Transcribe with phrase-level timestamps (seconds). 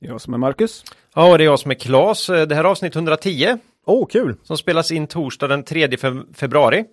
[0.00, 0.84] Jag som är Marcus.
[1.14, 2.26] Ja, och det är jag som är Klas.
[2.26, 4.36] Det här är avsnitt 110 Åh, oh, kul!
[4.42, 6.84] som spelas in torsdag den 3 fe- februari.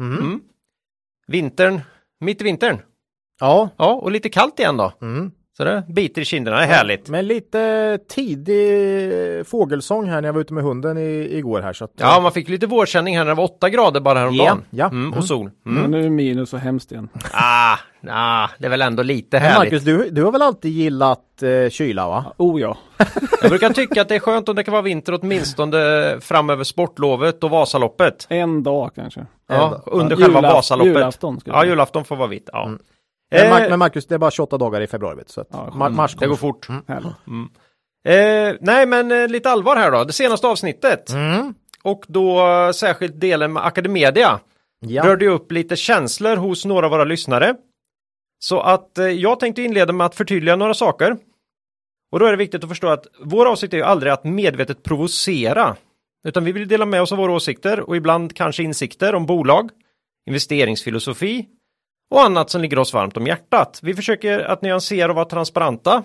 [0.00, 0.40] Mm.
[1.26, 1.80] Vintern,
[2.20, 2.78] mitt i vintern.
[3.40, 4.92] Ja, Ja, och lite kallt igen då.
[5.02, 5.30] mm.
[5.56, 7.08] Så det biter i kinderna, det är härligt.
[7.08, 11.72] men lite tidig fågelsång här när jag var ute med hunden i, igår här.
[11.72, 14.64] Så att, Ja, man fick lite vårkänning här när det var 8 grader bara häromdagen.
[14.70, 14.86] Ja, ja.
[14.90, 15.22] Mm, och Mm.
[15.26, 15.50] sol.
[15.62, 15.90] Men Mm.
[15.90, 17.08] nu är det minus och hemskt igen.
[17.32, 17.76] Ah,
[18.10, 19.72] ah, det är väl ändå lite Men härligt.
[19.72, 22.24] Marcus, du, du har väl alltid gillat eh, kyla va?
[22.36, 22.76] Oh ja.
[23.42, 27.44] Jag brukar tycka att det är skönt om det kan vara vinter åtminstone framöver sportlovet
[27.44, 28.26] och Vasaloppet.
[28.30, 29.26] En dag kanske.
[29.48, 30.92] Ja, under Ja, själva julaf- Vasaloppet.
[30.94, 32.48] julafton Ja, julafton får vara vitt.
[32.52, 32.64] Ja.
[32.66, 32.78] Mm.
[33.30, 35.22] Men, Mar- Eh, men Marcus, det är bara 28 dagar i februari.
[35.26, 36.68] Så att, Ja, mar- mars det går fort.
[36.88, 37.12] Härligt.
[38.08, 40.04] Eh, nej, men eh, lite allvar här då.
[40.04, 41.10] Det senaste avsnittet.
[41.10, 41.54] Mm.
[41.82, 44.40] Och då eh, särskilt delen med Academedia
[44.80, 45.04] Ja.
[45.06, 47.54] rörde upp lite känslor hos några av våra lyssnare.
[48.42, 51.16] Så att eh, jag tänkte inleda med att förtydliga några saker.
[52.12, 54.82] Och då är det viktigt att förstå att vår avsikt är ju aldrig att medvetet
[54.82, 55.76] provocera.
[56.28, 59.70] Utan vi vill dela med oss av våra åsikter och ibland kanske insikter om bolag,
[60.28, 61.46] investeringsfilosofi
[62.10, 63.80] och annat som ligger oss varmt om hjärtat.
[63.82, 66.02] Vi försöker att nyansera och vara transparenta.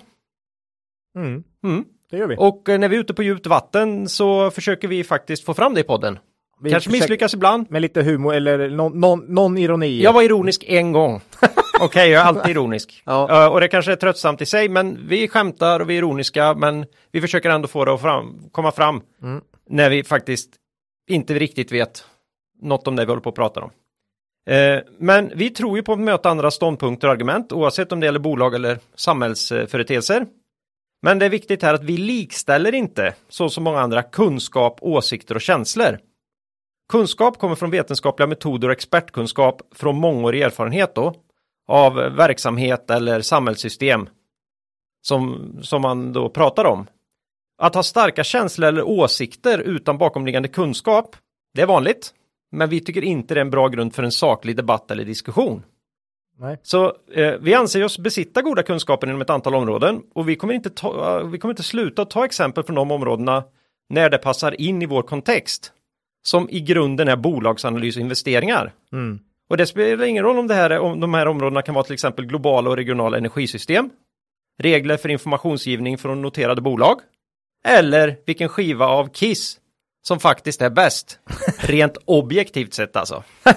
[1.17, 1.43] Mm.
[1.63, 1.85] Mm.
[2.11, 2.35] Det gör vi.
[2.39, 5.73] Och eh, när vi är ute på djupt vatten så försöker vi faktiskt få fram
[5.73, 6.19] det i podden.
[6.61, 7.71] vi Kanske försöker- misslyckas ibland.
[7.71, 10.01] Med lite humor eller någon, någon, någon ironi.
[10.03, 11.21] Jag var ironisk en gång.
[11.79, 13.01] Okej, jag är alltid ironisk.
[13.05, 13.45] Ja.
[13.45, 16.53] Eh, och det kanske är tröttsamt i sig, men vi skämtar och vi är ironiska,
[16.53, 19.41] men vi försöker ändå få det att fram, komma fram Mm.
[19.69, 20.49] när vi faktiskt
[21.09, 22.05] inte riktigt vet
[22.61, 23.71] något om det vi håller på att prata om.
[24.49, 28.05] Eh, men vi tror ju på att möta andra ståndpunkter och argument, oavsett om det
[28.05, 30.25] gäller bolag eller samhällsföreteelser.
[31.01, 35.35] Men det är viktigt här att vi likställer inte, så som många andra, kunskap, åsikter
[35.35, 35.99] och känslor.
[36.91, 41.13] Kunskap kommer från vetenskapliga metoder och expertkunskap från mångårig erfarenhet då,
[41.67, 44.09] av verksamhet eller samhällssystem
[45.01, 46.87] som, som man då pratar om.
[47.57, 51.15] Att ha starka känslor eller åsikter utan bakomliggande kunskap,
[51.53, 52.13] det är vanligt,
[52.51, 55.63] men vi tycker inte det är en bra grund för en saklig debatt eller diskussion.
[56.39, 56.59] Nej.
[56.63, 60.53] Så eh, vi anser oss besitta goda kunskaper inom ett antal områden och vi kommer
[60.53, 63.43] inte, ta, vi kommer inte sluta att ta exempel från de områdena
[63.89, 65.73] när det passar in i vår kontext.
[66.23, 68.73] Som i grunden är bolagsanalys och investeringar.
[68.91, 69.19] Mm.
[69.49, 71.83] Och det spelar ingen roll om, det här är, om de här områdena kan vara
[71.85, 73.89] till exempel globala och regionala energisystem,
[74.63, 76.99] regler för informationsgivning från noterade bolag,
[77.65, 79.57] eller vilken skiva av Kiss
[80.07, 81.19] som faktiskt är bäst.
[81.59, 83.23] Rent objektivt sett alltså.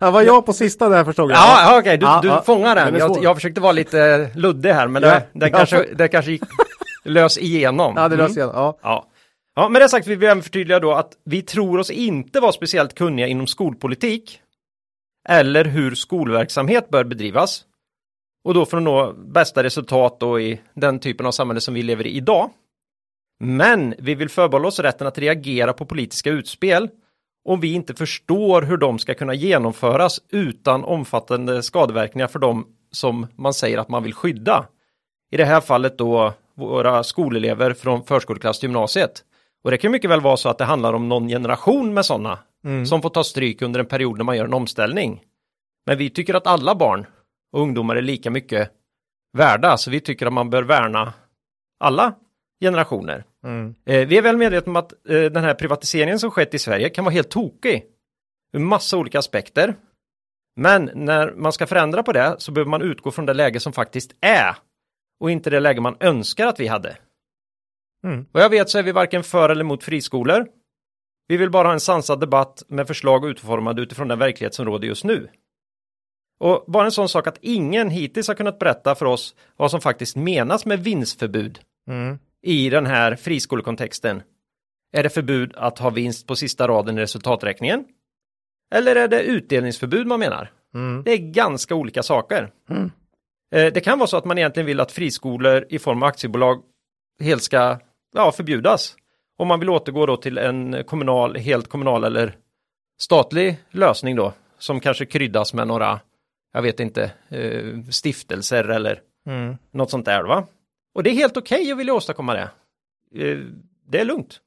[0.00, 1.36] Ja, var jag på sista där förstod jag.
[1.36, 2.42] Ja, okej, du, Ja, du ja.
[2.42, 5.86] fångar Den Jag, jag försökte vara lite luddig här, men Ja, det, det, ja, kanske,
[5.94, 6.42] det kanske gick
[7.04, 7.94] lös igenom.
[7.96, 8.26] Ja, det Mm.
[8.26, 8.50] löser jag.
[8.54, 8.78] Ja.
[8.82, 9.06] Ja.
[9.56, 12.52] ja, med det sagt vill vi även förtydliga då att vi tror oss inte vara
[12.52, 14.40] speciellt kunniga inom skolpolitik
[15.28, 17.64] eller hur skolverksamhet bör bedrivas.
[18.44, 21.82] Och då för att nå bästa resultat då i den typen av samhälle som vi
[21.82, 22.50] lever i idag.
[23.40, 26.88] Men vi vill förbehålla oss rätten att reagera på politiska utspel
[27.44, 33.26] om vi inte förstår hur de ska kunna genomföras utan omfattande skadeverkningar för dem som
[33.36, 34.66] man säger att man vill skydda.
[35.30, 39.24] I det här fallet då våra skolelever från förskoleklass till gymnasiet.
[39.64, 42.38] Och det kan mycket väl vara så att det handlar om någon generation med sådana
[42.64, 42.86] Mm.
[42.86, 45.22] som får ta stryk under en period när man gör en omställning.
[45.86, 47.06] Men vi tycker att alla barn
[47.52, 48.72] och ungdomar är lika mycket
[49.38, 51.12] värda, så vi tycker att man bör värna
[51.80, 52.14] alla
[52.60, 53.24] generationer.
[53.44, 53.74] Mm.
[53.86, 56.88] Eh, vi är väl medvetna om att eh, den här privatiseringen som skett i Sverige
[56.88, 57.84] kan vara helt tokig
[58.52, 59.74] ur massa olika aspekter.
[60.56, 63.72] Men när man ska förändra på det så behöver man utgå från det läge som
[63.72, 64.56] faktiskt är
[65.20, 66.96] och inte det läge man önskar att vi hade.
[68.04, 68.26] Mm.
[68.32, 70.46] Vad jag vet så är vi varken för eller emot friskolor.
[71.28, 74.88] Vi vill bara ha en sansad debatt med förslag utformade utifrån den verklighet som råder
[74.88, 75.28] just nu.
[76.40, 79.80] Och bara en sån sak att ingen hittills har kunnat berätta för oss vad som
[79.80, 82.18] faktiskt menas med vinstförbud Mm.
[82.42, 84.22] i den här friskolekontexten.
[84.92, 87.84] Är det förbud att ha vinst på sista raden i resultaträkningen?
[88.74, 90.52] Eller är det utdelningsförbud man menar?
[90.74, 91.02] Mm.
[91.02, 92.50] Det är ganska olika saker.
[92.70, 92.90] Mm.
[93.54, 96.62] Eh, Det kan vara så att man egentligen vill att friskolor i form av aktiebolag
[97.20, 97.78] helt ska
[98.14, 98.96] ja, förbjudas.
[99.38, 102.36] Om man vill återgå då till en kommunal, helt kommunal eller
[103.00, 106.00] statlig lösning då, som kanske kryddas med några,
[106.52, 109.56] jag vet inte, eh, stiftelser eller Mm.
[109.70, 110.46] något sånt där va?
[110.94, 112.48] Och det är helt okej att vilja åstadkomma det.
[113.30, 113.38] Eh,
[113.88, 114.40] det är lugnt.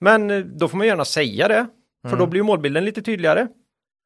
[0.00, 1.66] Men eh, då får man gärna säga det,
[2.02, 2.18] för Mm.
[2.18, 3.48] då blir målbilden lite tydligare.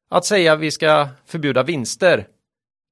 [0.09, 2.27] Att säga vi ska förbjuda vinster,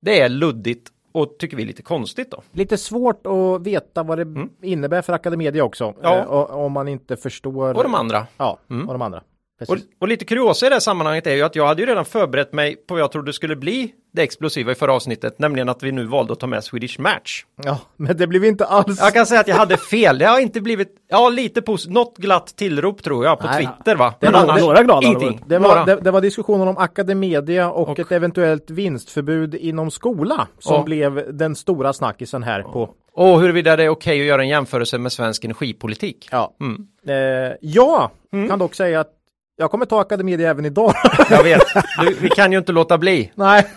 [0.01, 2.41] det är luddigt och tycker vi är lite konstigt då.
[2.51, 5.83] Lite svårt att veta vad det innebär för Academedia också.
[5.85, 5.97] Mm.
[6.03, 6.17] Ja.
[6.17, 7.73] Eh, och, om man inte förstår.
[7.77, 8.27] Och de andra.
[8.37, 8.87] Ja, Mm.
[8.87, 9.21] och de andra.
[9.67, 12.05] Och, och lite kuriosa i det här sammanhanget är ju att jag hade ju redan
[12.05, 15.83] förberett mig på vad jag trodde skulle bli det explosiva i förra avsnittet, nämligen att
[15.83, 17.45] vi nu valde att ta med Swedish Match.
[17.63, 18.99] Ja, men det blev inte alls.
[18.99, 22.17] Jag kan säga att jag hade fel, det har inte blivit, ja lite positivt, något
[22.17, 23.57] glatt tillrop tror jag på Nej.
[23.77, 24.13] Twitter va?
[24.19, 25.41] Det Men var- annars, några glada ingenting.
[25.47, 30.47] Det var, det, det var diskussioner om Academedia och, Och- ett eventuellt vinstförbud inom skola
[30.59, 30.83] som Ja.
[30.83, 32.89] blev den stora snackisen här på.
[33.13, 36.27] Och huruvida det är okej att göra en jämförelse med svensk energipolitik.
[36.31, 36.87] Ja, Mm.
[37.07, 38.09] eh, jag
[38.49, 39.11] kan dock säga att
[39.55, 40.93] jag kommer ta Academedia även idag.
[41.29, 41.61] Jag vet,
[42.01, 43.31] du, vi kan ju inte låta bli.
[43.35, 43.67] Nej,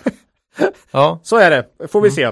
[0.90, 1.20] Ja.
[1.22, 1.88] så är det.
[1.88, 2.30] Får vi se.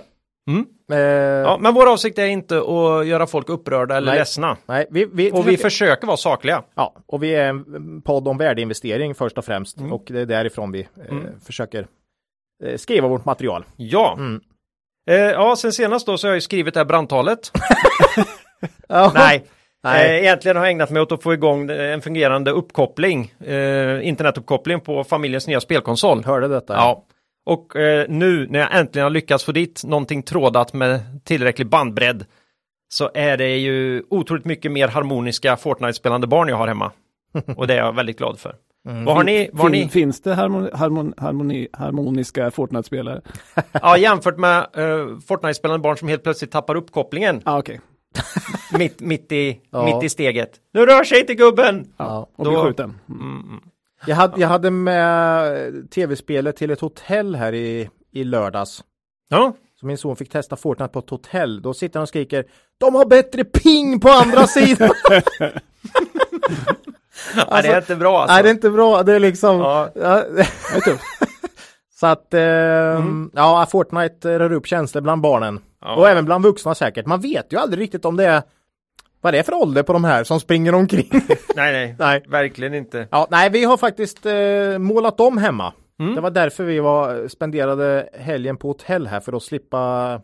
[0.50, 0.66] Mm.
[0.92, 4.18] Eh, ja, men vår avsikt är inte att göra folk upprörda eller Nej.
[4.18, 4.56] ledsna.
[4.66, 6.62] Nej, vi, vi, Och vi försöker vara sakliga.
[6.74, 9.92] Ja, och vi är en podd om värdeinvestering först och främst Mm.
[9.92, 11.86] och det är därifrån vi eh, försöker
[12.64, 13.64] eh, skriva vårt material.
[13.76, 14.14] Ja.
[14.18, 14.40] Mm.
[15.10, 17.50] Eh, ja, sen senast då så har jag ju skrivit det här brandtalet.
[19.14, 19.44] Nej.
[19.86, 20.10] Nej.
[20.10, 24.08] Eh, egentligen har jag ägnat mig åt att få igång eh, en fungerande uppkoppling, eh,
[24.08, 26.24] internetuppkoppling på familjens nya spelkonsol.
[26.24, 26.74] Hörde detta?
[26.74, 27.04] Ja.
[27.46, 32.24] Och eh, nu när jag äntligen har lyckats få dit någonting trådat med tillräcklig bandbredd
[32.88, 36.92] så är det ju otroligt mycket mer harmoniska Fortnite-spelande barn jag har hemma.
[37.56, 38.54] Och det är jag väldigt glad för.
[38.88, 39.50] Vad har ni?
[39.52, 39.88] Vad har ni?
[39.88, 43.20] Finns det harmoni, harmoni, harmoni, harmoniska Fortnite-spelare?
[43.72, 47.80] Ja, jämfört med eh, Fortnite-spelande barn som helt plötsligt tappar uppkopplingen Ah, okej.
[48.78, 49.84] mitt, mitt, i, Ja.
[49.84, 50.50] mitt i steget.
[50.72, 51.86] Nu rör sig inte gubben!
[51.96, 52.28] Ja.
[52.36, 52.98] Och Då- blir skjuten.
[53.08, 53.60] Mm.
[54.06, 58.84] Jag, hade, jag hade med tv-spelet till ett hotell här i, i lördags.
[59.28, 61.62] Ja, Så min son fick testa Fortnite på ett hotell.
[61.62, 62.44] Då sitter han och skriker
[62.78, 64.90] De har bättre ping på andra sidan!
[67.50, 68.34] Nej, det är inte bra alltså.
[68.34, 69.02] Nej, det är inte bra.
[69.02, 69.58] Det är liksom...
[69.58, 69.90] Ja.
[69.94, 70.00] Ja.
[70.34, 70.40] Det
[70.76, 71.04] är tufft.
[72.00, 72.40] Så att, eh,
[73.34, 75.60] ja, Fortnite rör upp känslor bland barnen.
[75.80, 75.96] Ja.
[75.96, 77.06] Och även bland vuxna säkert.
[77.06, 78.42] Man vet ju aldrig riktigt om det är
[79.20, 81.08] vad det är för ålder på de här som springer omkring.
[81.56, 82.22] Nej, nej, nej.
[82.28, 83.08] verkligen inte.
[83.10, 85.72] Ja, nej, vi har faktiskt eh, målat om hemma.
[86.00, 86.14] Mm.
[86.14, 90.20] Det var därför vi var, spenderade helgen på hotell här för att slippa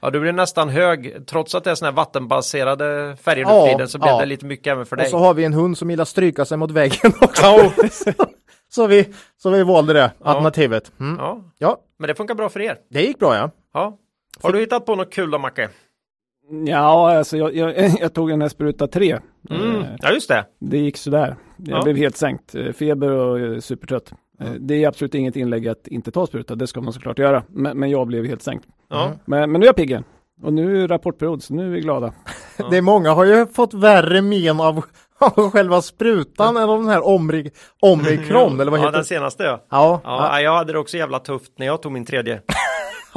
[0.00, 3.64] Ja, du blir nästan hög, trots att det är sådana här vattenbaserade färger nu Ja,
[3.66, 4.20] för tiden så blev ja.
[4.20, 5.10] det lite mycket även för Och dig.
[5.10, 7.42] så har vi en hund som gillar stryka sig mot väggen också.
[7.42, 7.70] Ja,
[8.68, 10.92] så, vi, så vi valde det alternativet.
[11.00, 11.16] Mm.
[11.18, 12.76] ja, Ja, men det funkar bra för er.
[12.90, 13.50] det gick bra ja.
[13.74, 13.96] Ja.
[14.42, 15.68] Har du hittat på något kul då, Macke?
[16.66, 19.18] Ja, alltså jag, jag, jag tog en Espruta 3.
[19.50, 19.76] Mm.
[19.80, 20.44] Eh, Ja, just det.
[20.60, 21.36] Det gick sådär.
[21.56, 21.82] Jag Ja.
[21.82, 22.54] blev helt sänkt.
[22.54, 24.12] Eh, Feber och eh, supertrött.
[24.40, 27.42] Eh, Det är absolut inget inlägg att inte ta spruta, det ska man såklart göra.
[27.48, 28.66] Men, men jag blev helt sänkt.
[28.90, 29.12] Ja.
[29.24, 30.04] Men, men nu är jag pigg igen.
[30.42, 32.12] Och nu är rapportperiod, så nu är vi glada.
[32.70, 34.84] Det är många har ju fått värre men av,
[35.18, 37.50] av själva sprutan än av den här omri,
[37.82, 39.04] omikron eller vad ja, heter den det?
[39.04, 39.60] senaste ja.
[39.70, 42.40] Ja, Ja, jag hade det också jävla tufft när jag tog min tredje.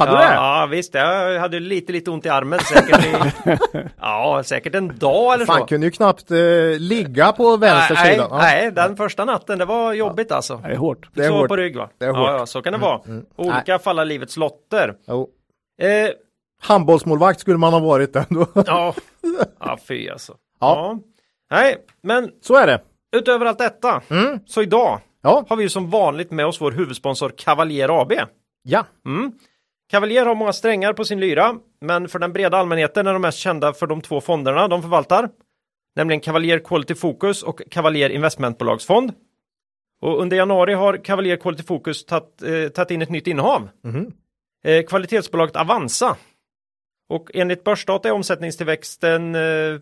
[0.00, 0.34] Hade ja, du det?
[0.34, 0.94] Ja, visst.
[0.94, 3.04] Jag hade lite, lite ont i armen säkert.
[3.04, 3.14] I,
[4.00, 5.66] ja, säkert en dag eller Fan så.
[5.66, 6.36] kunde ju knappt eh,
[6.78, 8.26] ligga på vänster nej, sida.
[8.30, 8.38] Ja.
[8.38, 10.56] nej, den första natten, det var jobbigt alltså.
[10.56, 11.08] Det är hårt.
[11.14, 11.48] Det är hårt.
[11.48, 11.90] på rygg va?
[11.98, 12.40] Det är ja, hårt.
[12.40, 13.00] ja, så kan det vara.
[13.36, 14.94] Olika falla livets lotter.
[15.08, 15.28] Jo.
[15.82, 16.10] Eh,
[16.62, 18.46] Handbollsmålvakt skulle man ha varit ändå.
[18.66, 18.94] ja,
[19.60, 20.34] ja fy alltså.
[20.60, 20.98] Ja.
[21.50, 22.80] Nej, men Så är det.
[23.16, 24.38] utöver allt detta, Mm.
[24.46, 25.44] så idag Ja.
[25.48, 28.12] har vi ju som vanligt med oss vår huvudsponsor Cavalier AB.
[28.62, 28.84] Ja.
[29.06, 29.32] Mm.
[29.90, 33.38] Cavalier har många strängar på sin lyra, men för den breda allmänheten är de mest
[33.38, 35.30] kända för de två fonderna de förvaltar,
[35.96, 39.12] nämligen Cavalier Quality Focus och Cavalier Investmentbolagsfond.
[40.02, 43.68] Och under januari har Cavalier Quality Focus tagit eh, tagit in ett nytt innehav.
[43.84, 44.12] Mhm.
[44.64, 46.16] Eh, kvalitetsbolaget Avanza.
[47.08, 49.80] Och enligt börsdata är omsättningstillväxten eh,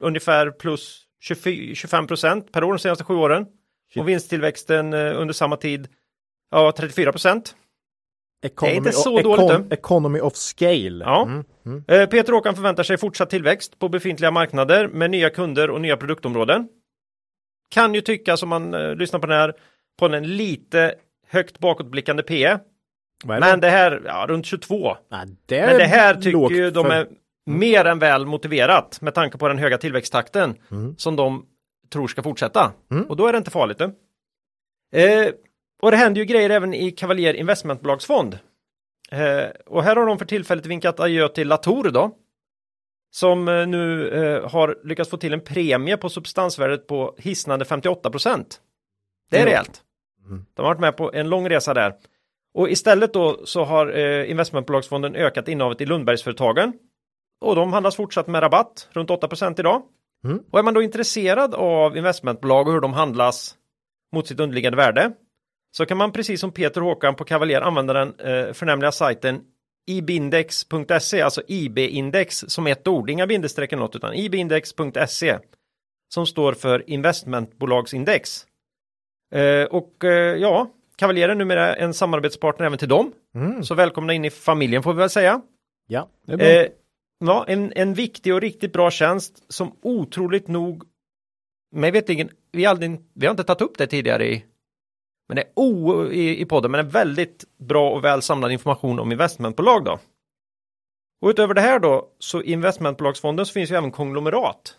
[0.00, 3.46] ungefär plus 24, 25 procent per år de senaste sju åren.
[3.96, 5.88] Och vinsttillväxten eh, under samma tid
[6.50, 7.56] ja, 34 procent.
[8.46, 11.04] Economy, inte så of- dåligt, econ- economy of scale.
[11.04, 11.22] Ja.
[11.26, 11.44] Mm.
[11.66, 11.84] Mm.
[11.88, 15.96] Eh, Peter Håkan förväntar sig fortsatt tillväxt på befintliga marknader med nya kunder och nya
[15.96, 16.68] produktområden.
[17.70, 19.54] Kan ju tyckas om man eh, lyssnar på den här
[19.98, 20.94] på en lite
[21.28, 22.56] högt bakåtblickande P.
[23.24, 24.96] Vad är Men det här, ja, runt 22.
[25.10, 27.06] Nej, det Men det här tycker ju de är
[27.46, 30.94] mer än väl motiverat med tanke på den höga tillväxttakten Mm.
[30.96, 31.46] som de
[31.92, 32.72] tror ska fortsätta.
[32.90, 33.04] Mm.
[33.04, 33.80] Och då är det inte farligt.
[33.80, 33.90] Eh,
[35.84, 38.38] och det händer ju grejer även i Cavalier Investmentbolagsfond.
[39.10, 42.16] Eh, och här har de för tillfället vinkat adjö till Latour då.
[43.10, 48.10] Som eh, nu eh, har lyckats få till en premie på substansvärdet på hisnande 58
[48.10, 48.60] procent.
[49.30, 49.50] Det är Mm.
[49.50, 49.82] rejält.
[50.54, 51.94] De har varit med på en lång resa där.
[52.54, 56.72] Och istället då så har eh, investmentbolagsfonden ökat innehavet i Lundbergsföretagen.
[57.40, 59.82] Och de handlas fortsatt med rabatt, runt 8% idag.
[60.24, 60.42] Mm.
[60.50, 63.54] Och är man då intresserad av investmentbolag och hur de handlas
[64.12, 65.12] mot sitt underliggande värde
[65.76, 69.40] så kan man precis som Peter Håkan på Cavalier använda den eh, förnämliga sajten
[69.86, 75.38] ibindex.se, alltså IB-index som ett ord, inga bindestreck eller något utan ibindex.se
[76.14, 78.46] som står för investmentbolagsindex.
[79.34, 83.12] Eh, och eh, ja, Cavalier är numera en samarbetspartner även till dem.
[83.34, 83.64] Mm.
[83.64, 85.40] Så välkomna in i familjen får vi väl säga.
[85.86, 86.08] Ja.
[86.26, 86.46] Det är bra.
[86.46, 86.68] Eh,
[87.24, 90.84] ja, en, en viktig och riktigt bra tjänst som otroligt nog
[91.72, 94.44] mig vetligen, vi, aldrig, vi har inte tagit upp det tidigare i
[95.28, 98.98] men det är o, i, i podden, men är väldigt bra och väl samlad information
[98.98, 99.98] om investmentbolag då.
[101.22, 104.76] Och utöver det här då, så i investmentbolagsfonden så finns ju även konglomerat.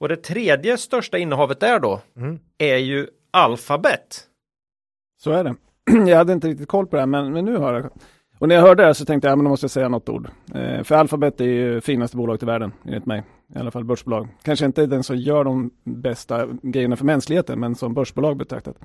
[0.00, 2.38] Och det tredje största innehavet där då Mm.
[2.58, 4.26] är ju Alphabet.
[5.22, 5.54] Så är det.
[6.10, 7.90] Jag hade inte riktigt koll på det här, men, men nu har jag.
[8.38, 9.88] Och när jag hörde det här så tänkte jag, ja, men då måste jag säga
[9.88, 10.28] något ord.
[10.54, 13.22] Eh, för Alphabet är ju finaste bolaget i världen, enligt mig.
[13.54, 14.28] I alla fall börsbolag.
[14.42, 18.76] Kanske inte den som gör de bästa grejerna för mänskligheten, men som börsbolag betraktat.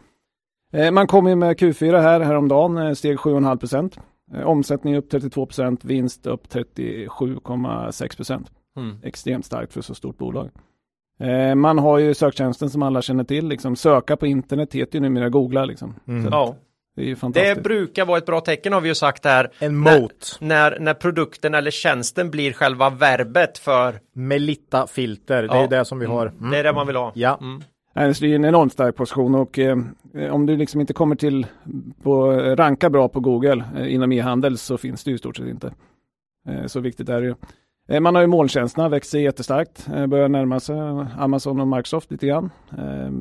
[0.75, 3.97] Eh, man kom ju med Q4 här häromdagen, eh, steg 7,5 procent.
[4.33, 8.51] Eh, omsättning upp 32 procent, vinst upp 37,6 procent.
[8.77, 8.97] Mm.
[9.03, 10.49] Extremt starkt för så stort bolag.
[11.55, 15.29] Man har ju söktjänsten som alla känner till, liksom söka på internet heter ju numera
[15.29, 15.95] googla liksom.
[16.07, 16.27] Mm.
[16.31, 16.55] Ja,
[16.95, 19.51] Det är ju det brukar vara ett bra tecken har vi ju sagt här.
[19.59, 25.43] En mot När, när produkten eller tjänsten blir själva verbet för Melitta filter.
[25.43, 25.67] Det är Ja.
[25.67, 26.27] det som vi har.
[26.27, 26.51] Mm.
[26.51, 27.11] det är det man vill ha.
[27.15, 27.37] Ja.
[27.41, 27.61] Mm.
[27.95, 29.77] Nej, det är en enormt stark position och eh,
[30.31, 31.47] om du liksom inte kommer till
[32.03, 35.47] på ranka bra på Google eh, inom e-handel så finns det ju i stort sett
[35.47, 35.73] inte.
[36.47, 37.35] Eh, så viktigt är det ju.
[37.89, 40.75] Eh, man har ju molntjänsterna, växer jättestarkt, eh, börjar närma sig
[41.17, 42.49] Amazon och Microsoft lite grann.
[42.77, 43.11] Eh,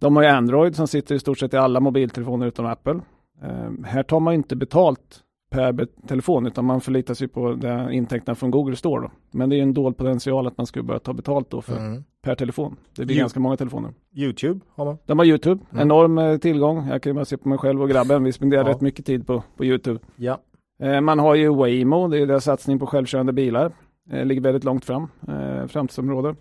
[0.00, 3.00] de har ju Android som sitter i stort sett i alla mobiltelefoner utom Apple.
[3.42, 8.34] Eh, här tar man inte betalt per telefon utan man förlitar sig på de intäkterna
[8.34, 9.02] från Google Store.
[9.02, 9.10] Då.
[9.30, 12.04] Men det är en dold potential att man skulle börja ta betalt då för, Mm.
[12.22, 12.76] per telefon.
[12.96, 13.20] Det blir Jo.
[13.20, 13.90] ganska många telefoner.
[14.14, 14.96] Youtube har man.
[15.06, 15.82] De har YouTube, Mm.
[15.82, 16.88] enorm eh, tillgång.
[16.88, 18.24] Jag kan ju bara se på mig själv och grabben.
[18.24, 18.68] Vi spenderar Ja.
[18.70, 20.00] rätt mycket tid på, på YouTube.
[20.16, 20.38] Ja.
[20.82, 23.72] Eh, man har ju Waymo, det är deras satsning på självkörande bilar.
[24.12, 26.34] Eh, ligger väldigt långt fram, eh, framtidsområde.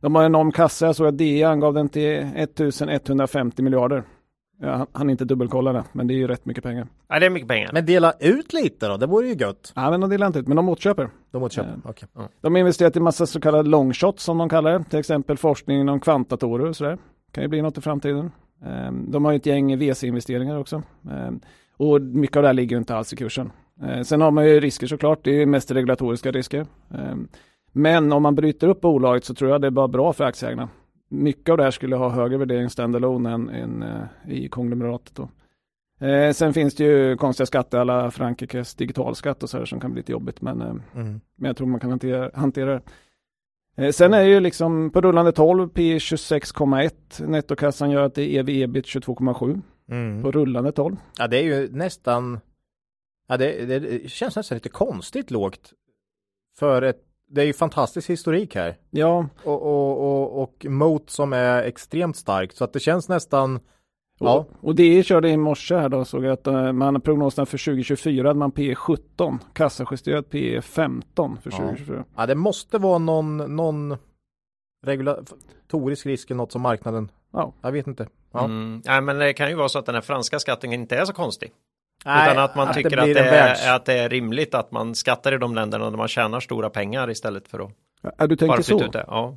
[0.00, 4.02] De har en enorm kassa, jag såg att DE angav den till 1150 miljarder.
[4.60, 6.86] Ja, han- han inte dubbelkolla det, men det är ju rätt mycket pengar.
[7.08, 7.70] Ja, det är mycket pengar.
[7.72, 9.72] Men dela ut lite då, det vore ju gött.
[9.76, 11.08] Ja, men de delar inte ut, men de återköper.
[11.30, 11.68] De köpa.
[11.68, 11.74] Eh.
[11.84, 12.08] Okej.
[12.40, 14.84] De har investerat i massa så kallade longshots som de kallar det.
[14.84, 16.98] Till exempel forskning inom kvantdatorer och sådär.
[17.32, 18.30] Kan ju bli något i framtiden.
[18.64, 20.82] Ehm, De har ju ett gäng VC-investeringar också.
[21.10, 21.40] Ehm,
[21.76, 23.52] Och mycket av det här ligger ju inte alls i kursen.
[23.82, 25.18] Eh, Sen har man ju risker såklart.
[25.24, 26.66] Det är mest regulatoriska risker.
[26.94, 27.28] Ehm,
[27.72, 30.68] Men om man bryter upp bolaget så tror jag det är bara bra för aktieägarna.
[31.08, 35.14] Mycket av det här skulle ha högre värdering standalone än, än eh, i konglomeratet.
[35.14, 35.28] Då.
[36.06, 39.92] Eh, sen finns det ju konstiga skatter, alla Frankrikes digitalskatt och så här som kan
[39.92, 40.40] bli lite jobbigt.
[40.42, 41.20] Men eh, Mm.
[41.36, 42.82] men jag tror man kan hantera, hantera det.
[43.84, 47.26] Eh, sen är det ju liksom på rullande 12 P 26,1.
[47.26, 49.60] Nettokassan gör att det är ev ebit 22,7
[49.90, 50.22] Mm.
[50.22, 50.96] på rullande 12.
[51.18, 52.40] Ja, det är ju nästan.
[53.28, 55.72] Ja, det, det, det känns nästan lite konstigt lågt.
[56.58, 58.76] För ett, det är ju fantastisk historik här.
[58.90, 62.56] Ja, Och, och, och, och mot som är extremt starkt.
[62.56, 63.60] Så att det känns nästan.
[64.20, 64.36] Ja.
[64.36, 67.46] och, och det körde i morse här då såg jag att eh, man har prognoserna
[67.46, 71.56] för 2024 hade man P 17, kassajusterat P 15 för Ja.
[71.56, 72.04] 2024.
[72.16, 73.96] Ja, det måste vara någon, någon
[74.86, 77.10] regulatorisk risk eller något som marknaden.
[77.32, 77.52] Ja.
[77.60, 78.08] Jag vet inte.
[78.32, 78.44] Ja.
[78.44, 78.82] Mm.
[78.84, 81.12] Nej, men det kan ju vara så att den här franska skatten inte är så
[81.12, 81.52] konstig.
[82.04, 84.54] Nej, utan att man tycker att, blir det en världs- är, att det är rimligt
[84.54, 87.70] att man skattar i de länderna där man tjänar stora pengar istället för att
[88.18, 88.84] Ja, du tänker bara flytta så?
[88.86, 89.04] ut det.
[89.06, 89.36] Ja.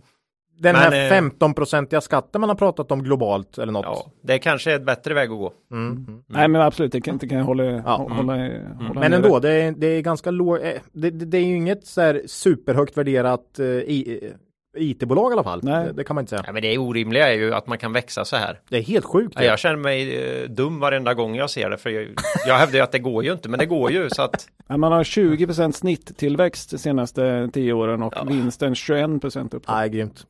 [0.59, 3.85] Den Men, här eh, 15-procentiga skatten man har pratat om globalt eller något.
[3.85, 5.53] ja, det kanske är ett bättre väg att gå.
[5.71, 5.91] Mm.
[6.07, 6.23] Mm.
[6.27, 7.81] Nej men absolut, det kan, det kan jag hålla, Ja.
[7.97, 8.33] hålla, hålla
[8.77, 9.15] Men nere.
[9.15, 12.01] ändå, det är, det är ganska låg, eh, det, det, det är ju inget så
[12.01, 14.31] här superhögt värderat eh, i, eh,
[14.77, 15.59] IT-bolag i alla fall.
[15.63, 15.85] Nej.
[15.85, 16.43] Det, det kan man inte säga.
[16.47, 18.59] Ja, men det orimliga är ju att man kan växa så här.
[18.69, 19.33] Det är helt sjukt.
[19.35, 22.07] Ja, jag känner mig eh, dum varenda gång jag ser det, för jag,
[22.47, 24.77] jag hävdar ju att det går ju inte, men det går ju så att Ja,
[24.77, 28.23] man har 20% snitttillväxt de senaste 10 åren och Ja.
[28.23, 29.63] vinsten 21% upp.
[29.67, 30.25] Nej, grymt.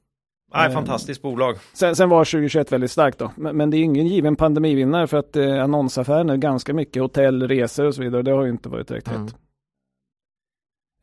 [0.54, 1.56] Nej, Eh, fantastiskt bolag.
[1.74, 3.32] Sen, sen var 2021 väldigt starkt då.
[3.38, 7.48] Men, men det är ingen given pandemivinnare för att eh, annonsaffären är ganska mycket hotell,
[7.48, 8.22] resor och så vidare.
[8.22, 9.22] Det har ju inte varit direkt Mm.
[9.26, 9.36] hett.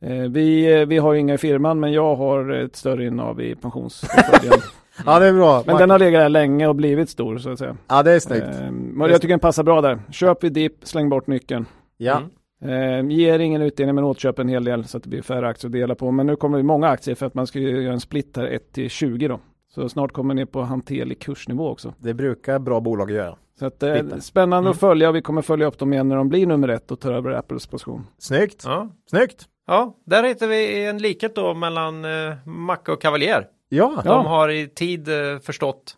[0.01, 3.41] Eh, vi, eh, vi har ju inga i firman men jag har ett större innehav
[3.41, 4.59] i pensionsportföljen.
[5.05, 5.63] Ja, det är bra.
[5.65, 7.77] men den har legat där länge och blivit stor så att säga.
[7.87, 8.43] Ja, det är snyggt.
[8.61, 9.99] Eh, men jag tycker den passar bra där.
[10.11, 11.65] Köp vid dipp, släng bort nyckeln.
[11.97, 12.21] ja.
[12.61, 13.09] Mm.
[13.09, 15.69] Eh, ger ingen utdelning men återköp en hel del så att det blir färre aktier
[15.69, 16.11] att dela på.
[16.11, 18.73] Men nu kommer det många aktier för att man ska göra en split här 1
[18.73, 19.39] till 20 då.
[19.75, 21.93] Så snart kommer ner på hanterlig kursnivå också.
[21.97, 23.35] Det brukar bra bolag göra.
[23.59, 24.71] Så att, eh, spännande Mm.
[24.71, 26.99] att följa och vi kommer följa upp dem igen när de blir nummer ett och
[26.99, 28.07] tar över Apples position.
[28.17, 28.63] Snyggt.
[28.65, 28.89] Ja.
[29.09, 29.45] Snyggt.
[29.69, 33.45] Ja, där hittar vi en likhet då mellan eh, Macke och Cavalier.
[33.69, 35.95] Ja, De har i tid eh, förstått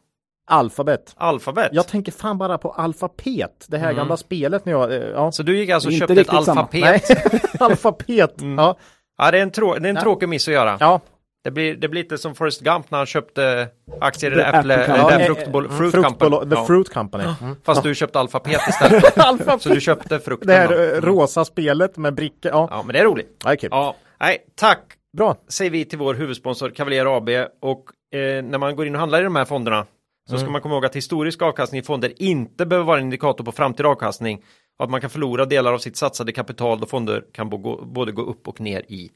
[0.47, 1.13] alfabet.
[1.17, 1.69] alfabet.
[1.71, 5.31] Jag tänker fan bara på alfapet, det här gamla spelet när jag, eh, ja.
[5.31, 6.73] Så du gick alltså och köpte ett alfabet?
[6.81, 7.01] Nej,
[7.59, 8.35] alfapet.
[8.57, 8.77] Ja.
[9.17, 10.01] Ja, det är en, trå- det är en Ja.
[10.01, 10.77] tråkig miss att göra.
[10.79, 10.99] ja.
[11.43, 13.67] Det, blir, det blir lite som Forrest Gump när han köpte
[14.01, 14.85] aktier i The Apple
[15.19, 16.49] eh, fruktbol, eh, fruit fruktbolo- company.
[16.49, 16.65] The Ja.
[16.65, 17.23] Fruit Company.
[17.41, 17.55] Mm.
[17.63, 19.17] Fast du köpte alfabet istället.
[19.17, 19.61] Alfabet.
[19.61, 20.47] Så du köpte frukten.
[20.47, 22.51] Det här eh, rosa spelet med brickor.
[22.51, 23.41] Ja, Ja, men det är roligt.
[23.45, 23.69] ja kul.
[23.71, 24.83] Ja, nej, tack
[25.17, 25.35] Bra.
[25.47, 27.29] säger vi till vår huvudsponsor Cavalier AB
[27.61, 27.85] och
[28.17, 29.85] eh, när man går in och handlar i de här fonderna
[30.29, 33.43] så ska man komma ihåg att historisk avkastning i fonder inte behöver vara en indikator
[33.43, 34.41] på framtida avkastning
[34.79, 37.49] och att man kan förlora delar av sitt satsade kapital då fonder kan
[37.93, 39.09] både gå upp och ner i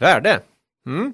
[0.00, 0.40] värde.
[0.86, 1.12] Mm.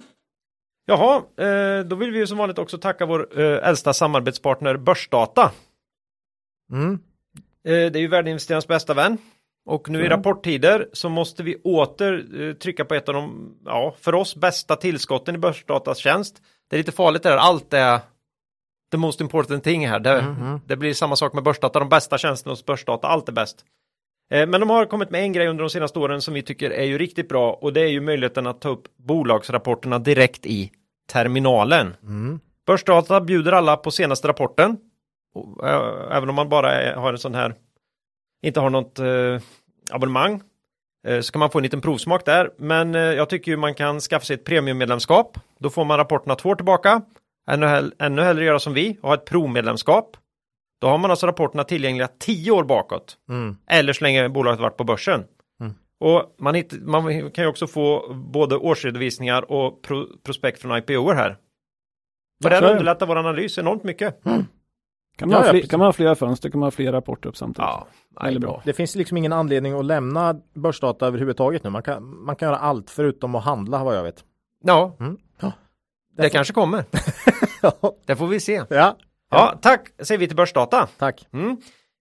[0.91, 5.51] Jaha, eh, då vill vi ju som vanligt också tacka vår eh, äldsta samarbetspartner Börsdata.
[6.73, 6.93] Mm.
[7.65, 9.19] Eh, det är ju värdeinvesterarnas bästa vän.
[9.67, 14.15] Och nu i rapporttider så måste vi åter trycka på ett av de, ja, för
[14.15, 16.43] oss bästa tillskotten i Börsdatas tjänst.
[16.71, 18.01] Det är lite farligt där, allt är
[18.91, 20.01] the most important thing här.
[20.01, 23.65] Det, det blir samma sak med Börsdata, de bästa tjänsterna hos Börsdata, allt är bäst.
[24.31, 26.85] Men de har kommit med en grej under de senaste åren som vi tycker är
[26.85, 30.73] ju riktigt bra och det är ju möjligheten att ta upp bolagsrapporterna direkt i
[31.11, 31.97] terminalen.
[32.03, 32.41] Mm.
[32.67, 34.77] Börsdata bjuder alla på senaste rapporten.
[35.35, 37.55] Och, äh, även om man bara är, har en sån här,
[38.43, 39.41] inte har något äh,
[39.91, 40.43] abonnemang,
[41.07, 42.51] äh, så kan man få en liten provsmak där.
[42.59, 45.39] Men äh, jag tycker ju man kan skaffa sig ett premiummedlemskap.
[45.59, 47.03] Då får man rapporterna två år tillbaka.
[47.51, 50.17] Ännu, hell- ännu hellre göra som vi och ha ett provmedlemskap.
[50.81, 53.17] Då har man alltså rapporterna tillgängliga tio år bakåt.
[53.29, 53.57] Mm.
[53.67, 55.25] Eller så länge bolaget varit på börsen.
[56.01, 56.15] Mm.
[56.17, 61.11] Och man, hitt, man kan ju också få både årsredovisningar och pro, prospekt från IPO
[61.13, 61.37] här.
[62.45, 62.71] Och det det.
[62.71, 64.23] underlättar vår analys enormt mycket.
[64.23, 67.37] Kan man, Ja, fler, kan man ha flera fönster kan man ha flera rapporter upp
[67.37, 67.67] samtidigt.
[67.69, 67.87] Ja,
[68.21, 68.63] Väldigt bra.
[68.65, 71.71] Det finns liksom ingen anledning att lämna börsdata överhuvudtaget nu.
[71.71, 74.25] Man kan, man kan göra allt förutom att handla vad jag vet.
[74.65, 75.17] Ja, Mm.
[75.41, 75.53] Ja.
[76.17, 76.85] det kanske kommer.
[77.63, 77.73] ja.
[78.07, 78.63] Det får vi se.
[78.69, 78.97] ja,
[79.31, 80.89] Ja, tack säger vi till Börsdata.
[80.99, 81.27] tack.
[81.33, 81.57] Mm.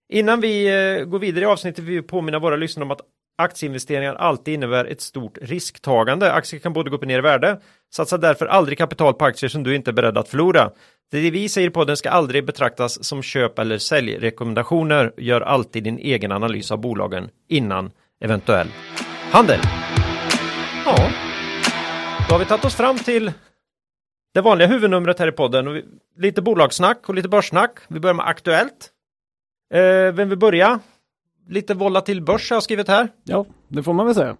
[0.08, 0.66] Innan vi
[0.98, 3.00] eh, går vidare i avsnittet vill vi påminna våra lyssnare om att
[3.40, 6.32] aktieinvesteringar alltid innebär ett stort risktagande.
[6.32, 7.60] Aktier kan både gå upp och ner i värde.
[7.94, 10.70] Satsa därför aldrig kapital på aktier som du inte är beredd att förlora.
[11.10, 15.12] Det vi säger på den ska aldrig betraktas som köp eller säljrekommendationer.
[15.16, 18.68] Gör alltid din egen analys av bolagen innan eventuell
[19.32, 19.60] handel.
[20.84, 20.96] Ja,
[22.28, 23.32] då har vi tagit oss fram till
[24.34, 25.68] det vanliga huvudnumret här i podden.
[25.68, 25.84] Och vi-
[26.18, 27.70] Lite bolagssnack och lite börssnack.
[27.88, 28.90] Vi börjar med Aktuellt.
[29.74, 30.80] Eh, vem vill börja?
[31.50, 33.08] Lite volatil börs har jag skrivit här.
[33.24, 34.36] Ja, det får man väl säga.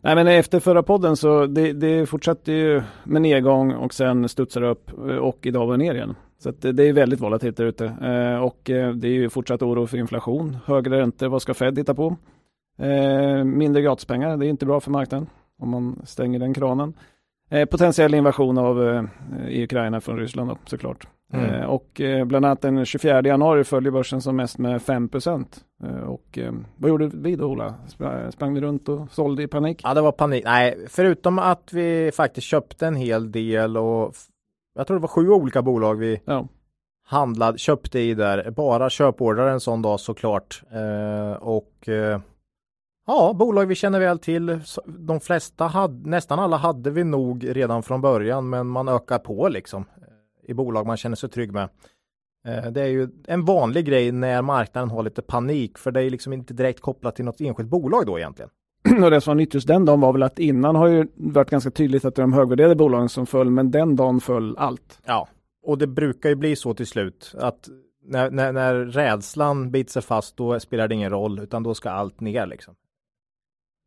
[0.00, 4.60] Nej men efter förra podden så det, det fortsatte ju med nedgång och sen studsar
[4.60, 6.14] det upp eh, och idag var det ner igen.
[6.38, 9.28] Så att det, det är väldigt volatilt där ute eh, och eh, det är ju
[9.28, 12.16] fortsatt oro för inflation, högre räntor, vad ska Fed hitta på?
[12.78, 15.26] Eh, mindre gratispengar, det är inte bra för marknaden
[15.58, 16.94] om man stänger den kranen.
[17.50, 19.04] Eh, potentiell invasion av eh,
[19.48, 21.06] i Ukraina från Ryssland då, såklart.
[21.32, 21.54] Mm.
[21.54, 25.10] Eh, och eh, bland annat den 24 januari följer börsen som mest med 5
[25.84, 26.38] eh, Och
[26.76, 27.74] vad gjorde vi då Ola?
[27.88, 29.80] Spra- Sprang vi runt och sålde i panik?
[29.84, 30.44] Ja, det var panik.
[30.44, 34.14] Nej, förutom att vi faktiskt köpte en hel del och
[34.74, 36.48] jag tror det var sju olika bolag vi Ja,
[37.06, 38.50] handlade, köpte i där.
[38.50, 40.62] Bara köpordrar en sån dag såklart.
[41.40, 41.88] Och
[43.06, 44.60] ja, bolag vi känner väl till.
[44.86, 49.48] De flesta hade, nästan alla hade vi nog redan från början, men man ökar på
[49.48, 49.84] liksom
[50.48, 51.68] i bolag man känner sig trygg med.
[52.46, 56.10] Eh, Det är ju en vanlig grej när marknaden har lite panik, för det är
[56.10, 58.50] liksom inte direkt kopplat till något enskilt bolag då egentligen.
[59.04, 61.50] och det som var nytt just den dagen var väl att innan har ju varit
[61.50, 65.00] ganska tydligt att det är de högvärderade bolagen som föll, men den dagen föll allt.
[65.04, 65.28] Ja,
[65.62, 67.68] och det brukar ju bli så till slut att
[68.08, 71.90] när, när, när rädslan biter sig fast då spelar det ingen roll utan då ska
[71.90, 72.74] allt ner liksom.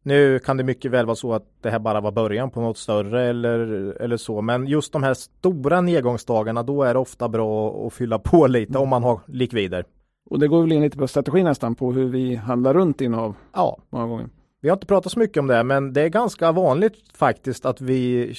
[0.03, 2.77] Nu kan det mycket väl vara så att det här bara var början på något
[2.77, 3.59] större eller,
[4.01, 8.19] eller så, men just de här stora nedgångsdagarna då är det ofta bra att fylla
[8.19, 9.85] på lite om man har likvider.
[10.29, 13.35] Och det går väl in lite på strategi nästan på hur vi handlar runt innehav
[13.53, 14.29] Ja, många gånger.
[14.61, 17.81] vi har inte pratat så mycket om det, men det är ganska vanligt faktiskt att
[17.81, 18.33] vi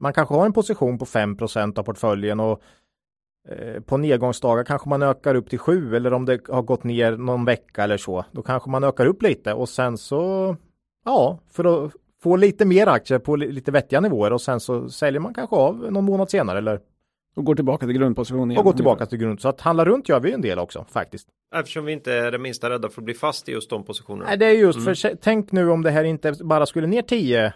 [0.00, 2.60] man kanske har en position på 5% av portföljen och
[3.48, 7.16] eh, på nedgångsdagar kanske man ökar upp till 7 eller om det har gått ner
[7.16, 8.24] någon vecka eller så.
[8.32, 10.56] Då kanske man ökar upp lite och sen så
[11.04, 14.88] ja, för att få lite mer aktier på li- lite vettiga nivåer och sen så
[14.88, 16.80] säljer man kanske av någon månad senare eller
[17.36, 18.58] Och går tillbaka till grundposition igen.
[18.58, 19.40] och går tillbaka till grund.
[19.40, 21.28] Så att handla runt gör vi en del också faktiskt.
[21.54, 24.24] Eftersom vi inte är det minsta rädda för att bli fast i just de positionerna.
[24.28, 27.02] Nej, det är just för se- tänk nu om det här inte bara skulle ner
[27.02, 27.54] 10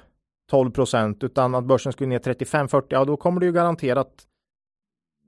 [0.50, 4.08] 12 procent utan att börsen skulle ner 35 40 ja då kommer det ju garanterat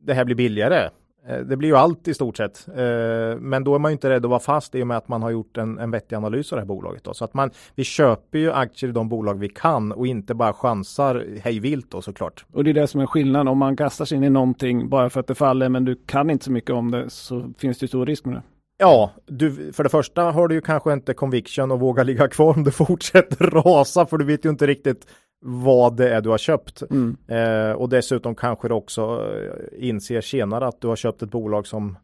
[0.01, 0.91] det här blir billigare.
[1.29, 2.69] Eh, det blir ju allt i stort sett.
[2.69, 5.09] Eh, men då är man ju inte rädd att vara fast i och med att
[5.09, 7.05] man har gjort en, en vettig analys av det här bolaget.
[7.05, 7.15] Då.
[7.15, 10.53] Så att man, vi köper ju aktier i de bolag vi kan och inte bara
[10.53, 12.45] chansar hej vilt då såklart.
[12.53, 13.49] Och det är det som är skillnaden.
[13.49, 16.31] Om man kastar sig in i någonting bara för att det faller men du kan
[16.31, 18.43] inte så mycket om det så finns det stor risk med det.
[18.81, 22.57] Ja, du, för det första har du ju kanske inte conviction och våga ligga kvar
[22.57, 25.07] om det fortsätter rasa för du vet ju inte riktigt
[25.41, 26.83] vad det är du har köpt.
[26.91, 27.17] Mm.
[27.29, 31.67] Eh, och dessutom kanske du också eh, inser senare att du har köpt ett bolag
[31.67, 31.97] som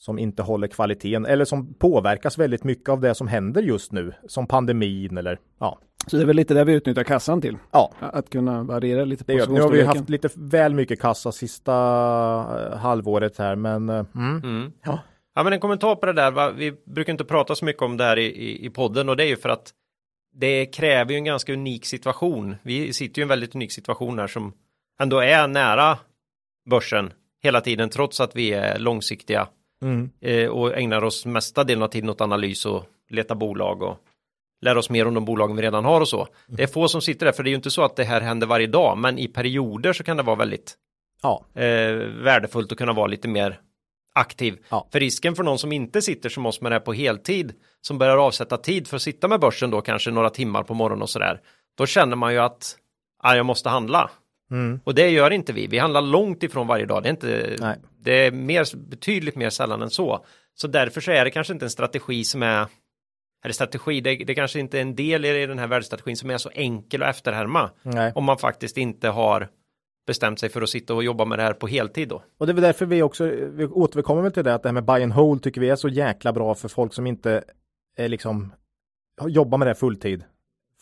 [0.00, 4.12] som inte håller kvaliteten eller som påverkas väldigt mycket av det som händer just nu
[4.26, 5.78] som pandemin eller ja.
[6.06, 7.58] Så det är väl lite det vi utnyttjar kassan till.
[7.70, 11.72] Ja, Att kunna variera lite gör, nu har vi haft lite väl mycket kassa sista
[11.72, 14.36] eh, halvåret här men eh, mm.
[14.36, 14.72] Mm.
[14.84, 14.98] Ja.
[15.34, 16.30] Ja, men en kommentar på det där.
[16.30, 16.50] Va?
[16.50, 19.24] Vi brukar inte prata så mycket om det här i, i, i podden och det
[19.24, 19.72] är ju för att
[20.32, 22.56] det kräver ju en ganska unik situation.
[22.62, 24.52] Vi sitter ju i en väldigt unik situation här som
[25.00, 25.98] ändå är nära
[26.70, 27.12] börsen
[27.42, 29.48] hela tiden trots att vi är långsiktiga
[29.82, 30.10] Mm.
[30.20, 33.98] eh, och ägnar oss mesta delen av tiden åt analys och leta bolag och
[34.62, 36.28] lära oss mer om de bolagen vi redan har och så.
[36.46, 38.20] Det är få som sitter där för det är ju inte så att det här
[38.20, 40.74] händer varje dag men i perioder så kan det vara väldigt
[41.22, 41.44] ja.
[41.54, 43.60] eh, värdefullt att kunna vara lite mer
[44.14, 44.58] aktiv.
[44.68, 44.88] Ja.
[44.92, 47.98] För risken för någon som inte sitter som oss med det här på heltid, som
[47.98, 51.10] börjar avsätta tid för att sitta med börsen då kanske några timmar på morgonen och
[51.10, 51.40] sådär,
[51.76, 52.76] då känner man ju att
[53.22, 54.10] ah, jag måste handla.
[54.50, 54.80] Mm.
[54.84, 55.66] Och det gör inte vi.
[55.66, 57.02] Vi handlar långt ifrån varje dag.
[57.02, 57.76] Det är, inte, Nej.
[58.00, 60.24] det är mer, betydligt mer sällan än så.
[60.54, 62.66] Så därför så är det kanske inte en strategi som är
[63.44, 66.38] eller strategi, det, det kanske inte är en del i den här världsstrategin som är
[66.38, 67.70] så enkel att efterhärma.
[67.82, 68.12] Nej.
[68.14, 69.48] Om man faktiskt inte har
[70.10, 72.22] bestämt sig för att sitta och jobba med det här på heltid då.
[72.38, 74.74] Och det är väl därför vi också, vi återkommer väl till det att det här
[74.74, 77.44] med buy and hold tycker vi är så jäkla bra för folk som inte
[77.96, 78.52] är liksom
[79.26, 80.24] jobbar med det fulltid.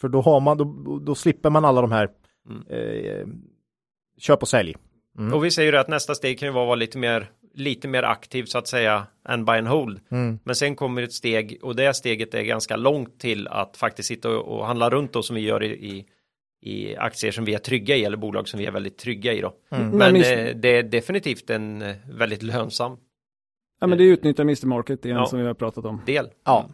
[0.00, 2.08] För då har man, då, då slipper man alla de här
[2.48, 2.62] Mm.
[2.68, 3.26] eh,
[4.18, 4.76] köp och sälj.
[5.18, 5.34] Mm.
[5.34, 7.88] Och vi säger ju att nästa steg kan ju vara att vara lite mer, lite
[7.88, 10.00] mer aktiv så att säga än buy and hold.
[10.10, 10.38] Mm.
[10.44, 14.28] Men sen kommer ett steg och det steget är ganska långt till att faktiskt sitta
[14.30, 16.06] och, och handla runt då som vi gör i, i,
[16.62, 19.40] i aktier som vi är trygga i eller bolag som vi är väldigt trygga i
[19.40, 19.52] då.
[19.70, 19.88] Mm.
[19.88, 22.96] Men Men eh, det är definitivt en eh, väldigt lönsam
[23.80, 25.26] Ja men det är utnyttja Mr Market igen Ja.
[25.26, 26.00] som vi har pratat om.
[26.06, 26.28] del.
[26.44, 26.68] Ja.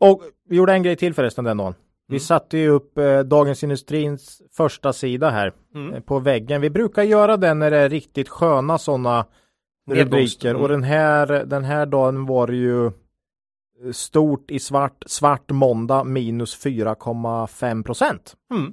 [0.00, 1.74] Och vi gjorde en grej till förresten den dagen.
[2.08, 2.20] Vi Mm.
[2.20, 5.94] satte ju upp eh, Dagens Industrins första sida här Mm.
[5.94, 6.60] eh, på väggen.
[6.60, 9.26] Vi brukar göra den när det är riktigt sköna sådana
[9.90, 10.70] rubriker och mm.
[10.70, 12.90] den här, den här dagen var det ju
[13.92, 18.36] stort i svart, svart måndag minus 4,5 procent.
[18.54, 18.72] Mm.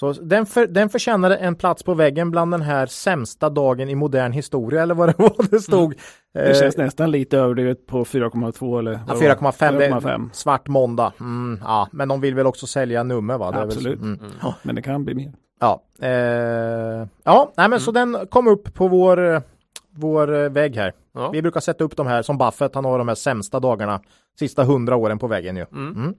[0.00, 3.94] Så den, för, den förtjänade en plats på väggen bland den här sämsta dagen i
[3.94, 5.94] modern historia eller vad det var det stod.
[6.34, 9.52] Det Eh, känns nästan lite överdrivet på 4,2 eller Ja, vad det var.
[9.52, 9.78] 4,5.
[9.78, 10.30] det är 4,5.
[10.32, 11.12] Svart måndag.
[11.20, 13.50] Mm, ja, men de vill väl också sälja nummer va?
[13.50, 14.00] Väl- Absolut.
[14.00, 14.20] mm.
[14.42, 15.32] Ja, men det kan bli mer.
[15.60, 19.42] Ja, eh, ja nej, men så den kom upp på vår,
[19.90, 20.92] vår vägg här.
[21.14, 21.30] Ja.
[21.30, 24.00] Vi brukar sätta upp de här som Buffett, han har de här sämsta dagarna,
[24.38, 25.66] sista hundra åren på väggen ju.
[25.72, 25.94] Mm.
[25.96, 26.14] Mm.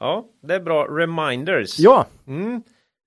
[0.00, 1.78] ja, det är bra reminders.
[1.78, 2.62] Ja, Mm.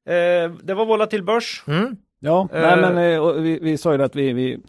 [0.08, 1.64] Eh, det var volatil börs.
[1.68, 1.96] mm.
[2.20, 2.62] Ja, Eh.
[2.62, 4.60] nej, men eh, vi, vi sa ju att vi, vi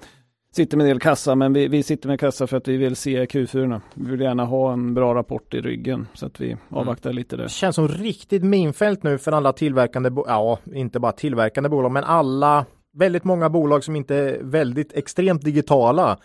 [0.52, 2.96] sitter med en del kassa, men vi, vi sitter med kassa för att vi vill
[2.96, 3.80] se Q4.
[3.94, 7.42] Vi vill gärna ha en bra rapport i ryggen så att vi avvaktar lite där.
[7.42, 12.04] det känns som riktigt minfält nu för alla tillverkande, ja, inte bara tillverkande bolag, men
[12.04, 16.18] alla, väldigt många bolag som inte är väldigt extremt digitala.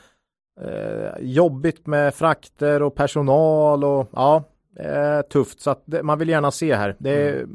[0.62, 4.44] Eh, jobbigt med frakter och personal och ja,
[4.80, 6.96] eh, tufft så att det, man vill gärna se här.
[7.00, 7.46] Det är,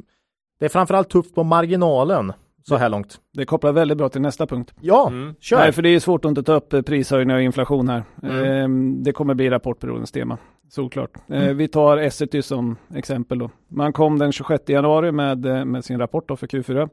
[0.58, 3.18] det är framförallt tufft på marginalen så här långt.
[3.32, 4.74] Det kopplar väldigt bra till nästa punkt.
[4.80, 5.34] Ja, Mm.
[5.40, 5.58] kör!
[5.58, 8.02] Nej, för det är svårt att inte ta upp eh, prishöjningar och inflation här.
[8.22, 8.44] Mm.
[8.44, 11.10] Ehm, det kommer bli rapportperiodens tema, såklart.
[11.28, 11.56] Eh, Mm.
[11.56, 13.50] vi tar Essity som exempel då.
[13.68, 16.88] Man kom den 26 januari med, eh, med sin rapport då för Q4.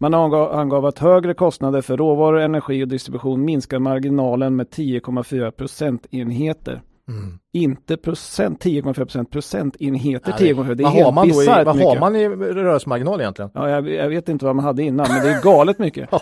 [0.00, 5.50] Man angav, angav att högre kostnader för råvaror, energi och distribution minskar marginalen med 10,4
[5.50, 6.80] procentenheter.
[7.08, 7.38] Mm.
[7.52, 10.74] Inte procent, 10,4 procent, procentenheter Ja, det- 10,4.
[10.74, 12.00] Det är vad helt har man då i, vad har mycket.
[12.00, 13.50] man i rörelsemarginal egentligen?
[13.54, 16.10] Ja, jag, jag vet inte vad man hade innan, men det är galet mycket.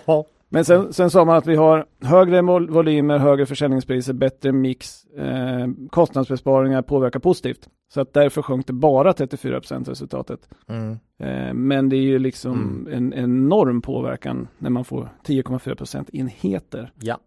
[0.49, 5.05] Men sen, sen sa man att vi har högre vol- volymer, högre försäljningspriser, bättre mix,
[5.19, 7.69] eh, kostnadsbesparingar påverkar positivt.
[7.95, 10.41] Så att därför sjönk det bara 34% resultatet.
[10.69, 10.93] Mm.
[11.21, 16.93] Eh, men det är ju liksom en enorm påverkan när man får 10,4% enheter.
[17.01, 17.19] ja.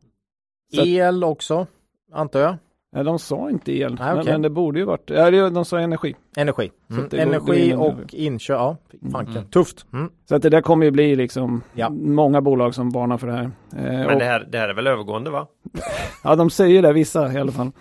[0.76, 1.68] Så El också,
[2.14, 2.56] antar jag.
[2.96, 4.32] Ja, de sa inte el, Nej, men, okej.
[4.32, 6.16] men det borde ju varit, ja de sa energi.
[6.38, 6.72] Energi.
[6.88, 7.10] Så Mm.
[7.10, 7.20] går- går
[7.54, 8.58] Energi under- och inköp.
[8.60, 8.78] Ja,
[9.12, 9.38] fanken.
[9.38, 9.50] Mm.
[9.50, 9.86] Tufft.
[9.94, 10.10] Mm.
[10.30, 11.90] Så att det där kommer ju bli liksom Ja.
[11.90, 13.44] många bolag som varnar för det här.
[13.44, 13.52] Eh,
[13.84, 15.48] Men och, det här, det här är väl övergående va?
[16.24, 17.72] Ja, de säger det, vissa i alla fall.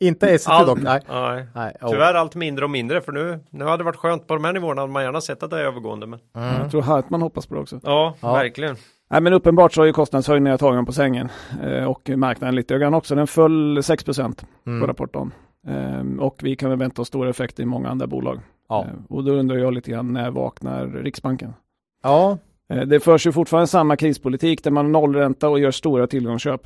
[0.00, 0.82] Inte Essity Allt- dock.
[0.82, 1.00] Nej.
[1.08, 1.46] Nej.
[1.54, 1.76] Nej.
[1.82, 1.90] oh.
[1.90, 4.52] Tyvärr allt mindre och mindre för nu, nu hade det varit skönt på de här
[4.52, 6.54] nivåerna hade man gärna sett att det är övergående men Mm.
[6.62, 7.80] Jag tror Hartman hoppas på det också.
[7.82, 8.32] ja, Ja.
[8.32, 8.76] verkligen.
[9.10, 11.28] Nej, men uppenbart så har ju kostnadshöjningar tagit dem på sängen
[11.62, 13.14] eh, och marknaden lite grann också.
[13.14, 14.80] Den föll 6 procent Mm.
[14.80, 15.32] på rapporten.
[15.66, 18.38] Eh, och vi kan väl vänta oss stora effekter i många andra bolag.
[18.68, 18.84] Ja.
[18.84, 21.52] Eh, och då undrar jag lite grann, när vaknar Riksbanken?
[22.02, 22.38] Ja,
[22.72, 26.60] Eh, Det förs ju fortfarande samma krispolitik där man har nollränta och gör stora tillgångsköp.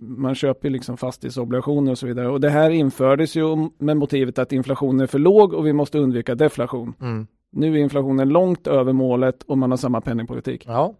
[0.00, 2.28] Man köper liksom fastighetsobligationer och så vidare.
[2.28, 5.98] Och det här infördes ju med motivet att inflationen är för låg och vi måste
[5.98, 6.94] undvika deflation.
[7.00, 7.26] mm.
[7.52, 10.64] Nu är inflationen långt över målet och man har samma penningpolitik.
[10.66, 10.94] ja.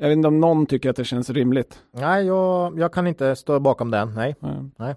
[0.00, 1.78] Jag vet inte om någon tycker att det känns rimligt.
[1.94, 4.14] Nej, jag, jag kan inte stå bakom den.
[4.14, 4.36] Nej.
[4.40, 4.70] Nej.
[4.78, 4.94] Nej.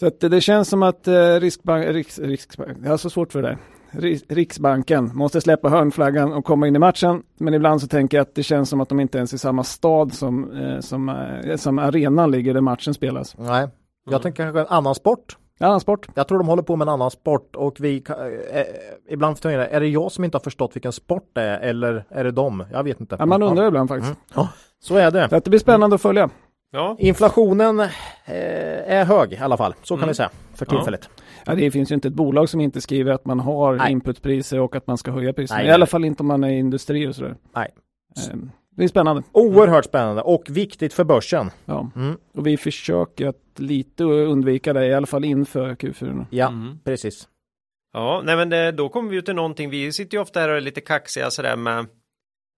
[0.00, 3.32] Så att det, det känns som att eh, Riksbank, Riks, Riksbank, jag har så svårt
[3.32, 3.58] för det.
[3.90, 7.22] Ris- Riksbanken måste släppa hörnflaggan och komma in i matchen.
[7.38, 9.38] Men ibland så tänker jag att det känns som att de inte ens är i
[9.38, 13.38] samma stad som, eh, som, eh, som arenan ligger där matchen spelas.
[13.38, 13.68] Nej.
[14.04, 14.22] Jag Mm.
[14.22, 15.36] tänker kanske en annan sport.
[15.60, 16.06] Annan sport.
[16.14, 18.66] Jag tror de håller på med en annan sport och vi eh, eh,
[19.08, 22.04] ibland funderar jag, är det jag som inte har förstått vilken sport det är eller
[22.08, 22.64] är det de?
[22.72, 23.16] Jag vet inte.
[23.18, 24.10] Ja, man undrar ibland faktiskt.
[24.12, 24.22] Mm.
[24.34, 24.48] Ja,
[24.80, 25.28] så är det.
[25.28, 26.30] Så det blir spännande att följa.
[26.74, 27.88] Ja, Inflationen eh,
[28.86, 30.08] är hög i alla fall, så kan Mm.
[30.08, 30.70] vi säga för Ja.
[30.70, 31.08] tillfället.
[31.46, 33.92] Ja, det finns ju inte ett bolag som inte skriver att man har Nej.
[33.92, 35.58] inputpriser och att man ska höja priserna.
[35.58, 37.34] Nej, I alla fall inte om man är i industri och sådär.
[37.54, 37.68] Nej.
[38.32, 39.22] Ehm, Det är spännande.
[39.32, 41.50] Oerhört spännande och viktigt för börsen.
[41.64, 41.90] Ja.
[41.96, 42.16] Mm.
[42.34, 46.26] Och vi försöker att lite undvika det, i alla fall inför Q4.
[46.30, 46.78] Ja, Mm.
[46.84, 47.28] precis.
[47.92, 49.70] Ja, nej men det, då kommer vi ju till någonting.
[49.70, 51.86] Vi sitter ju ofta här och är lite kaxiga sådär med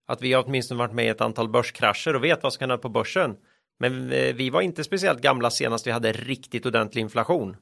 [0.07, 2.69] att vi har åtminstone varit med i ett antal börskrascher och vet vad som kan
[2.69, 3.35] hända på börsen.
[3.79, 7.55] Men vi var inte speciellt gamla senast vi hade riktigt ordentlig inflation.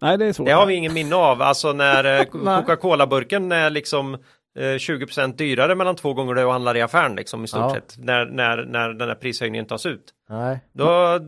[0.00, 0.46] Nej, det är svårt.
[0.46, 1.42] Det har vi ingen minne av.
[1.42, 2.24] Alltså när eh.
[2.60, 4.20] Coca-Cola-burken är liksom eh,
[4.58, 7.70] 20% dyrare mellan två gånger du handlar i affären liksom i stort Ja.
[7.74, 7.94] sett.
[7.98, 10.04] När, när, när den här prishöjningen tas ut.
[10.28, 10.60] Nej.
[10.72, 11.18] Då,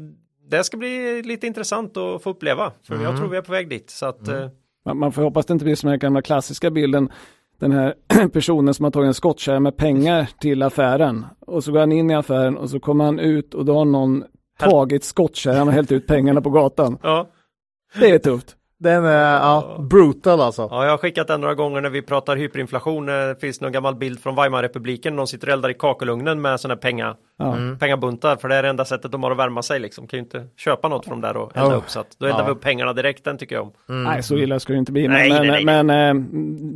[0.51, 2.73] det ska bli lite intressant att få uppleva.
[2.87, 3.17] För jag Mm.
[3.17, 3.91] tror vi är på väg dit.
[3.91, 4.47] Så att, eh,
[4.85, 7.13] Man, man får hoppas det inte blir som den gamla klassiska bilden.
[7.59, 7.95] Den här
[8.33, 11.27] personen som har tagit en skottkärra med pengar till affären.
[11.41, 13.85] Och så går han in i affären och så kommer han ut och då har
[13.85, 14.25] någon
[14.59, 16.99] tagit skottkärran och hällt ut pengarna på gatan.
[17.03, 17.27] ja.
[18.01, 18.57] Det är tufft.
[18.83, 20.69] Den är ja, brutal alltså.
[20.71, 23.09] Ja, jag har skickat den några gånger när vi pratar hyperinflation.
[23.09, 25.17] Eh, finns det någon gammal bild från Weimarrepubliken.
[25.17, 27.57] Någon sitter och eldar i kakelugnen med sådana penga, Ja.
[27.57, 27.79] Mm.
[27.79, 28.37] pengabuntar.
[28.37, 30.07] För det är det enda sättet de har att värma sig liksom.
[30.07, 31.77] Kan ju inte köpa något från där och elda Ja.
[31.77, 31.91] upp.
[31.91, 32.45] Så att då eldar Ja.
[32.47, 33.25] vi upp pengarna direkt.
[33.25, 33.73] Den tycker jag om.
[33.89, 34.05] Mm.
[34.05, 35.09] Nej, så illa ska det inte bli.
[35.09, 36.25] Men, Nej, nej, men, men eh,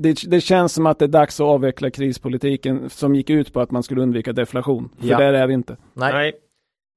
[0.03, 3.61] det, det känns som att det är dags att avveckla krispolitiken som gick ut på
[3.61, 4.89] att man skulle undvika deflation.
[5.01, 5.19] För Ja.
[5.19, 5.77] där är vi inte.
[5.95, 6.13] Nej.
[6.13, 6.33] Nej.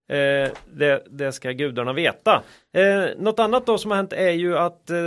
[0.09, 2.43] Eh, det, det ska gudarna veta.
[2.73, 4.97] Eh, något annat då som har hänt är ju att eh,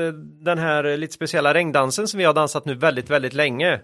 [0.43, 3.81] den här lite speciella regndansen som vi har dansat nu väldigt, väldigt länge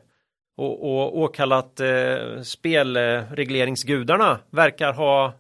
[0.57, 5.33] och, och åkallat eh, spelregleringsgudarna verkar ha, ha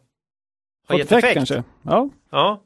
[0.89, 1.35] Fått gett effekt.
[1.35, 1.62] kanske.
[1.83, 2.09] Ja.
[2.31, 2.62] Ja,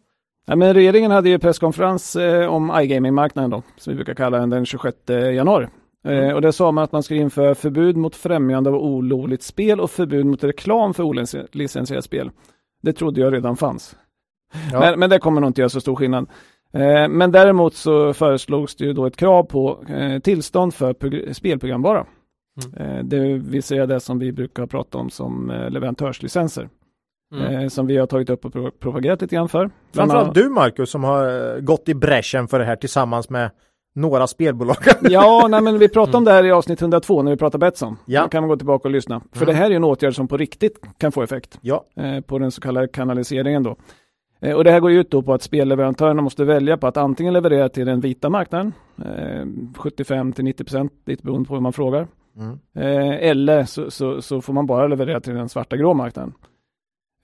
[0.47, 4.51] Ja, men regeringen hade ju presskonferens eh, om iGaming-marknaden då, som vi brukar kalla den,
[4.51, 5.67] den 26 januari.
[6.05, 9.81] Eh, och där sa man att man skulle införa förbud mot främjande av olovligt spel
[9.81, 12.31] och förbud mot reklam för olicensierat spel.
[12.83, 13.97] Det trodde jag redan fanns.
[14.73, 14.81] Ja.
[14.81, 16.27] Men, men det kommer nog inte göra så stor skillnad.
[16.73, 21.33] Eh, men däremot så föreslogs det ju då ett krav på eh, tillstånd för prog-
[21.35, 22.07] spelprogramvara.
[22.77, 26.69] Eh, det vill säga det som vi brukar prata om som leverantörslicenser.
[27.35, 27.71] mm.
[27.71, 29.71] Som vi har tagit upp och pro- propagerat lite grann för.
[29.95, 33.51] Framförallt du Marcus som har gått i bräschen för det här tillsammans med
[33.95, 34.77] några spelbolag.
[35.01, 37.97] Ja, nej, men vi pratade om det här i avsnitt 102 när vi pratade Betsson.
[38.07, 38.23] Ja.
[38.23, 39.21] Då kan man gå tillbaka och lyssna.
[39.33, 39.55] För Mm.
[39.55, 41.85] det här är en åtgärd som på riktigt kan få effekt ja.
[41.97, 43.77] eh, på den så kallade kanaliseringen då.
[44.41, 46.97] Eh, och det här går ju ut då på att spelleverantörerna måste välja på att
[46.97, 48.73] antingen leverera till den vita marknaden,
[49.05, 52.09] eh, 75 till 90 procent, lite beroende på hur man frågar.
[52.37, 52.59] Mm.
[52.75, 56.33] Eh, eller så, så, så får man bara leverera till den svarta grå marknaden.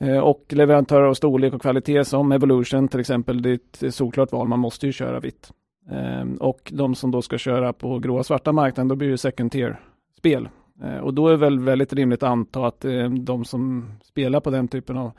[0.00, 4.32] Eh, och leverantörer av storlek och kvalitet som Evolution till exempel, det är ett solklart
[4.32, 5.50] val, man måste ju köra vitt.
[5.90, 9.52] Eh, och de som då ska köra på gråa svarta marknaden, då blir det second
[9.52, 9.80] tier
[10.18, 10.48] spel.
[10.82, 14.50] Eh, och då är väl väldigt rimligt att anta att eh, de som spelar på
[14.50, 15.10] den typen av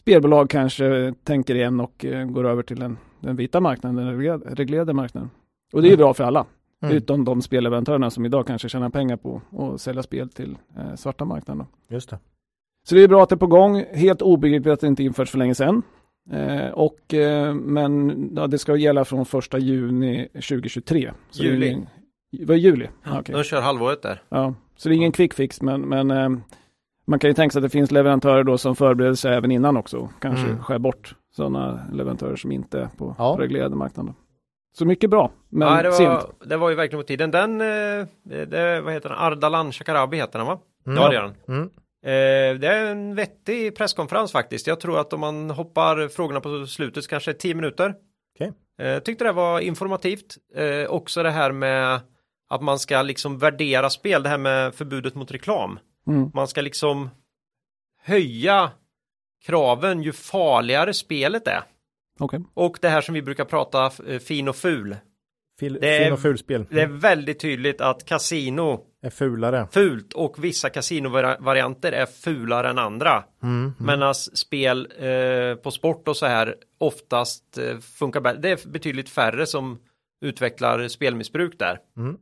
[0.00, 4.54] spelbolag kanske tänker igen och eh, går över till den, den vita marknaden, den reglerade,
[4.54, 5.30] reglerade marknaden.
[5.72, 6.46] Och det är ju bra för alla.
[6.82, 6.96] Mm.
[6.96, 11.24] Utom de spelleverantörerna som idag kanske tjänar pengar på att sälja spel till eh, svarta
[11.24, 11.66] marknaden.
[11.88, 11.94] Då.
[11.94, 12.18] Just det.
[12.88, 13.84] Så det är bra att det är på gång.
[13.92, 15.82] Helt obegripligt att det inte införts för länge sedan.
[16.32, 21.12] Eh, och, eh, men ja, det ska gälla från första juni 2023.
[21.30, 21.60] Så Juli.
[21.60, 21.86] Det är ingen,
[22.46, 22.86] vad är juli?
[23.04, 23.34] Ja, okej.
[23.34, 24.22] De kör halvåret där.
[24.28, 26.28] ja, så det är ingen quick fix men, men eh,
[27.06, 29.76] man kan ju tänka sig att det finns leverantörer då som förbereder sig även innan
[29.76, 30.08] också.
[30.20, 30.62] Kanske Mm.
[30.62, 33.36] skär bort sådana leverantörer som inte är på Ja.
[33.40, 34.14] reglerade marknaden.
[34.72, 36.08] Så mycket bra, men ja, det, sent.
[36.08, 37.30] var, det var ju verkligen på tiden.
[37.30, 39.18] Den, eh, det, det, vad heter den?
[39.18, 40.58] Ardalan Shekarabi heter den va?
[40.86, 40.98] Mm.
[40.98, 41.56] Ja, det gör den.
[41.58, 41.70] Mm.
[42.02, 44.66] Eh, det är en vettig presskonferens faktiskt.
[44.66, 47.94] Jag tror att om man hoppar frågorna på slutet så kanske 10 minuter.
[48.34, 48.52] Okej.
[48.86, 50.36] Eh, tyckte det var informativt.
[50.54, 52.00] Eh, också det här med
[52.48, 55.78] att man ska liksom värdera spel, det här med förbudet mot reklam.
[56.06, 56.30] Mm.
[56.34, 57.10] Man ska liksom
[58.02, 58.70] höja
[59.46, 61.62] kraven ju farligare spelet är.
[62.18, 62.40] Okej.
[62.54, 64.96] Och det här som vi brukar prata eh, fin och ful.
[65.60, 66.66] Fil, Det är- fin och fulspel.
[66.70, 69.68] Det är väldigt tydligt att kasino är fulare.
[69.70, 73.24] fult och vissa kasinovarianter är fulare än andra.
[73.42, 73.72] Mm.
[73.78, 78.40] Medan spel eh, på sport och så här oftast eh, funkar bättre.
[78.40, 79.78] Det är betydligt färre som
[80.20, 81.78] utvecklar spelmissbruk där.
[81.96, 82.16] Mm.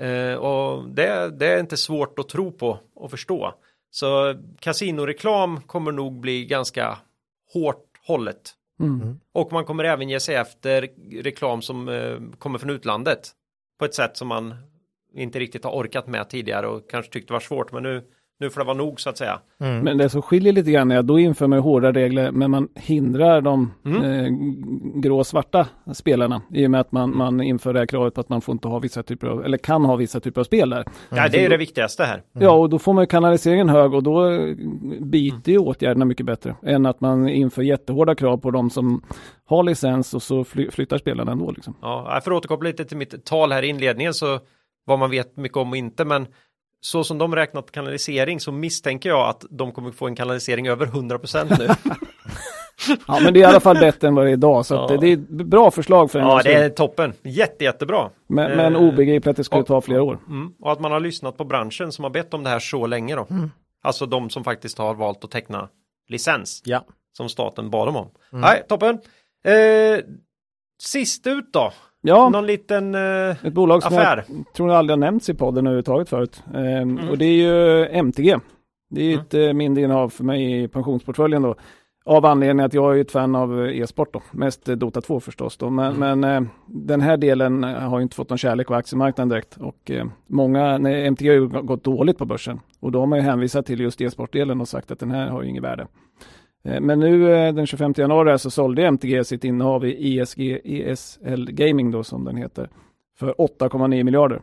[0.00, 3.54] Eh, och det, det är inte svårt att tro på och förstå.
[3.90, 6.98] Så kasinoreklam kommer nog bli ganska
[7.52, 8.54] hårt hållet.
[8.80, 9.20] Mm.
[9.32, 10.88] Och man kommer även ge sig efter
[11.22, 13.30] reklam som eh, kommer från utlandet.
[13.78, 14.54] På ett sätt som man
[15.14, 17.72] inte riktigt har orkat med tidigare och kanske tyckte var svårt.
[17.72, 18.02] Men nu,
[18.40, 19.40] nu får det vara nog så att säga.
[19.60, 19.78] Mm.
[19.84, 22.50] Men det som skiljer lite grann är att då inför man ju hårda regler men
[22.50, 24.02] man hindrar de Mm.
[24.04, 24.32] eh,
[25.00, 28.20] grå och svarta spelarna i och med att man, man inför det här kravet på
[28.20, 30.70] att man får inte ha vissa typer av, eller kan ha vissa typer av spel
[30.70, 30.84] där.
[31.10, 32.22] Ja, det är det viktigaste här.
[32.32, 34.30] Ja, och då får man ju kanaliseringen hög och då
[35.00, 39.02] biter ju åtgärderna mycket bättre än att man inför jättehårda krav på de som
[39.44, 41.50] har licens och så fly, flyttar spelarna ändå.
[41.50, 41.74] Liksom.
[41.82, 44.40] Ja, jag får återkoppla lite till mitt tal här i inledningen så
[44.84, 46.26] vad man vet mycket om och inte men
[46.80, 50.86] så som de räknat kanalisering så misstänker jag att de kommer få en kanalisering över
[50.86, 51.68] 100% nu.
[53.08, 54.90] Ja, men det är i alla fall bättre än vad det är idag, så att
[54.90, 54.96] Ja.
[54.96, 57.12] det, det är ett bra förslag för en ja, det är toppen.
[57.22, 58.10] Jätte, jättebra.
[58.26, 60.18] Men, men eh, obegripligt att det skulle och- ta flera år.
[60.28, 60.52] Mm.
[60.60, 63.16] Och att man har lyssnat på branschen som har bett om det här så länge
[63.16, 63.26] då.
[63.82, 65.68] Alltså de som faktiskt har valt att teckna
[66.08, 66.84] licens Ja.
[67.16, 68.10] som staten bad dem om.
[68.30, 68.98] Nej, toppen.
[69.44, 70.04] Eh,
[70.82, 71.72] sist ut då?
[72.04, 74.24] Ja, Någon liten eh, ett bolag som affär?
[74.28, 76.42] jag tror jag aldrig har nämnts i podden överhuvudtaget förut.
[76.54, 76.62] Ehm,
[76.98, 77.08] Mm.
[77.08, 78.36] Och det är ju MTG.
[78.90, 81.54] Det är ju ett eh, mindre innehav för mig i pensionsportföljen då.
[82.04, 84.22] Av anledning att jag är ett fan av eh, e-sport då.
[84.30, 85.70] Mest eh, Dota 2 förstås då.
[85.70, 86.20] Men, Mm.
[86.20, 89.56] men eh, den här delen har ju inte fått någon kärlek på aktiemarknaden direkt.
[89.56, 92.60] Och eh, många, nej, MTG har ju gått dåligt på börsen.
[92.80, 95.42] Och då har man ju hänvisat till just e-sportdelen och sagt att den här har
[95.42, 95.86] ju inget värde.
[96.64, 101.50] Eh, Men nu eh, den 25 januari så sålde MTG sitt innehav i ESG, ESL
[101.50, 102.68] Gaming då som den heter.
[103.18, 104.40] För 8,9 miljarder.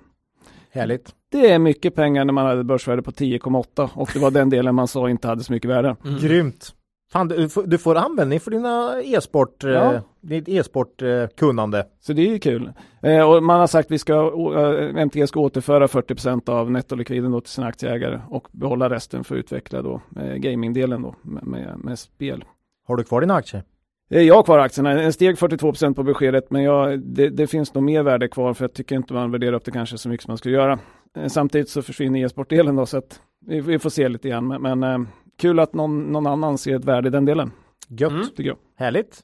[0.71, 1.13] Härligt.
[1.31, 4.75] Det är mycket pengar när man hade börsvärde på 10,8 och det var den delen
[4.75, 5.95] man sa inte hade så mycket värde.
[6.21, 6.75] Grymt.
[7.11, 9.93] Fan, du, får- du får användning för dina e-sport, Ja.
[9.93, 11.85] eh, ditt e-sport-kunnande.
[11.99, 12.71] Så det är ju kul.
[13.03, 14.13] Eh, och man har sagt att vi ska,
[14.55, 19.35] eh, MTG ska återföra 40% av nettolikviden då till sina aktieägare och behålla resten för
[19.35, 22.43] att utveckla då eh, gamingdelen då med, med, med spel.
[22.87, 23.63] Har du kvar dina aktier?
[24.11, 27.73] Eh, Jag har kvar aktierna, en steg 42% på beskedet men jag, det, det finns
[27.73, 30.23] nog mer värde kvar för jag tycker inte man värderar upp det kanske så mycket
[30.25, 30.79] som man skulle göra.
[31.17, 34.61] Eh, Samtidigt så försvinner e-sportdelen då så att vi, vi får se lite grann men,
[34.79, 35.07] men eh,
[35.39, 37.51] kul att någon, någon annan ser ett värde i den delen.
[37.87, 38.11] Gött.
[38.11, 38.27] Mm.
[38.27, 38.57] Tycker jag.
[38.77, 39.19] Härligt.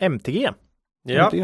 [0.00, 0.50] MTG.
[1.04, 1.24] Ja.
[1.24, 1.42] MTG.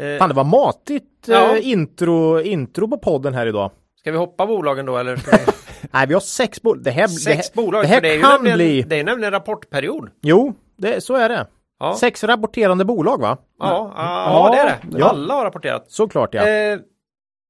[0.00, 1.56] Eh, Fan, det var matigt Ja.
[1.56, 3.70] eh, intro, intro på podden här idag.
[4.00, 5.16] ska vi hoppa bolagen då eller?
[5.16, 5.52] Ska vi...
[5.92, 6.84] Nej, vi har sex bolag.
[6.84, 9.30] Det här, det här, Sex bolag, det här det kan nämligen, bli- det är nämligen
[9.32, 10.10] rapportperiod.
[10.22, 11.46] Jo, det, så är det.
[11.80, 13.36] Ja, Sex rapporterande bolag va?
[13.58, 14.98] ja, ja, det är det.
[14.98, 15.08] Ja.
[15.08, 15.84] Alla har rapporterat.
[15.90, 16.48] Såklart ja.
[16.48, 16.78] Eh,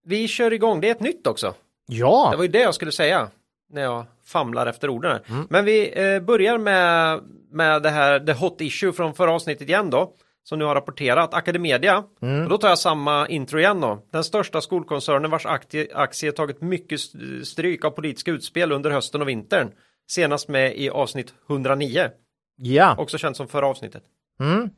[0.06, 1.54] vi kör igång, det är ett nytt också.
[1.86, 2.28] ja.
[2.30, 3.28] Det var ju det jag skulle säga
[3.70, 5.20] när jag famlar efter orden.
[5.28, 5.46] Mm.
[5.50, 7.20] Men vi eh, börjar med,
[7.52, 10.12] med det här, the hot issue från förra avsnittet igen då.
[10.42, 12.04] Som nu har rapporterat, Academedia.
[12.22, 12.42] Mm.
[12.44, 14.02] Och då tar jag samma intro igen då.
[14.12, 19.22] Den största skolkoncernen vars aktie, aktie tagit mycket st- stryk av politiska utspel under hösten
[19.22, 19.70] och vintern.
[20.10, 22.08] Senast med i avsnitt 109.
[22.56, 22.94] Ja.
[22.98, 24.02] Också känt som förra avsnittet.
[24.40, 24.70] Mm.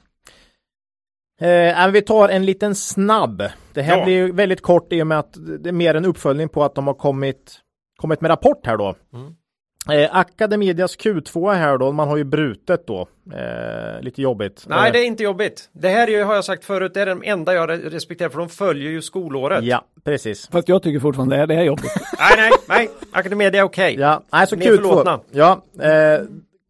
[1.41, 3.43] Eh, vi tar en liten snabb.
[3.73, 4.05] Det här Ja.
[4.05, 6.75] blir ju väldigt kort i och med att det är mer en uppföljning på att
[6.75, 7.61] de har kommit,
[8.01, 8.95] kommit med rapport här då.
[9.15, 9.35] Mm.
[9.91, 13.09] Eh, Academedias Q2 här då, man har ju brutet då.
[13.35, 14.65] Eh, lite jobbigt.
[14.69, 15.69] Nej, Eh, det är inte jobbigt.
[15.73, 18.29] Det här är ju, har jag sagt förut, det är den enda jag re- respekterar
[18.29, 19.65] för de följer ju skolåret.
[19.65, 20.49] Ja, precis.
[20.49, 21.93] Fast jag tycker fortfarande det är, det är jobbigt.
[22.19, 22.91] Nej, nej, nej.
[23.13, 23.97] Academedia är okej.
[23.99, 24.77] Ja, nej, så Ni är Q2.
[24.77, 25.21] förlåtna.
[25.31, 26.21] Ja, eh,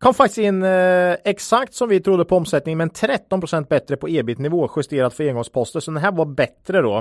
[0.03, 4.71] kom faktiskt in eh, exakt som vi trodde på omsättning, men 13% bättre på ebit-nivå
[4.77, 5.81] justerat för engångsposter.
[5.81, 6.97] Så den här var bättre då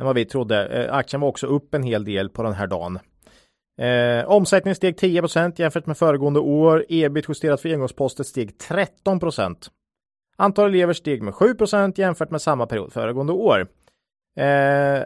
[0.00, 0.66] än vad vi trodde.
[0.66, 2.98] Eh, aktien var också upp en hel del på den här dagen.
[3.80, 6.84] Eh, omsättningen steg 10% jämfört med föregående år.
[6.88, 8.50] Ebit justerat för engångsposter steg
[9.04, 9.70] 13%
[10.40, 13.68] Antal elever steg med 7% jämfört med samma period föregående år.
[14.36, 15.02] Eh,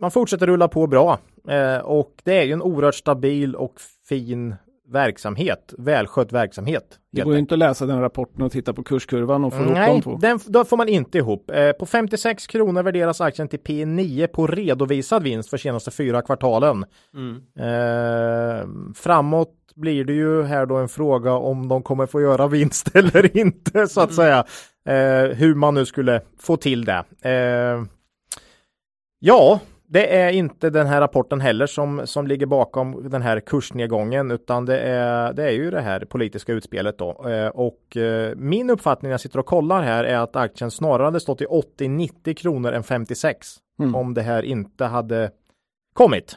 [0.00, 3.74] man fortsätter rulla på bra eh, och det är ju en oerhört stabil och
[4.08, 4.54] fin
[4.90, 6.84] verksamhet, välskött verksamhet.
[7.12, 9.74] Det går ju inte att läsa den rapporten och titta på kurskurvan och få ihop
[9.74, 10.16] de Nej, två.
[10.16, 11.50] den, då får man inte ihop.
[11.50, 16.84] Eh, på 56 kronor värderas aktien till P9 på redovisad vinst för senaste fyra kvartalen.
[17.14, 17.36] Mm.
[17.58, 22.90] Eh, framåt blir det ju här då en fråga om de kommer få göra vinst
[22.96, 24.44] eller inte så att säga.
[24.86, 27.04] Eh, hur man nu skulle få till det.
[27.22, 27.84] Eh,
[29.18, 29.60] ja,
[29.92, 34.64] det är inte den här rapporten heller som, som ligger bakom den här kursnedgången utan
[34.64, 37.28] det är, det är ju det här politiska utspelet då.
[37.28, 41.04] Eh, och eh, min uppfattning när jag sitter och kollar här är att aktien snarare
[41.04, 43.48] hade stått i 80-90 kronor än 56
[43.80, 43.94] mm.
[43.94, 45.30] om det här inte hade
[45.92, 46.36] kommit.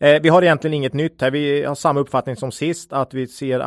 [0.00, 1.30] Eh, vi har egentligen inget nytt här.
[1.30, 3.60] Vi har samma uppfattning som sist att vi ser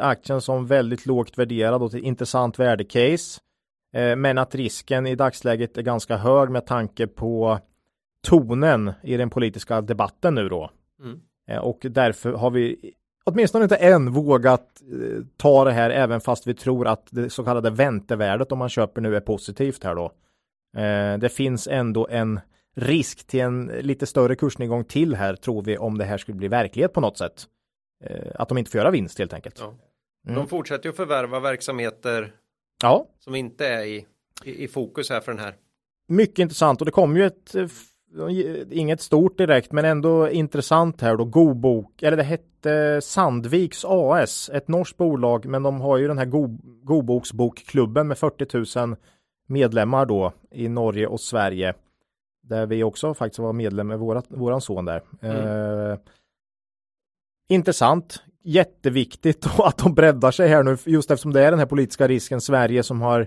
[0.00, 3.40] aktien som väldigt lågt värderad och ett intressant värdecase.
[4.16, 7.58] Men att risken i dagsläget är ganska hög med tanke på
[8.24, 10.70] tonen i den politiska debatten nu då.
[11.02, 11.20] Mm.
[11.48, 12.92] Eh, och därför har vi
[13.24, 17.44] åtminstone inte än vågat eh, ta det här även fast vi tror att det så
[17.44, 20.04] kallade väntevärdet om man köper nu är positivt här då.
[20.80, 22.40] Eh, det finns ändå en
[22.76, 26.48] risk till en lite större kursnedgång till här tror vi om det här skulle bli
[26.48, 27.46] verklighet på något sätt.
[28.34, 29.58] Att de inte får göra vinst helt enkelt.
[29.60, 29.74] Ja.
[30.26, 30.36] Mm.
[30.36, 32.34] De fortsätter ju att förvärva verksamheter
[32.82, 33.06] ja.
[33.18, 34.06] som inte är i,
[34.44, 35.54] i, i fokus här för den här.
[36.08, 37.54] Mycket intressant och det kommer ju ett
[38.70, 41.24] inget stort direkt men ändå intressant här då.
[41.24, 46.24] Gobok, eller det hette Sandviks AS, ett norskt bolag men de har ju den här
[46.24, 48.96] Go, Goboksbokklubben med 40 000
[49.46, 51.74] medlemmar då i Norge och Sverige.
[52.42, 55.02] Där vi också faktiskt var medlem med vårat, våran son där.
[55.20, 55.90] Mm.
[55.90, 55.98] Eh,
[57.48, 62.08] intressant, jätteviktigt att de breddar sig här nu just eftersom det är den här politiska
[62.08, 63.26] risken Sverige som har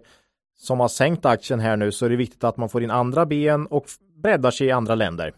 [0.59, 3.25] som har sänkt aktien här nu så är det viktigt att man får in andra
[3.25, 3.85] ben och
[4.23, 5.33] breddar sig i andra länder.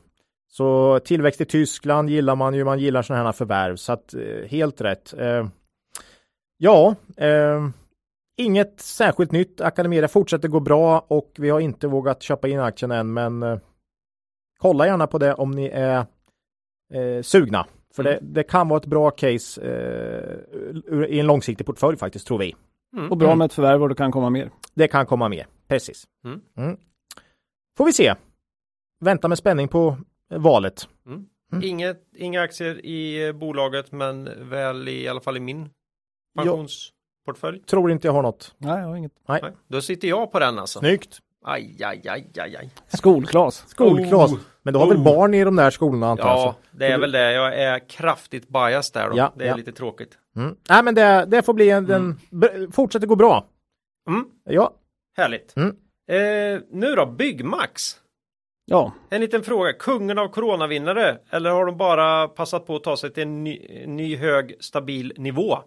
[0.47, 4.49] Så tillväxt i Tyskland gillar man ju, man gillar sådana här förvärv, så att eh,
[4.49, 5.13] helt rätt.
[5.13, 5.47] Eh,
[6.57, 7.69] ja, eh,
[8.37, 9.61] inget särskilt nytt.
[9.61, 13.59] Academedia fortsätter gå bra och vi har inte vågat köpa in aktien än, men eh,
[14.57, 16.05] kolla gärna på det om ni är
[16.93, 17.65] eh, sugna.
[17.95, 18.13] För mm.
[18.13, 22.55] det, det, kan vara ett bra case eh, i en långsiktig portfölj faktiskt, tror vi.
[22.97, 23.11] Mm.
[23.11, 24.51] Och bra med ett förvärv och det kan komma mer.
[24.73, 26.03] Det kan komma mer, precis.
[26.25, 26.41] Mm.
[26.57, 26.77] mm.
[27.77, 28.15] Får vi se
[28.99, 29.97] vänta med spänning på
[30.29, 30.87] valet.
[31.05, 31.25] Mm.
[31.51, 31.63] Mm.
[31.63, 35.69] Inget, inga aktier i eh, bolaget men väl i, i alla fall i min
[36.37, 37.59] pensionsportfölj.
[37.59, 38.55] Tror inte jag har något.
[38.57, 39.11] Nej, jag har inget.
[39.27, 39.39] Nej.
[39.43, 39.51] Nej.
[39.67, 40.79] Då sitter jag på den alltså.
[40.79, 41.19] Snyggt.
[41.45, 42.69] Aj, aj, aj, aj, aj.
[42.87, 43.65] Skolklas.
[43.67, 44.31] Skolklas.
[44.31, 44.39] Oh.
[44.63, 44.89] Men du har oh.
[44.89, 46.37] väl barn i de där skolorna antar jag?
[46.37, 47.31] Ja, det är väl det.
[47.31, 49.17] Jag är kraftigt biased där då.
[49.17, 49.55] Ja, det är ja.
[49.55, 50.17] lite tråkigt.
[50.35, 50.55] Mm.
[50.69, 52.19] Nej, men det, det får bli en, mm.
[52.29, 53.45] den fortsätter gå bra.
[54.09, 54.25] Mm.
[54.43, 54.73] Ja.
[55.17, 55.55] Härligt.
[55.57, 55.75] Mm.
[56.09, 57.95] Eh, nu då, Byggmax.
[58.69, 58.91] Ja.
[59.09, 63.13] En liten fråga, kungen av coronavinnare eller har de bara passat på att ta sig
[63.13, 65.57] till en ny, ny hög stabil nivå?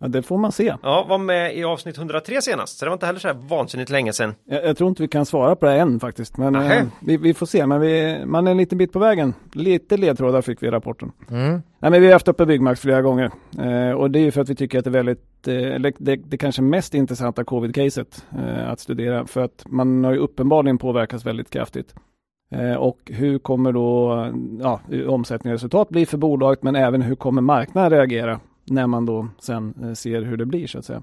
[0.00, 0.74] Ja, det får man se.
[0.82, 3.90] Ja, var med i avsnitt 103 senast, så det var inte heller så här vansinnigt
[3.90, 4.34] länge sedan.
[4.44, 7.34] Jag, jag tror inte vi kan svara på det än faktiskt, men eh, vi, vi,
[7.34, 7.66] får se.
[7.66, 9.34] Men vi, man är en liten bit på vägen.
[9.52, 11.12] Lite ledtrådar fick vi i rapporten.
[11.30, 11.62] Mm.
[11.78, 14.40] Nej, men vi har haft uppe Byggmax flera gånger eh, och det är ju för
[14.40, 18.70] att vi tycker att det är väldigt, eh, det, det kanske mest intressanta covid-caset eh,
[18.70, 21.94] att studera för att man har ju uppenbarligen påverkats väldigt kraftigt.
[22.50, 24.26] Eh, och hur kommer då
[24.60, 29.06] ja, omsättning och resultat bli för bolaget men även hur kommer marknaden reagera när man
[29.06, 31.02] då sen eh, ser hur det blir så att säga.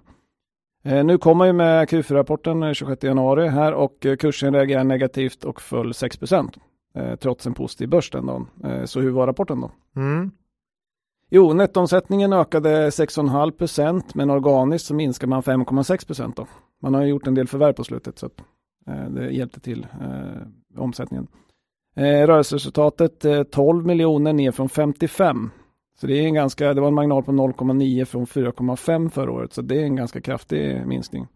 [0.83, 5.91] Eh, nu kommer ju med Q4-rapporten 26 januari här och kursen reagerar negativt och föll
[5.91, 6.59] 6%
[7.19, 8.47] trots en positiv börs den dagen.
[8.85, 9.71] Så hur var rapporten då?
[9.95, 10.31] Mm.
[11.29, 16.47] Jo, nettoomsättningen ökade 6,5% men organiskt så minskar man 5,6 då.
[16.81, 18.41] Man har gjort en del förvärv på slutet så att
[19.09, 19.87] det hjälpte till
[20.77, 21.27] omsättningen.
[21.95, 25.51] Eh, rörelseresultatet eh, 12 miljoner ner från 55.
[25.99, 29.53] Så det är en ganska, det var en marginal på 0,9 från 4,5 förra året,
[29.53, 31.27] så det är en ganska kraftig minskning.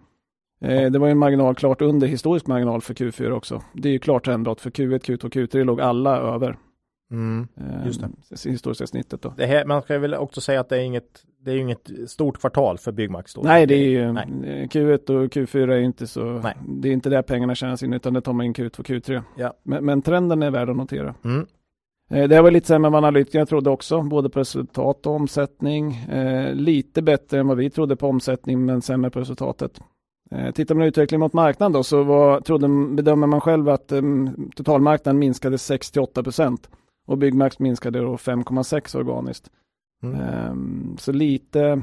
[0.61, 3.63] Eh, det var en marginal klart under historisk marginal för Q4 också.
[3.73, 6.57] Det är ju klart trendbrott för Q1, Q2, Q3 låg alla över.
[7.12, 7.47] Mm,
[7.86, 8.49] just det.
[8.49, 9.34] Historiska snittet då.
[9.38, 12.39] Det här, man ska väl också säga att det är inget, det är inget stort
[12.39, 13.34] kvartal för Byggmax.
[13.34, 13.41] Då.
[13.41, 14.26] Nej, det är ju Nej.
[14.72, 16.53] Q1 och Q4 är inte så, Nej.
[16.68, 19.24] det är inte där pengarna tjänas in utan det tar man in Q2 och Q3.
[19.38, 19.53] Ja.
[19.64, 21.16] Men, men, trenden är värd att notera.
[21.24, 21.47] Mm.
[22.12, 25.95] Eh, det var lite sämre än vad analytikerna trodde också, både på resultat och omsättning.
[25.95, 29.80] Eh, lite bättre än vad vi trodde på omsättning, men sämre på resultatet.
[30.32, 34.51] Eh, tittar man utvecklingen mot marknaden då, så var, trodde, bedömer man själv att um,
[34.55, 36.70] totalmarknaden minskade 6-8 procent
[37.10, 39.49] och Byggmax minskade då 5,6 organiskt.
[40.03, 40.49] Mm.
[40.51, 41.82] Um, så lite,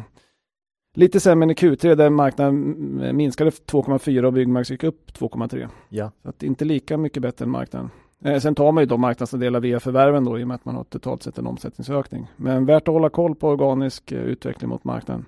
[0.95, 5.69] lite sämre än i Q3 där marknaden minskade 2,4 och Byggmax gick upp 2,3.
[5.89, 6.11] Ja.
[6.23, 7.91] Så att inte lika mycket bättre än marknaden.
[8.25, 10.75] Eh, sen tar man ju då marknadsandelar via förvärven då i och med att man
[10.75, 12.27] har totalt sett en omsättningsökning.
[12.37, 15.25] Men värt att hålla koll på organisk eh, utveckling mot marknaden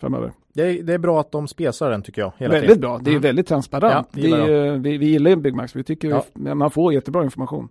[0.00, 0.32] framöver.
[0.54, 2.32] Det är, det är bra att de spesar den tycker jag.
[2.38, 2.80] Väldigt tiden.
[2.80, 3.22] bra, det är mm.
[3.22, 4.08] väldigt transparent.
[4.12, 6.24] Ja, det är, vi, vi gillar Byggmax, vi tycker ja.
[6.34, 7.68] vi, man får jättebra information.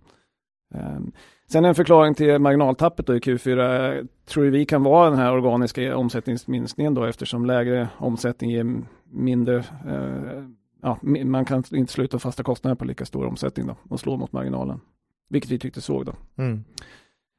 [0.74, 1.12] Um,
[1.52, 5.96] Sen en förklaring till marginaltappet då i Q4 tror vi kan vara den här organiska
[5.96, 10.44] omsättningsminskningen då eftersom lägre omsättning ger mindre, eh,
[10.82, 14.32] ja, man kan inte sluta fasta kostnader på lika stor omsättning då och slå mot
[14.32, 14.80] marginalen.
[15.30, 16.12] vilket vi tyckte såg då.
[16.36, 16.64] Mm.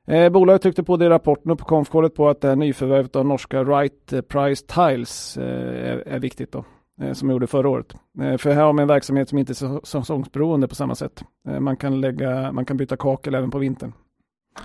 [0.07, 3.15] Eh, bolaget tryckte på det i rapporten och på konfkålet på att det här nyförvärvet
[3.15, 6.65] av norska Right Price Tiles eh, är, är, viktigt då,
[7.01, 7.95] eh, som gjorde förra året.
[8.21, 11.23] Eh, för här har man en verksamhet som inte är säsongsberoende på samma sätt.
[11.47, 13.93] Eh, man, kan lägga, man kan byta kakel även på vintern.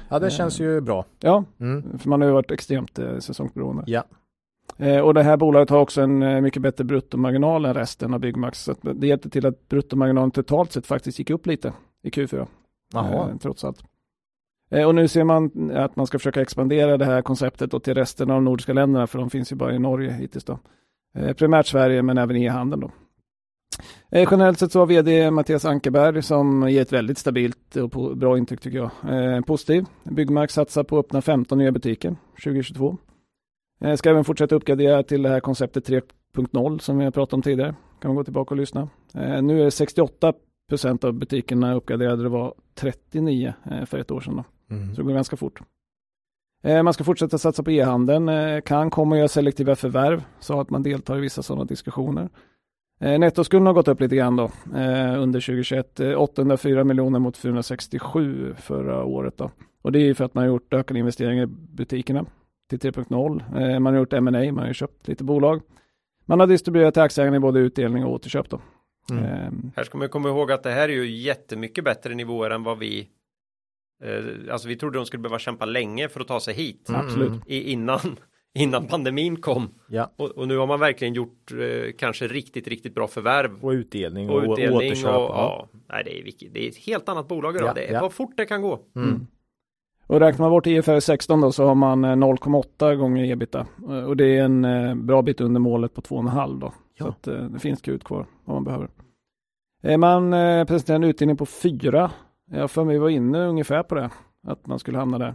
[0.08, 1.04] Ja, det känns ju bra.
[1.20, 1.98] Ja, Mm.
[1.98, 3.82] för man har ju varit extremt eh, säsongsberoende.
[3.86, 4.04] Ja.
[4.76, 8.20] Eh, och det här bolaget har också en eh, mycket bättre bruttomarginal än resten av
[8.20, 8.62] Byggmax.
[8.62, 11.72] Så det hjälpte till att bruttomarginalen totalt sett faktiskt gick upp lite
[12.02, 12.46] i Q4.
[12.92, 13.30] Jaha.
[13.30, 13.82] Eh, trots allt.
[14.70, 17.94] Eh, och nu ser man att man ska försöka expandera det här konceptet då till
[17.94, 20.58] resten av de nordiska länderna, för de finns ju bara i Norge hittills då.
[21.14, 22.90] Eh, primärt Sverige, men även e-handeln då.
[24.10, 28.38] Eh, generellt sett så har vd Mattias Ankerberg som ger ett väldigt stabilt och bra
[28.38, 28.90] intryck tycker jag.
[29.34, 29.84] Eh, positiv.
[30.04, 32.98] Byggmark satsar på att öppna 15 nya butiker 2022.
[33.80, 37.42] Eh, ska även fortsätta uppgradera till det här konceptet 3.0 som vi har pratat om
[37.42, 37.74] tidigare.
[38.00, 38.88] Kan man gå tillbaka och lyssna.
[39.14, 40.32] Eh, nu är 68
[40.68, 42.22] procent av butikerna uppgraderade.
[42.22, 44.42] Det var 39 eh, för ett år sedan.
[44.70, 44.94] Mm.
[44.94, 45.60] Så det går ganska fort.
[46.62, 50.70] Man ska fortsätta satsa på e-handeln, eh, kan komma att göra selektiva förvärv så att
[50.70, 52.28] man deltar i vissa sådana diskussioner.
[53.00, 54.44] Eh, Nettoskulden har gått upp lite grann då
[54.76, 56.00] eh, under 2021.
[56.00, 59.50] eh, 804 miljoner mot 467 förra året då.
[59.82, 62.24] Och det är ju för att man har gjort ökade investeringar i butikerna
[62.70, 63.42] till 3.0.
[63.72, 65.60] Eh, Man har gjort M&A, man har ju köpt lite bolag.
[66.26, 68.60] Man har distribuerat till aktieägarna i både utdelning och återköp då.
[69.10, 69.24] Mm.
[69.24, 72.62] Eh, Här ska man komma ihåg att det här är ju jättemycket bättre nivåer än
[72.62, 73.08] vad vi
[74.04, 77.00] eh, Alltså vi trodde de skulle behöva kämpa länge för att ta sig hit Mm.
[77.00, 77.32] Absolut.
[77.46, 78.00] i, innan
[78.58, 82.94] innan pandemin kom Ja, och, och nu har man verkligen gjort eh, kanske riktigt riktigt
[82.94, 85.04] bra förvärv och utdelning och, och utdelning och, återköp.
[85.12, 85.68] ja.
[85.88, 88.00] nej det är det är ett helt annat bolag idag Ja, det är ja.
[88.00, 89.26] vad fort det kan gå Mm.
[90.06, 93.66] Och räknar man bort IFRS 16 då så har man eh, 0,8 gånger ebita.
[93.88, 96.72] Eh, Och det är en eh, bra bit under målet på 2,5 då.
[96.94, 97.04] Ja.
[97.04, 98.88] Så att eh, det finns krut kvar om man behöver.
[99.82, 102.10] Eh, Man eh, presenterar en utdelning på 4.
[102.50, 104.10] Jag för mig var inne ungefär på det.
[104.46, 105.34] Att man skulle hamna där.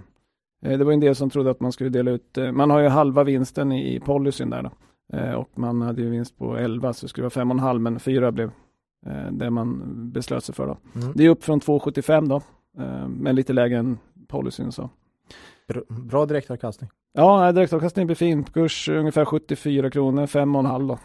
[0.64, 2.38] Eh, Det var en del som trodde att man skulle dela ut.
[2.38, 4.72] eh, Man har ju halva vinsten i policyn där då.
[5.18, 8.32] Eh, Och man hade ju vinst på 11 så det skulle vara 5,5 men 4
[8.32, 8.52] blev
[9.32, 10.78] det man beslöt sig för då.
[11.02, 11.14] Mm.
[11.16, 12.42] Det är upp från 2,75 då.
[13.08, 13.98] Men lite lägre än
[14.28, 14.90] policyn så.
[15.68, 16.90] Br- Bra direktavkastning.
[17.14, 18.44] Ja, nej, direktavkastningen blir fin.
[18.44, 21.00] Kurs ungefär 74 kronor, 5,5 då.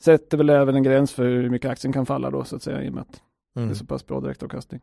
[0.00, 2.82] Sätter väl även en gräns för hur mycket aktien kan falla då så att säga
[2.82, 3.12] i och med att
[3.54, 3.70] det Mm.
[3.70, 4.80] är så pass bra direktavkastning.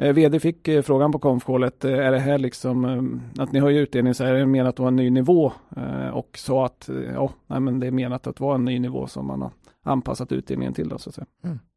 [0.00, 3.58] Eh, vd fick eh, frågan på konfkålet, eh, är det här liksom eh, att ni
[3.58, 6.66] har ju utdelning så är det menat att vara en ny nivå eh, och sa
[6.66, 9.42] att eh, ja, nej, men det är menat att vara en ny nivå som man
[9.42, 9.50] har
[9.84, 11.26] anpassat utdelningen till då så att säga.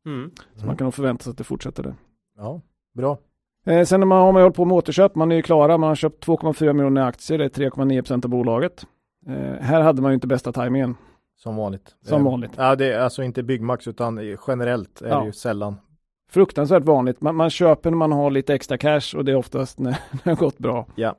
[0.06, 0.32] mm.
[0.56, 1.96] Så man kan nog förvänta sig att det fortsätter det.
[2.38, 2.62] Ja,
[2.96, 3.18] bra.
[3.66, 5.88] Eh, sen har man, har man hållit på med återköp, man är ju klara, man
[5.88, 8.86] har köpt 2,4 miljoner aktier, det är 3,9 procent av bolaget.
[9.28, 10.96] Eh, här hade man ju inte bästa tajmingen,
[11.36, 11.96] Som vanligt.
[12.06, 12.52] som Eh, vanligt.
[12.58, 15.20] Ja, det är alltså inte Byggmax utan generellt är Ja.
[15.20, 15.76] det ju sällan.
[16.34, 19.80] Fruktansvärt vanligt, man, man köper när man har lite extra cash och det är oftast
[19.80, 20.86] när, när det har gått bra.
[20.96, 21.16] Ja.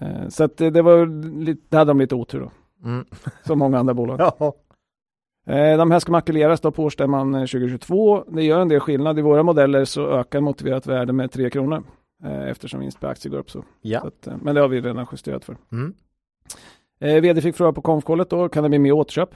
[0.00, 1.06] Eh, så att det, det var
[1.44, 2.50] lite, det hade de lite otur då,
[2.88, 3.04] Mm.
[3.46, 4.20] som många andra bolag.
[4.38, 4.54] Ja.
[5.46, 8.24] Eh, de här ska makuleras då på årsstämman eh, 2022.
[8.28, 9.18] Det gör en del skillnad.
[9.18, 11.82] I våra modeller så ökar motiverat värde med 3 kronor
[12.24, 13.64] eh, eftersom vinst per aktie går upp så.
[13.82, 14.00] Ja.
[14.00, 15.56] så att, eh, men det har vi redan justerat för.
[15.72, 15.94] Mm.
[17.00, 19.30] Eh, vd fick fråga på konfkålet då, kan det bli mer återköp?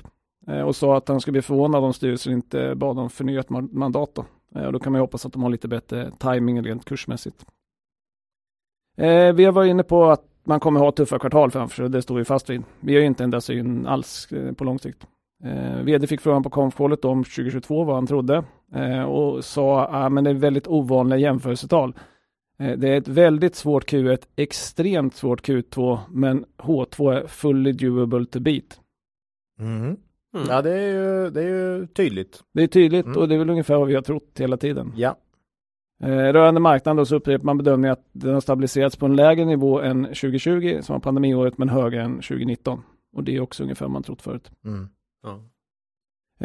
[0.46, 3.68] Eh, och sa att han skulle bli förvånad om styrelsen inte bad om förnyat ma-
[3.72, 4.24] mandat då.
[4.54, 7.46] Eh, och då kan man ju hoppas att de har lite bättre timing rent kursmässigt.
[8.96, 12.02] Eh, vi har varit inne på att man kommer ha tuffa kvartal framför sig, det
[12.02, 12.62] står vi fast vid.
[12.80, 15.06] Vi har ju inte ändrat syn alls eh, på lång sikt.
[15.44, 18.44] Eh, vd fick frågan på konfkålet om 2022 vad han trodde
[18.74, 21.94] eh, och sa att ah, men det är väldigt ovanliga jämförelsetal.
[22.58, 28.26] Eh, Det är ett väldigt svårt Q1, extremt svårt Q2, men H2 är fully doable
[28.26, 28.80] to beat.
[29.60, 29.96] Mm.
[30.34, 30.46] Mm.
[30.48, 32.42] Ja, det är ju, det är ju tydligt.
[32.54, 33.18] Det är tydligt Mm.
[33.18, 34.92] och det är väl ungefär vad vi har trott hela tiden.
[34.96, 35.16] Ja.
[36.02, 39.44] Eh, rörande marknaden då så upprepar man bedömningen att den har stabiliserats på en lägre
[39.44, 42.82] nivå än 2020 som var pandemiåret men högre än 2019.
[43.16, 44.50] Och det är också ungefär vad man trott förut.
[44.64, 44.88] Mm.
[45.22, 45.40] Ja.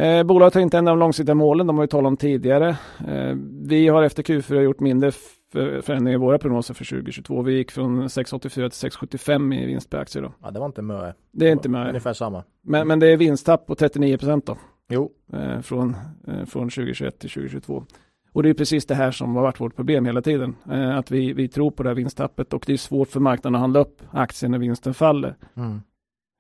[0.04, 2.70] Eh, bolaget har inte ändrat de långsiktiga målen, de har vi talat om tidigare.
[3.08, 3.36] Eh,
[3.68, 5.12] vi har efter Q4 gjort mindre
[5.52, 7.41] för, förändringar i våra prognoser för 2022.
[7.41, 10.34] Vi gick från 6,84 till 6,75 i vinst per aktie då.
[10.43, 11.14] ja, det var inte mö.
[11.32, 11.88] Det är inte med.
[11.88, 12.43] Ungefär samma.
[12.62, 14.58] Men, men det är vinsttapp på 39 procent då.
[14.89, 15.12] Jo.
[15.34, 15.95] eh, från,
[16.28, 17.86] eh, från 2021 till 2022.
[18.34, 20.56] Och det är precis det här som har varit vårt problem hela tiden.
[20.72, 23.56] Eh, att vi, vi tror på det här vinsttappet och det är svårt för marknaden
[23.56, 25.36] att handla upp aktien när vinsten faller.
[25.56, 25.82] Mm.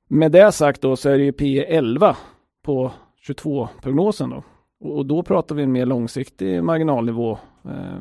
[0.09, 2.17] Med det sagt då så är det ju P 11
[2.63, 2.91] på
[3.27, 4.43] 22-prognosen då.
[4.79, 7.31] Och, och då pratar vi en mer långsiktig marginalnivå
[7.65, 7.99] eh,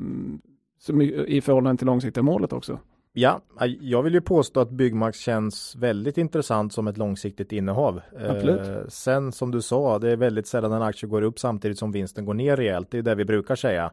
[0.78, 2.78] som i, i förhållande till långsiktiga målet också.
[3.12, 3.40] Ja,
[3.80, 8.00] jag vill ju påstå att Byggmax känns väldigt intressant som ett långsiktigt innehav.
[8.28, 8.60] Absolut.
[8.60, 11.92] Eh, sen som du sa, det är väldigt sällan en aktie går upp samtidigt som
[11.92, 12.90] vinsten går ner rejält.
[12.90, 13.92] Det är det vi brukar säga.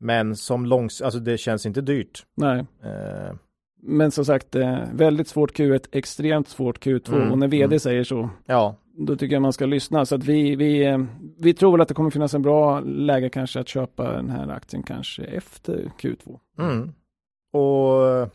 [0.00, 2.26] Men som långs, alltså det känns inte dyrt.
[2.34, 3.34] Nej, Eh,
[3.86, 7.80] men som sagt, eh, väldigt svårt Q1, extremt svårt Q2 Mm, och när vd mm.
[7.80, 10.06] säger så, ja, då tycker jag man ska lyssna.
[10.06, 10.98] Så att vi, vi, eh,
[11.38, 14.48] vi tror väl att det kommer finnas en bra läge kanske att köpa den här
[14.48, 16.38] aktien kanske efter Q2.
[16.58, 16.92] mm.
[17.52, 18.28] Och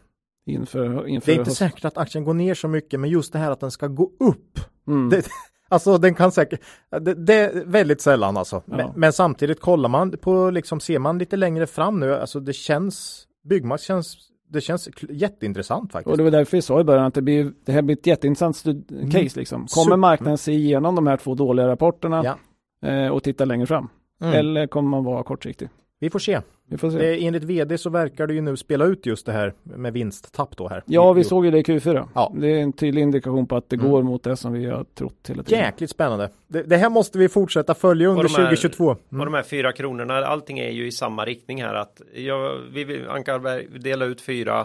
[0.45, 3.33] Inför, inför det är inte höst- säkert att aktien går ner så mycket, men just
[3.33, 4.59] det här att den ska gå upp.
[4.87, 5.09] Mm.
[5.09, 5.25] Det,
[5.69, 6.61] alltså den kan säkert,
[7.01, 8.63] det, det är väldigt sällan alltså.
[8.65, 8.93] Men, Ja.
[8.95, 13.25] men samtidigt kollar man på, liksom ser man lite längre fram nu, alltså det känns,
[13.49, 14.17] Byggmax känns,
[14.49, 16.11] det känns jätteintressant faktiskt.
[16.11, 18.07] Och det var därför vi sa i början att det, blir, det här blir ett
[18.07, 19.09] jätteintressant stud- Mm.
[19.11, 19.39] case.
[19.39, 19.67] Liksom.
[19.67, 22.21] Kommer marknaden se igenom de här två dåliga rapporterna
[22.81, 22.89] Ja.
[22.89, 23.89] eh, och titta längre fram?
[24.21, 24.33] Mm.
[24.33, 25.69] Eller kommer man vara kortsiktig?
[25.99, 26.41] Vi får se.
[26.69, 26.97] Vi får se.
[26.97, 30.57] Det, enligt vd så verkar det ju nu spela ut just det här med vinsttapp
[30.57, 30.83] då här.
[30.85, 31.27] Ja, vi Jo.
[31.27, 32.07] såg ju det i Q4.
[32.15, 32.33] Ja.
[32.37, 33.89] Det är en tydlig indikation på att det Mm.
[33.91, 35.59] går mot det som vi har trott hela tiden.
[35.59, 36.29] Jäkligt spännande.
[36.47, 38.85] Det, det här måste vi fortsätta följa under Och här- 2022.
[38.85, 39.25] Och Mm.
[39.25, 43.09] de här fyra kronorna, allting är ju i samma riktning här att jag, vi vill,
[43.09, 44.59] Ankarberg dela ut fyra,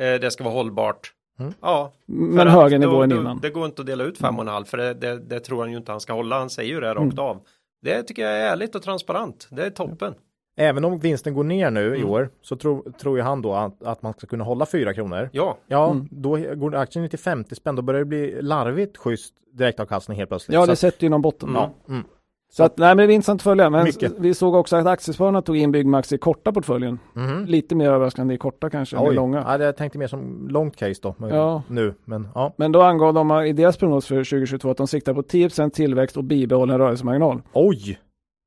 [0.00, 1.12] eh, det ska vara hållbart.
[1.40, 1.52] Mm.
[1.60, 3.38] Ja, Men högre nivå än innan.
[3.42, 5.60] Det går inte att dela ut fem och en halv för det, det, det tror
[5.60, 6.38] han ju inte han ska hålla.
[6.38, 7.18] Han säger ju det rakt Mm.
[7.18, 7.40] av.
[7.82, 9.48] Det tycker jag är ärligt och transparent.
[9.50, 10.14] Det är toppen.
[10.56, 12.10] Även om vinsten går ner nu i Mm.
[12.10, 15.28] år så tror, tror ju han då att, att man ska kunna hålla 4 kronor.
[15.32, 16.08] Ja, Ja, Mm.
[16.10, 17.76] då går aktien ner till 50 spänn.
[17.76, 20.54] Då börjar det bli larvigt schysst direktavkastning helt plötsligt.
[20.54, 21.48] Ja, det sätter ju någon botten.
[21.48, 21.60] Mm.
[21.62, 22.04] ja, mm.
[22.52, 23.70] Så att, nej, men det är intressant att följa.
[23.70, 24.12] Men Mycket.
[24.18, 26.98] vi såg också att Aktiespararna tog in Byggmax i korta portföljen.
[27.12, 27.44] Mhm.
[27.44, 29.44] Lite mer överraskande i korta kanske än i Oj, långa.
[29.48, 31.14] ja, det jag tänkte mer som långt case då.
[31.18, 31.62] men- Ja.
[31.68, 32.52] Nu, men ja.
[32.56, 36.16] Men då angav de i deras prognos för 2022 att de siktar på 10% tillväxt
[36.16, 37.42] och bibehållen rörelsemarginal.
[37.52, 37.98] Oj!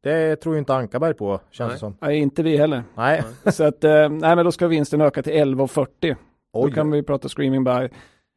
[0.04, 1.76] Det tror ju inte Ankarberg på, känns Nej.
[1.76, 1.98] det som.
[2.02, 2.84] Nej, inte vi heller.
[2.96, 3.24] Nej.
[3.46, 6.16] Så att, eh, nej men då ska vinsten öka till 11,40.
[6.54, 7.84] Då kan vi prata screaming buy.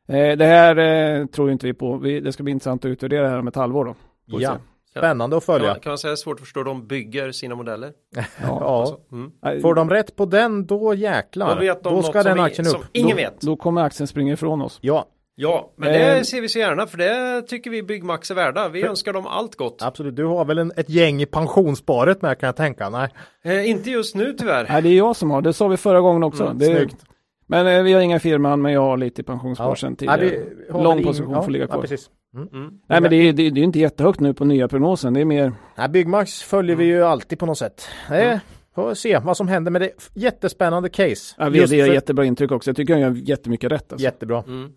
[0.09, 0.77] Eh, det här
[1.21, 1.97] eh, tror inte vi på.
[1.97, 3.95] Vi, det ska bli intressant att utvärdera det här om ett halvår då.
[4.27, 4.57] Vi Ja.
[4.91, 5.69] Spännande att kan följa.
[5.73, 6.63] man, kan man säga svårt att förstå.
[6.63, 7.93] De bygger sina modeller.
[8.17, 8.23] Ja.
[8.43, 8.81] Ja.
[8.81, 9.63] Alltså, mm.
[9.63, 11.55] Får de rätt på den, då jäklar.
[11.55, 12.87] Då vet de då ska den vi- aktien som upp.
[12.93, 13.41] ingen då, vet.
[13.41, 14.79] Då kommer aktien springa ifrån oss.
[14.83, 15.95] Ja, Ja, men Eh.
[16.19, 18.69] det ser vi så gärna för det tycker vi Byggmax är värda.
[18.69, 19.83] Vi önskar dem allt gott.
[19.83, 20.17] absolut.
[20.17, 22.89] Du har väl en, ett gäng i pensionssparet med kan jag tänka.
[22.91, 23.09] Nej.
[23.45, 24.67] Eh, inte just nu tyvärr.
[24.69, 25.43] Nej, det är jag som har.
[25.43, 26.45] Det sa vi förra gången också.
[26.45, 27.05] Mm, det är, snyggt.
[27.47, 30.45] men eh, vi har inga firman, men jag har lite i pensionsspar sedan Ja, tidigare.
[30.67, 31.81] vi har Lång position ja, får ligga Ja, kvar.
[31.81, 32.11] precis.
[32.35, 32.71] Mm.
[32.89, 35.15] Nej, men det är, det, är- det är inte jättehögt nu på nya prognosen.
[35.15, 37.89] Det är mer, Nej, Byggmax följer vi ju alltid på något sätt.
[38.09, 38.39] Det Mm.
[38.75, 39.91] får se vad som händer med det.
[40.15, 41.35] Jättespännande case.
[41.39, 42.71] ja, vd gör för- jättebra intryck också.
[42.71, 43.93] Jag tycker han gör jättemycket rätt.
[43.93, 44.05] Alltså.
[44.05, 44.45] Jättebra.
[44.47, 44.73] Mm.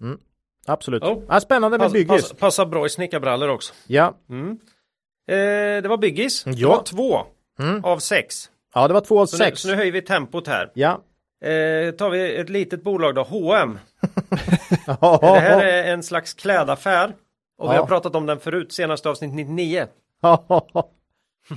[0.67, 1.03] Absolut.
[1.03, 1.23] Oh.
[1.29, 2.07] Ja, spännande med Pass, Byggis.
[2.29, 3.73] pass, passar bra i snickarbrallor också.
[3.87, 4.13] Ja.
[4.29, 4.49] Mm.
[5.29, 6.43] Eh, det var Byggis.
[6.43, 6.69] Det Ja.
[6.69, 7.17] var två
[7.59, 7.85] Mm.
[7.85, 8.49] av sex.
[8.73, 9.59] ja, det var två av Så nu, sex.
[9.61, 10.71] så nu höjer vi tempot här.
[10.73, 10.91] Ja.
[11.45, 13.79] Eh, tar vi ett litet bolag då, H&M.
[15.21, 17.15] Det här är en slags klädaffär.
[17.57, 17.81] Och vi Ja.
[17.81, 19.85] har pratat om den förut, senaste avsnitt 99.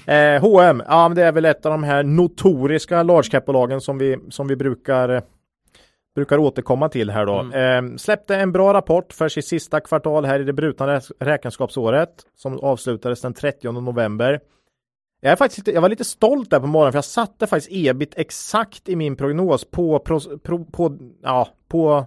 [0.07, 3.99] eh, H&M, ja men det är väl ett av de här notoriska large cap-bolagen som
[3.99, 5.23] vi, som vi brukar, eh,
[6.15, 7.53] brukar återkomma till här då.
[7.53, 12.11] Eh, släppte en bra rapport för sitt sista kvartal här i det brutna rä- räkenskapsåret
[12.35, 14.41] som avslutades den 30 november.
[15.21, 17.73] Jag, är faktiskt lite, jag var lite stolt där på morgonen för jag satte faktiskt
[17.73, 22.07] ebit exakt i min prognos på, pro, pro, på, ja, på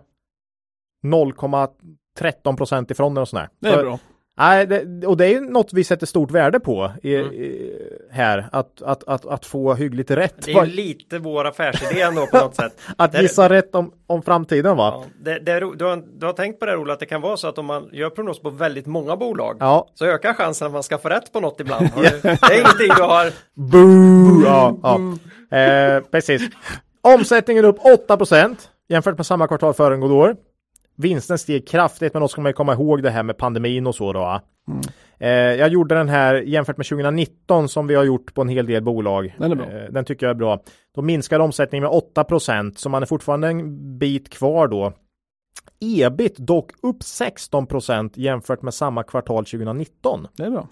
[1.05, 3.49] 0,13 procent ifrån den och sådär.
[3.59, 3.99] Det är bra.
[4.37, 7.33] Nej, det, och det är ju något vi sätter stort värde på i, Mm.
[7.33, 7.71] i,
[8.11, 10.35] här, att, att, att, att få hyggligt rätt.
[10.45, 12.79] Det är ju lite vår affärsidé ändå på något sätt.
[12.97, 14.93] Att det- gissa rätt om, om framtiden va?
[14.95, 17.21] Ja, det, det är, du, har, du har tänkt på det Ola, att det kan
[17.21, 19.87] vara så att om man gör prognos på väldigt många bolag Ja.
[19.93, 21.89] så ökar chansen att man ska få rätt på något ibland.
[21.95, 23.31] Du, det är ingenting du har.
[23.53, 24.43] Boo!
[24.45, 24.77] Ja,
[25.49, 25.57] ja.
[25.57, 26.41] Eh, precis.
[27.01, 27.77] Omsättningen upp
[28.07, 28.55] 8%
[28.89, 30.35] jämfört med samma kvartal föregående år.
[31.01, 33.95] Vinsten steg kraftigt, men då ska man ju komma ihåg det här med pandemin och
[33.95, 34.41] så då.
[35.19, 38.65] Eh, jag gjorde den här jämfört med 2019 som vi har gjort på en hel
[38.65, 39.35] del bolag.
[39.37, 39.65] Den är bra.
[39.65, 40.63] Eh, den tycker jag är bra.
[40.95, 44.93] Då minskar omsättningen med 8% så man är fortfarande en bit kvar då.
[45.79, 50.27] Ebit dock upp 16% jämfört med samma kvartal 2019.
[50.37, 50.67] Det är bra.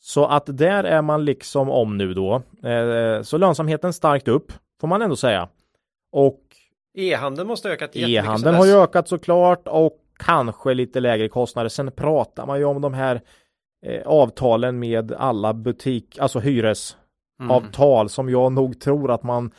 [0.00, 2.42] Så att där är man liksom om nu då.
[2.62, 5.48] Eh, så lönsamheten starkt upp, får man ändå säga.
[6.12, 6.40] Och
[6.96, 8.24] E-handeln måste ha ökat jättemycket.
[8.24, 11.68] e-handeln har ju ökat såklart och kanske lite lägre kostnader.
[11.68, 13.20] Sen pratar man ju om de här
[13.86, 18.08] eh, avtalen med alla butik, alltså hyresavtal Mm.
[18.08, 19.50] som jag nog tror att man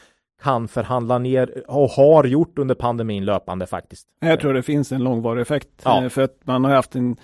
[0.43, 4.07] kan förhandla ner och har gjort under pandemin löpande faktiskt.
[4.19, 5.69] Jag tror det finns en långvarig effekt.
[5.83, 6.03] Ja.
[6.03, 7.15] eh, För att man har haft en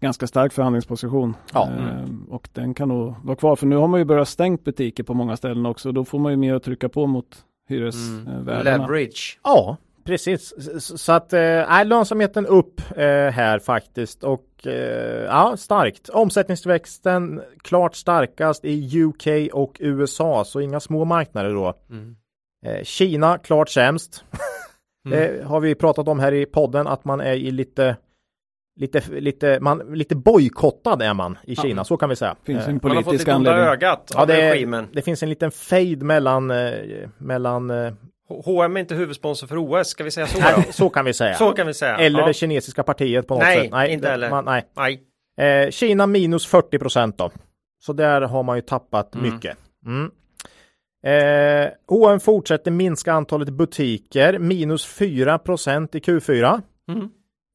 [0.00, 1.36] ganska stark förhandlingsposition.
[1.54, 1.68] Ja.
[1.68, 2.04] Eh,
[2.34, 3.56] Och den kan nog vara kvar.
[3.56, 5.92] För nu har man ju börjat stängt butiker på många ställen också.
[5.92, 7.80] Då får man ju mer att trycka på mot Mm.
[7.80, 8.86] hyresvärdarna.
[8.86, 9.38] Leverage.
[9.44, 10.54] Ja, precis.
[10.80, 16.08] Så, att äh, lönsamheten upp äh, här faktiskt och äh, ja, starkt.
[16.08, 21.74] Omsättningsväxten klart starkast i UK och USA, så inga små marknader då.
[21.90, 22.16] Mm.
[22.66, 24.24] Äh, Kina klart sämst.
[25.06, 25.18] mm.
[25.18, 27.96] Det har vi pratat om här i podden att man är i lite
[28.78, 31.84] lite, lite, man, lite bojkottad är man i Kina, ja.
[31.84, 32.36] så kan vi säga.
[32.44, 33.64] Finns en politisk anledning.
[33.64, 34.88] ögat ja, det, regimen.
[34.92, 36.52] det finns en liten fade mellan,
[37.18, 37.70] mellan
[38.28, 40.40] H&M är inte huvudsponsor för OS, ska vi säga så?
[40.40, 41.34] Nej, så kan vi säga.
[41.34, 41.96] Så kan vi säga.
[41.96, 42.26] Eller ja.
[42.26, 43.70] det kinesiska partiet på något nej, sätt.
[43.70, 44.30] Nej, inte heller.
[44.30, 45.02] Man, nej, nej.
[45.40, 47.30] Eh, Kina minus 40 procent då.
[47.80, 49.32] Så där har man ju tappat mm.
[49.32, 49.56] mycket.
[49.86, 50.10] Mm.
[51.04, 56.62] Eh, H&M fortsätter minska antalet butiker, minus 4 procent i Q4.
[56.88, 57.08] Mm.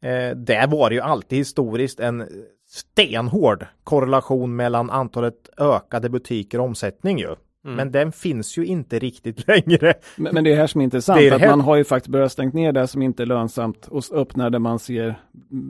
[0.03, 2.27] Eh, där var det ju alltid historiskt en
[2.67, 7.35] stenhård korrelation mellan antalet ökade butiker och omsättning ju.
[7.65, 7.75] Mm.
[7.75, 9.93] Men den finns ju inte riktigt längre.
[10.15, 11.49] Men, men det är här som är intressant, är att här...
[11.49, 14.59] man har ju faktiskt börjat stänga ner det som inte är lönsamt och öppnar där
[14.59, 15.15] man ser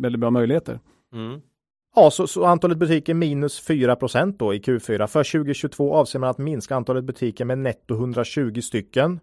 [0.01, 0.79] väldigt bra möjligheter.
[1.13, 1.41] Mm.
[1.95, 3.97] Ja, så, så, antalet butiker minus 4
[4.37, 5.07] då i Q4.
[5.07, 9.19] För 2022 avser man att minska antalet butiker med netto 120 stycken.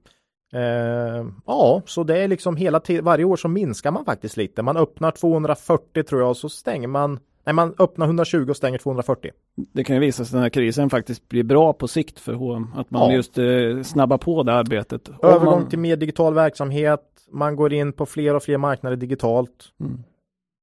[0.52, 4.62] Eh, ja, så det är liksom hela tiden, varje år så minskar man faktiskt lite.
[4.62, 8.78] Man öppnar 240 tror jag och så stänger man Nej, man öppnar 120 och stänger
[8.78, 9.30] 240.
[9.72, 12.32] Det kan ju visa sig att den här krisen faktiskt blir bra på sikt för
[12.34, 12.66] H&M.
[12.76, 13.16] Att man ja.
[13.16, 15.08] just eh, snabbar på det arbetet.
[15.22, 15.68] Övergång man...
[15.68, 17.00] till mer digital verksamhet.
[17.32, 19.64] Man går in på fler och fler marknader digitalt.
[19.80, 20.02] Mm.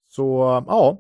[0.10, 0.24] Så
[0.68, 0.98] ja.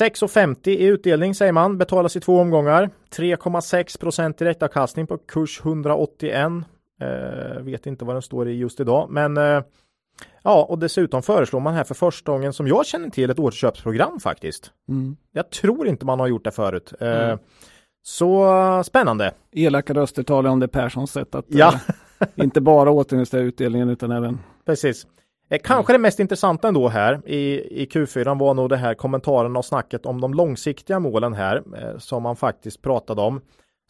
[0.00, 2.90] 6,50 i utdelning säger man, betalas i två omgångar.
[3.16, 6.52] 3,6 procent direktavkastning på kurs 181.
[7.02, 9.62] Eh, vet inte vad den står i just idag, men eh,
[10.42, 14.20] Ja, och dessutom föreslår man här för första gången som jag känner till ett återköpsprogram
[14.20, 14.72] faktiskt.
[14.88, 15.16] Mm.
[15.32, 16.92] Jag tror inte man har gjort det förut.
[17.00, 17.38] Mm.
[18.02, 19.32] Så spännande.
[19.52, 21.80] Elaka röster talar om det Perssons sätt att ja.
[22.34, 24.38] inte bara återinvestera utdelningen utan även.
[24.66, 25.06] Precis.
[25.62, 26.00] Kanske mm.
[26.00, 30.06] det mest intressanta ändå här i, i Q4 var nog det här kommentaren och snacket
[30.06, 31.62] om de långsiktiga målen här
[31.98, 33.40] som man faktiskt pratade om.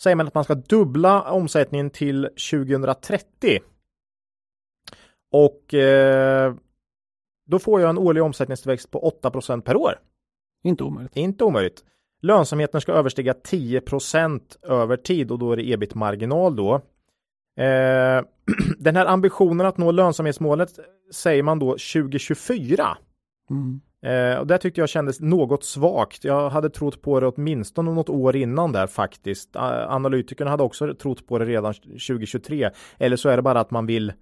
[0.02, 3.58] Säger man att man ska dubbla omsättningen till 2030
[5.32, 6.54] och eh,
[7.46, 9.98] då får jag en årlig omsättningstillväxt på 8% per år.
[10.64, 11.16] Inte omöjligt.
[11.16, 11.84] Inte omöjligt.
[12.22, 16.74] Lönsamheten ska överstiga 10% över tid och då är det ebit-marginal då.
[17.56, 18.22] Eh,
[18.78, 20.78] den här ambitionen att nå lönsamhetsmålet
[21.14, 22.98] säger man då 2024.
[23.50, 23.80] Mm.
[24.06, 26.24] Eh, och det tyckte jag kändes något svagt.
[26.24, 29.56] Jag hade trott på det åtminstone något år innan där faktiskt.
[29.56, 32.70] Analytikerna hade också trott på det redan 2023.
[32.98, 34.12] Eller så är det bara att man vill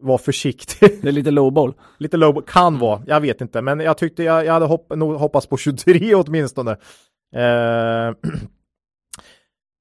[0.00, 0.98] var försiktig.
[1.02, 1.74] Det är lite lowball.
[1.98, 5.14] lite lowball, kan vara, jag vet inte, men jag tyckte jag, jag hade hopp, nog
[5.14, 6.70] hoppats på 23 åtminstone.
[7.34, 8.08] Eh,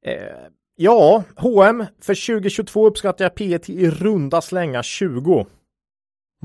[0.06, 5.46] eh, ja, H&M för 2022 uppskattar jag P i runda slänga 20.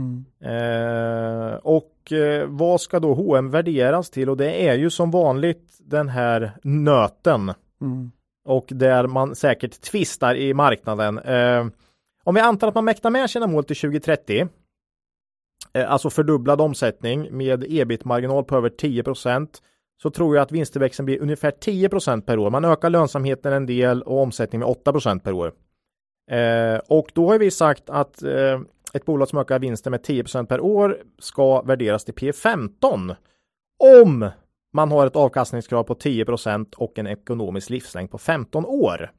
[0.01, 0.25] Mm.
[0.41, 4.31] Eh, och eh, vad ska då H&M värderas till?
[4.31, 7.53] Och det är ju som vanligt den här nöten.
[7.81, 8.11] Mm.
[8.45, 11.19] Och där man säkert tvistar i marknaden.
[11.19, 11.67] Eh,
[12.25, 14.49] om vi antar att man mäktar med sina mål till 2030,
[15.73, 19.63] eh, alltså fördubblad omsättning med ebit-marginal på över 10%
[20.03, 22.51] så tror jag att vinsttillväxten blir ungefär 10% per år.
[22.51, 25.53] Man ökar lönsamheten en del och omsättningen med 8% per år.
[26.31, 28.61] Eh, och då har vi sagt att eh,
[28.95, 33.17] ett bolag som ökar vinsten med 10% per år ska värderas till P15
[33.99, 34.31] om
[34.73, 39.13] man har ett avkastningskrav på 10% och en ekonomisk livslängd på 15 år.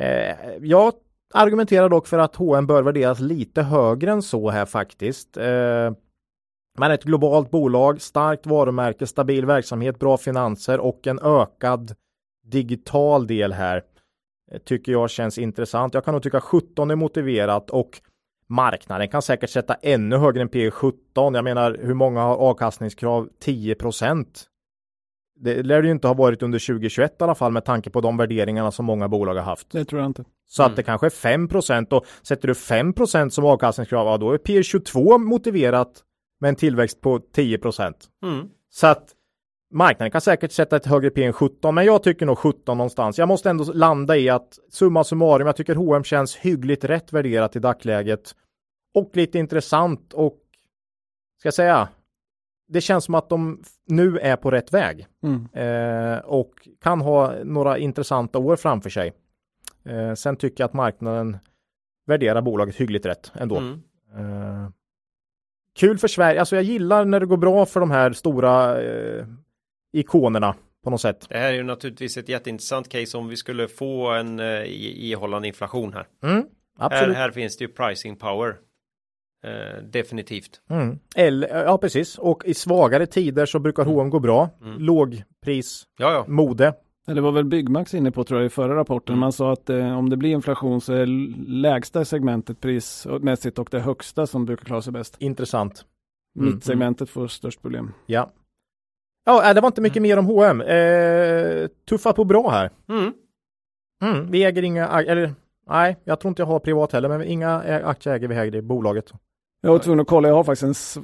[0.00, 0.92] Eh, jag
[1.34, 5.36] argumenterar dock för att H&M bör värderas lite högre än så här faktiskt.
[5.36, 5.92] Eh,
[6.78, 11.94] men ett globalt bolag, starkt varumärke, stabil verksamhet, bra finanser och en ökad
[12.44, 13.82] digital del här
[14.52, 15.94] eh, tycker jag känns intressant.
[15.94, 18.00] Jag kan nog tycka 17 är motiverat och
[18.52, 21.34] marknaden kan säkert sätta ännu högre än P 17.
[21.34, 23.74] Jag menar hur många har avkastningskrav 10
[25.42, 28.00] det lär det ju inte ha varit under 2021 i alla fall med tanke på
[28.00, 29.70] de värderingarna som många bolag har haft.
[29.70, 30.24] Det tror jag inte.
[30.46, 30.70] Så mm.
[30.70, 34.62] att det kanske är 5% och sätter du 5% som avkastningskrav, ja, då är P
[34.62, 36.02] 22 motiverat
[36.40, 37.58] med en tillväxt på 10
[38.22, 38.48] mm.
[38.70, 39.04] Så att
[39.72, 43.18] marknaden kan säkert sätta ett högre P än 17, men jag tycker nog 17 någonstans.
[43.18, 47.56] Jag måste ändå landa i att summa summarum, jag tycker H&M känns hyggligt rätt värderat
[47.56, 48.34] i dagsläget
[48.94, 50.38] och lite intressant och
[51.38, 51.88] ska jag säga,
[52.68, 55.48] det känns som att de nu är på rätt väg mm.
[55.52, 59.12] eh, och kan ha några intressanta år framför sig.
[59.84, 61.38] Eh, sen tycker jag att marknaden
[62.06, 63.56] värderar bolaget hyggligt rätt ändå.
[63.56, 63.82] Mm.
[64.16, 64.70] Eh,
[65.78, 69.26] kul för Sverige, alltså jag gillar när det går bra för de här stora eh,
[69.92, 71.26] ikonerna på något sätt.
[71.28, 75.48] Det här är ju naturligtvis ett jätteintressant case om vi skulle få en eh, ihållande
[75.48, 76.06] inflation här.
[76.22, 76.44] Mm,
[76.78, 77.16] absolut.
[77.16, 78.56] Här, här finns det ju pricing power
[79.44, 80.60] Eh, definitivt.
[80.70, 80.98] Mm.
[81.16, 84.50] Eller, ja precis, och i svagare tider så brukar H&M gå bra.
[84.62, 84.78] Mm.
[84.78, 86.24] Lågpris, Ja, ja.
[86.28, 86.74] mode.
[87.08, 89.12] Eller var väl Byggmax inne på tror jag i förra rapporten.
[89.12, 89.20] Mm.
[89.20, 91.06] Man sa att eh, om det blir inflation så är
[91.48, 95.16] lägsta segmentet prismässigt och det högsta som brukar klara sig bäst.
[95.18, 95.84] Intressant.
[96.38, 96.54] Mm.
[96.54, 97.92] Mittsegmentet får störst problem.
[98.06, 98.30] Ja.
[99.24, 100.60] Ja, äh, det var inte mycket mer om H&M.
[100.60, 102.70] Eh, tuffa på bra här.
[102.88, 103.12] Mm.
[104.02, 105.34] Mm, vi äger inga, eller
[105.68, 108.62] nej, jag tror inte jag har privat heller, men inga aktier äger vi här i
[108.62, 109.12] bolaget.
[109.60, 110.96] Jag var tvungen att kolla, jag har faktiskt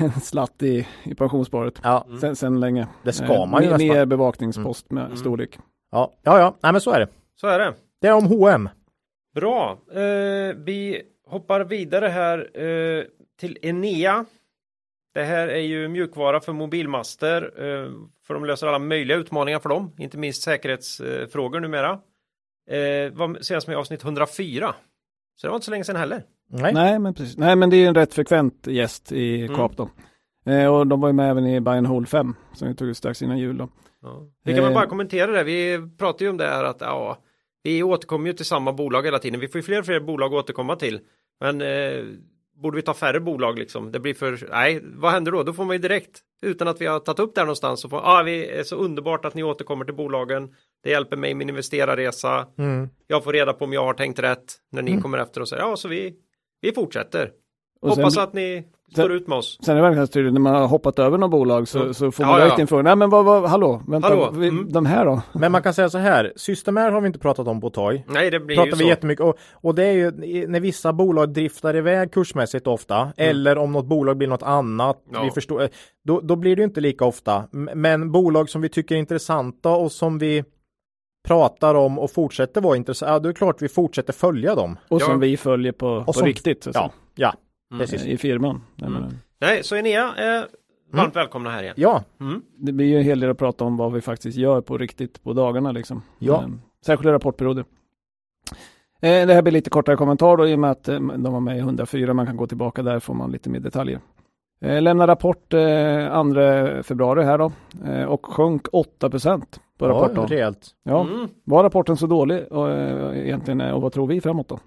[0.00, 1.74] en, en slatt i, i pensionssparet.
[1.82, 2.20] Ja, Mm.
[2.20, 2.86] Sen, sen länge.
[3.02, 3.96] det ska man ju mer, nästan.
[3.96, 5.16] mer bevakningspost med Mm.
[5.16, 5.58] storlek.
[5.92, 7.08] Ja, ja, ja, nej men så är det.
[7.40, 7.74] Så är det.
[8.00, 8.68] Det är om H&M.
[9.34, 9.78] Bra.
[9.92, 13.04] Eh, vi hoppar vidare här eh,
[13.40, 14.24] till Enea.
[15.16, 17.42] Det här är ju mjukvara för mobilmaster.
[17.42, 17.90] Eh,
[18.26, 21.90] för de löser alla möjliga utmaningar för dem, inte minst säkerhetsfrågor numera.
[22.70, 24.74] Eh, var senast med avsnitt 104.
[25.36, 26.22] Så det var inte så länge sedan heller.
[26.50, 26.74] Nej.
[26.74, 27.36] Nej, men precis.
[27.36, 29.56] Nej, men det är en rätt frekvent gäst i Mm.
[29.56, 29.90] Coop då.
[30.52, 32.96] Eh, och de var ju med även i and Hold 5 som vi tog ut
[32.96, 33.68] strax innan jul då.
[34.02, 34.28] Ja.
[34.44, 35.44] Vi kan väl bara kommentera det.
[35.44, 37.18] Vi pratar ju om det här att ja,
[37.62, 39.40] vi återkommer ju till samma bolag hela tiden.
[39.40, 41.00] Vi får ju fler och fler bolag att återkomma till.
[41.40, 42.04] Men eh,
[42.62, 43.92] borde vi ta färre bolag liksom?
[43.92, 45.42] Det blir för, nej, vad händer då?
[45.42, 47.88] Då får man ju direkt, utan att vi har tagit upp det här någonstans, så
[47.88, 50.54] får, ah, vi är så underbart att ni återkommer till bolagen.
[50.82, 52.46] Det hjälper mig i min investerarresa.
[52.58, 52.88] Mm.
[53.06, 55.02] Jag får reda på om jag har tänkt rätt när ni Mm.
[55.02, 56.14] kommer efter och säger, ja, så vi,
[56.60, 57.30] vi fortsätter.
[57.80, 59.58] Och Hoppas sen, att ni står ut med oss.
[59.62, 61.94] sen är det verkligen tydligt, när man har hoppat över några bolag så, Mm.
[61.94, 62.60] så får Ja, man direkt ja.
[62.60, 64.72] in frågan, nej men vad, vad, hallå, vänta, Hallå, vi, mm.
[64.72, 65.22] de här då?
[65.32, 68.04] Men man kan säga så här, Systemair har vi inte pratat om på ett tag.
[68.08, 68.88] Nej, det blir pratar ju vi så.
[68.88, 70.10] jättemycket och, och det är ju
[70.46, 75.02] när vissa bolag driftar iväg kursmässigt ofta eller om något bolag blir något annat.
[75.12, 75.22] Ja.
[75.22, 75.68] Vi förstår, eh,
[76.04, 77.44] då, då blir det ju inte lika ofta.
[77.74, 80.44] Men bolag som vi tycker är intressanta och som vi
[81.28, 84.76] pratar om och fortsätter vara intressanta, ja, då är det klart vi fortsätter följa dem.
[84.88, 85.06] Och Ja.
[85.06, 86.64] som vi följer på, på som- riktigt.
[86.64, 87.40] så Ja, ja, Mm.
[87.78, 88.04] Precis.
[88.06, 88.60] I firman.
[88.74, 89.02] Nej, Mm.
[89.40, 90.46] Nej, så Enea är
[90.92, 91.74] varmt välkomna här igen.
[91.76, 92.42] Ja, Mm.
[92.56, 95.22] det blir ju en hel del att prata om vad vi faktiskt gör på riktigt
[95.22, 96.02] på dagarna liksom.
[96.18, 96.42] Ja.
[96.42, 96.48] Eh,
[96.86, 97.64] Särskilda rapportperioder.
[99.00, 101.40] Eh, Det här blir lite kortare kommentar då i och med att eh, de var
[101.40, 102.14] med i 104.
[102.14, 104.00] Man kan gå tillbaka där får man lite mer detaljer.
[104.60, 106.22] Eh, Lämna rapport eh,
[106.76, 107.52] 2 februari här då
[107.84, 110.26] eh, och sjönk 8 procent på ja rapporten.
[110.26, 110.70] rejält.
[110.82, 111.28] Ja, Mm.
[111.44, 114.58] var rapporten så dålig och, eh, egentligen eh, och vad tror vi framåt då?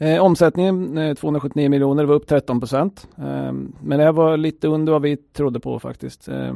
[0.00, 3.08] Eh, omsättningen eh, 279 miljoner var upp 13 procent.
[3.18, 6.28] Eh, men det här var lite under vad vi trodde på faktiskt.
[6.28, 6.54] Eh,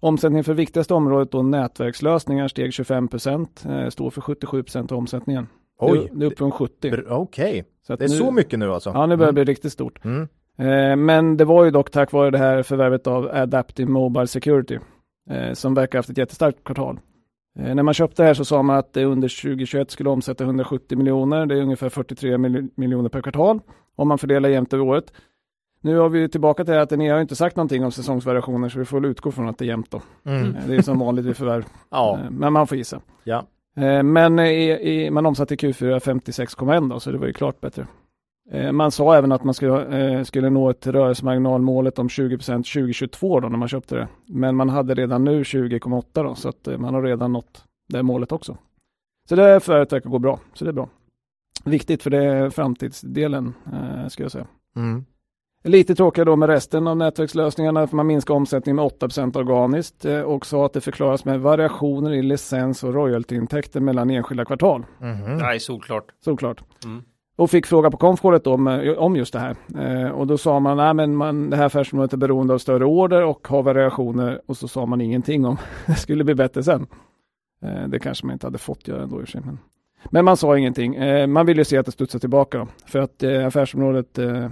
[0.00, 3.64] omsättningen för viktigaste området då nätverkslösningar steg 25 procent.
[3.68, 5.46] Eh, står för 77 procent av omsättningen.
[5.78, 6.90] Oj, Det, är upp från 70.
[6.90, 7.64] br- okej.
[7.88, 8.90] Att Det är nu, så mycket nu alltså?
[8.94, 10.04] Ja, nu börjar det bli riktigt stort.
[10.04, 10.28] Mm.
[10.58, 14.78] Eh, men det var ju dock tack vare det här förvärvet av Adaptive Mobile Security
[15.30, 17.00] eh, som verkar ha haft ett jättestarkt kvartal.
[17.58, 20.44] Eh, när man köpte det här så sa man att det under 2021 skulle omsätta
[20.44, 21.46] 170 miljoner.
[21.46, 23.60] Det är ungefär 43 mil- miljoner per kvartal
[23.96, 25.12] om man fördelar jämnt över året.
[25.80, 28.84] Nu har vi tillbaka till att ni har inte sagt någonting om säsongsvariationer så vi
[28.84, 30.02] får utgå från att det är jämnt då.
[30.24, 30.54] Mm.
[30.56, 33.00] Eh, Det är som vanligt vid förvärv, Ja, Eh, men man får gissa.
[33.24, 33.44] ja.
[34.04, 37.86] Men i, i, man omsatte i Q4 56,1 då, så det var ju klart bättre.
[38.50, 43.40] Eh, Man sa även att man skulle, eh, skulle nå ett rörelsemarginalmålet om 20% 2022
[43.40, 44.08] då när man köpte det.
[44.26, 48.02] Men man hade redan nu 20,8 då, så att eh, man har redan nått det
[48.02, 48.56] målet också.
[49.28, 50.88] Så det här förvärvet verkar gå bra, så det är bra.
[51.64, 54.46] Viktigt för det är framtidsdelen, eh, ska jag säga.
[54.76, 55.04] Mm.
[55.64, 60.20] Lite tråkigare då med resten av nätverkslösningarna för man minskar omsättningen med 8 organiskt eh,
[60.20, 64.86] och sa att det förklaras med variationer i licens och royaltyintäkter mellan enskilda kvartal.
[64.98, 65.36] Mhm.
[65.38, 66.04] Nej, solklart.
[66.24, 66.62] Såklart.
[66.84, 67.02] Mm.
[67.36, 69.56] Och fick fråga på konfkåret om, eh, om just det här.
[69.78, 72.84] Eh, och då sa man, nej men man, det här affärsområdet är beroende av större
[72.84, 74.40] order och har variationer.
[74.46, 75.56] Och så sa man ingenting om
[75.86, 76.86] det skulle bli bättre sen.
[77.62, 79.40] Eh, det kanske man inte hade fått göra ändå i och för sig.
[79.44, 79.58] Men,
[80.10, 80.94] men man sa ingenting.
[80.94, 82.66] Eh, man vill ju se att det studsar tillbaka då.
[82.86, 84.48] För att eh, affärsområdet eh,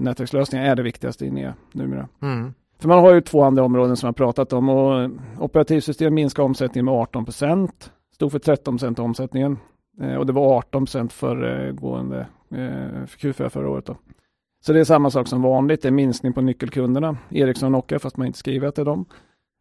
[0.00, 2.08] nätverkslösningar är det viktigaste i NEA numera.
[2.22, 2.54] Mm.
[2.80, 6.84] För man har ju två andra områden som jag pratat om och operativsystem minskar omsättningen
[6.84, 7.90] med 18 procent.
[8.14, 9.58] Stod för 13 procent av omsättningen.
[10.00, 11.36] Eh, och det var 18 procent eh, för
[13.18, 13.86] Q4 förra året.
[13.86, 13.96] Då.
[14.66, 15.82] Så det är samma sak som vanligt.
[15.82, 17.16] Det är minskning på nyckelkunderna.
[17.30, 19.04] Ericsson och Nokia fast man inte skriver att det är dem.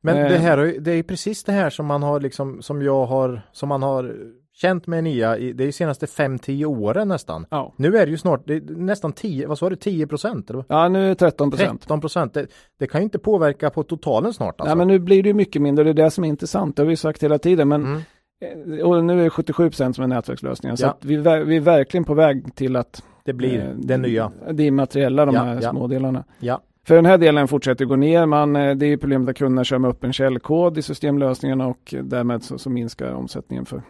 [0.03, 0.29] Men Eh.
[0.29, 3.05] det här har ju- det är precis det här som man har liksom som jag
[3.05, 4.15] har som man har
[4.55, 7.45] känt med Nia i det är ju senaste 5-10 åren nästan.
[7.49, 10.51] Ja, Nu är det ju snart det nästan 10, vad sa du, 10 procent?
[10.67, 11.81] ja nu är det 13 procent.
[11.81, 12.33] 13 procent.
[12.33, 12.47] Det,
[12.79, 14.71] det kan ju inte påverka på totalen snart alltså.
[14.71, 15.83] Ja, men nu blir det ju mycket mindre.
[15.83, 16.75] Det är det som är intressant.
[16.75, 17.67] Det har vi sagt hela tiden.
[17.67, 18.01] Men, Mm.
[18.41, 20.75] Eh, Och nu är det 77 procent som är nätverkslösningar.
[20.75, 20.89] Så Ja.
[20.89, 24.31] att vi, vi är verkligen på väg till att Det blir eh, det nya.
[24.51, 25.69] Det immateriella, de Ja, här ja.
[25.71, 26.23] smådelarna.
[26.39, 26.61] Ja.
[26.87, 28.25] För den här delen fortsätter gå ner.
[28.25, 31.93] Man, eh, det är ju problemet att kunderna kör med öppen källkod i systemlösningarna och
[32.03, 33.81] därmed så, så minskar omsättningen för,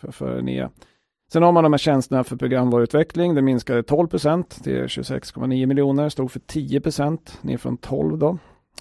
[0.00, 0.70] för, för NEA.
[1.32, 3.34] Sen har man de här tjänsterna för programvaruutveckling.
[3.34, 6.08] Det minskade 12 procent till 26,9 miljoner.
[6.08, 8.38] Stod för 10 procent ner från 12 då.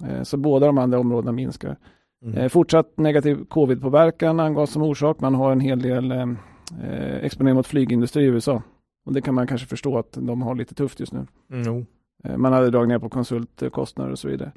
[0.07, 1.77] Eh, så båda de andra områdena minskar.
[2.25, 2.37] Mm.
[2.37, 5.19] Eh, fortsatt negativ covid-påverkan angavs som orsak.
[5.19, 6.27] Man har en hel del eh,
[6.83, 8.61] eh, exponering mot flygindustri i USA.
[9.05, 11.27] Och det kan man kanske förstå att de har lite tufft just nu.
[11.51, 11.85] Mm.
[12.23, 14.51] Eh, Man hade dragit ner på konsultkostnader och så vidare.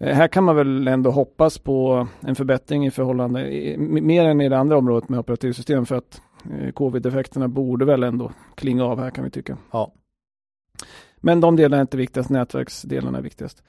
[0.00, 3.40] Här kan man väl ändå hoppas på en förbättring i förhållande,
[3.78, 6.22] mer än i det andra området med operativsystem för att
[6.74, 9.56] covid-effekterna borde väl ändå klinga av här kan vi tycka.
[9.70, 9.92] Ja.
[11.16, 13.62] Men de delarna är inte viktigast, nätverksdelarna är viktigast.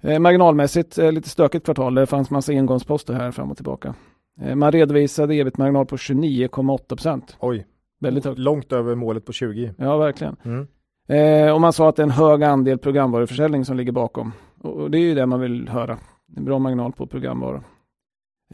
[0.00, 3.94] Eh, marginalmässigt eh, lite stökigt kvartal, det fanns massa engångsposter här fram och tillbaka.
[4.42, 7.36] Eh, man redovisade ebit-marginal på 29,8 procent.
[7.40, 7.66] Oj,
[8.00, 8.38] Väldigt högt.
[8.38, 9.74] långt över målet på 20.
[9.78, 10.36] Ja, verkligen.
[10.44, 10.66] Mm.
[11.08, 14.32] Eh, och man sa att det är en hög andel programvaruförsäljning som ligger bakom.
[14.62, 15.98] Och, det är ju det man vill höra.
[16.36, 17.62] En bra marginal på programvara.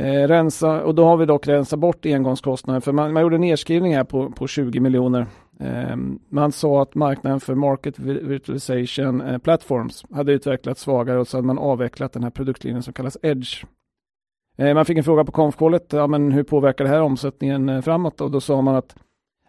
[0.00, 3.40] Eh, rensa, och då har vi dock rensat bort engångskostnader för man, man gjorde en
[3.40, 5.26] nedskrivning här på, på 20 miljoner.
[5.60, 5.96] Eh,
[6.28, 11.36] man sa att marknaden för Market Vi- Virtualization eh, Platforms hade utvecklats svagare och så
[11.36, 13.64] hade man avvecklat den här produktlinjen som kallas Edge.
[14.58, 17.80] Eh, man fick en fråga på konfkålet, ja men hur påverkar det här omsättningen eh,
[17.80, 18.20] framåt?
[18.20, 18.96] Och då sa man att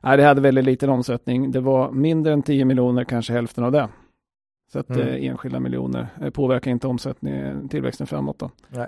[0.04, 1.52] Nej, det hade väldigt liten omsättning.
[1.52, 3.90] Det var mindre än 10 miljoner, kanske hälften av det.
[4.72, 5.02] Så att Mm.
[5.08, 8.40] eh, enskilda miljoner påverkar inte omsättningen, tillväxten framåt.
[8.40, 8.52] Då.
[8.70, 8.88] Nej.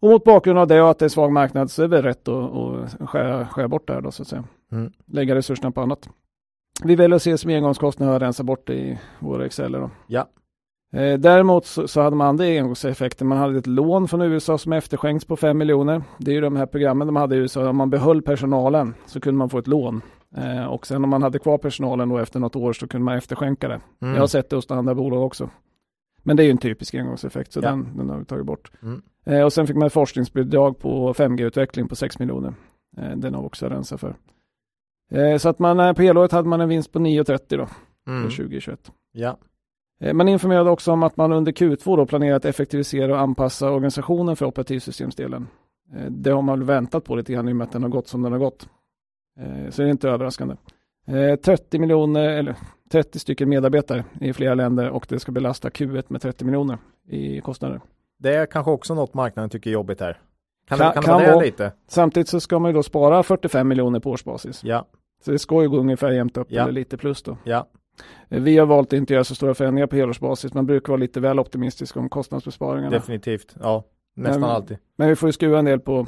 [0.00, 2.28] Och mot bakgrund av det och att det är svag marknad så är det rätt
[2.28, 4.44] att, att skära, skära bort det här då så att säga.
[4.72, 4.92] Mm.
[5.06, 6.08] Lägga resurserna på annat.
[6.82, 9.78] Vi väljer att se som engångskostnader och rensa bort det i våra Exceler.
[9.80, 9.90] Då.
[10.06, 10.28] Ja.
[10.92, 13.24] Eh, däremot så, så hade man andra engångseffekter.
[13.24, 16.02] Man hade ett lån från USA som efterskänkts på 5 miljoner.
[16.18, 17.68] Det är ju de här programmen de hade i USA.
[17.68, 20.02] Om man behöll personalen så kunde man få ett lån.
[20.36, 23.16] Eh, och sen om man hade kvar personalen då efter något år så kunde man
[23.16, 23.80] efterskänka det.
[24.02, 24.14] Mm.
[24.14, 25.50] Jag har sett det hos andra bolag också.
[26.22, 27.70] Men det är ju en typisk engångseffekt så Ja.
[27.70, 28.70] den, den har vi tagit bort.
[28.82, 29.02] Mm.
[29.26, 32.54] Eh, och sen fick man ett forskningsbidrag på 5G-utveckling på 6 miljoner.
[33.16, 34.14] Den har vi också rensat för.
[35.10, 37.68] Eh, så att man eh, på helåret hade man en vinst på 9,30 då
[38.06, 38.22] Mm.
[38.22, 38.92] för 2021.
[39.12, 39.36] Ja.
[40.00, 43.70] Eh, Man informerade också om att man under Q2 då planerar att effektivisera och anpassa
[43.70, 45.46] organisationen för operativsystemsdelen.
[46.08, 48.08] Det har man väl väntat på lite grann i och med att den har gått
[48.08, 48.68] som den har gått.
[49.70, 50.54] Så det är inte överraskande.
[51.06, 52.56] Eh, 30 miljoner, eller
[52.92, 56.78] 30 stycken medarbetare i flera länder och det ska belasta Q1 med 30 miljoner
[57.08, 57.80] i kostnader.
[58.18, 60.18] Det är kanske också något marknaden tycker är jobbigt här.
[60.68, 61.72] Kan, Kan- kan, kan det vara lite?
[61.88, 64.60] Samtidigt så ska man ju då spara 45 miljoner på årsbasis.
[64.64, 64.86] Ja,
[65.24, 66.62] Så det ska ju gå ungefär jämnt upp Ja.
[66.62, 67.36] eller lite plus då.
[67.44, 67.66] ja,
[68.28, 70.54] Eh, Vi har valt att inte göra så stora förändringar på helårsbasis.
[70.54, 72.90] Man brukar vara lite väl optimistisk om kostnadsbesparingarna.
[72.90, 73.54] definitivt.
[73.60, 73.84] Ja,
[74.16, 74.76] nästan Men- alltid.
[74.96, 76.06] Men vi får ju skruva en del på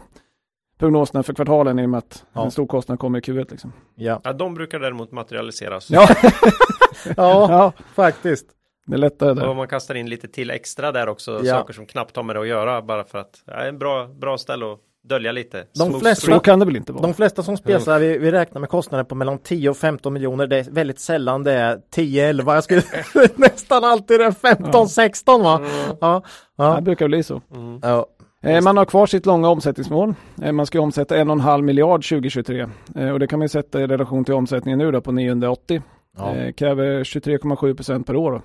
[0.79, 2.45] prognoserna för kvartalen i och med att Ja.
[2.45, 3.47] en stor kostnad kommer i Q1.
[3.51, 3.73] Liksom.
[3.95, 5.91] Ja, Ja, de brukar däremot materialiseras.
[5.91, 6.09] Ja.
[7.17, 8.47] ja ja, faktiskt.
[8.87, 9.49] Det är lättare Och där.
[9.49, 11.55] om man kastar in lite till extra där också, Ja.
[11.55, 14.07] saker som knappt har med det att göra, bara för att det är en bra,
[14.07, 14.79] bra ställe att
[15.09, 15.65] dölja lite.
[15.79, 16.33] De flesta-.
[16.35, 17.03] Så kan det väl inte vara?
[17.03, 20.47] De flesta som spesar, vi, vi räknar med kostnader på mellan 10 och 15 miljoner.
[20.47, 22.55] Det är väldigt sällan det är 10, 11.
[22.55, 22.83] Jag skulle
[23.37, 25.61] nästan alltid det är 15, 16 va?
[26.01, 26.23] Ja,
[26.57, 26.81] Det ja.
[26.81, 27.43] brukar bli så.
[27.55, 27.81] Mm.
[27.83, 28.07] ja.
[28.43, 30.15] Eh, Man har kvar sitt långa omsättningsmål.
[30.43, 32.67] Eh, Man ska omsätta en och en halv miljard 2023.
[32.95, 35.83] Eh, Och det kan man ju sätta i relation till omsättningen nu då på 980.
[36.19, 36.35] ja.
[36.57, 38.43] Kräver 23,7 procent per år.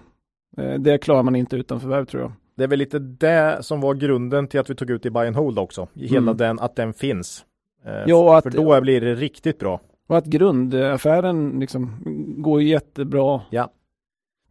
[0.57, 2.31] Eh, Det klarar man inte utan förvärv tror jag.
[2.55, 5.27] Det är väl lite det som var grunden till att vi tog ut i buy
[5.27, 5.87] and hold också.
[5.93, 6.37] Hela Mm.
[6.37, 7.45] den, att den finns.
[7.85, 9.79] Eh, Ja, och att- För då blir det riktigt bra.
[10.07, 11.91] Och att grundaffären liksom
[12.37, 13.41] går jättebra.
[13.49, 13.71] Ja.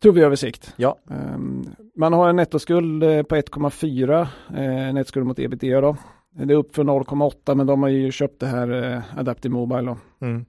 [0.03, 0.75] Tror vi över sikt.
[0.77, 0.97] Ja.
[1.11, 1.65] Ehm,
[1.97, 4.21] man har en nettoskuld eh, på 1,4
[4.57, 5.97] eh, nettoskuld mot ebitda då.
[6.31, 9.97] Det är upp från 0,8 men de har ju köpt det här Adaptive Mobile då.
[10.27, 10.45] Mm.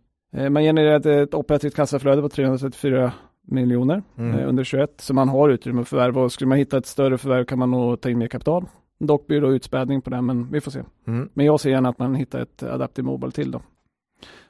[0.53, 3.11] Man genererade ett operativt kassaflöde på 334
[3.47, 4.39] miljoner Mm.
[4.39, 7.17] eh, under 21 så man har utrymme att förvärva och skulle man hitta ett större
[7.17, 8.65] förvärv kan man nog ta in mer kapital.
[8.99, 10.79] Dock blir det utspädning på det men vi får se.
[11.07, 11.29] Mm.
[11.33, 13.61] Men jag ser gärna att man hittar ett Adaptive Mobile till då.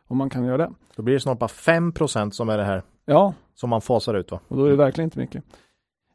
[0.08, 0.72] Om man kan göra det.
[0.96, 1.94] Då blir det snart bara 5
[2.32, 4.40] som är det här Ja, som man fasar ut va?
[4.48, 5.44] Och då är det verkligen inte mycket.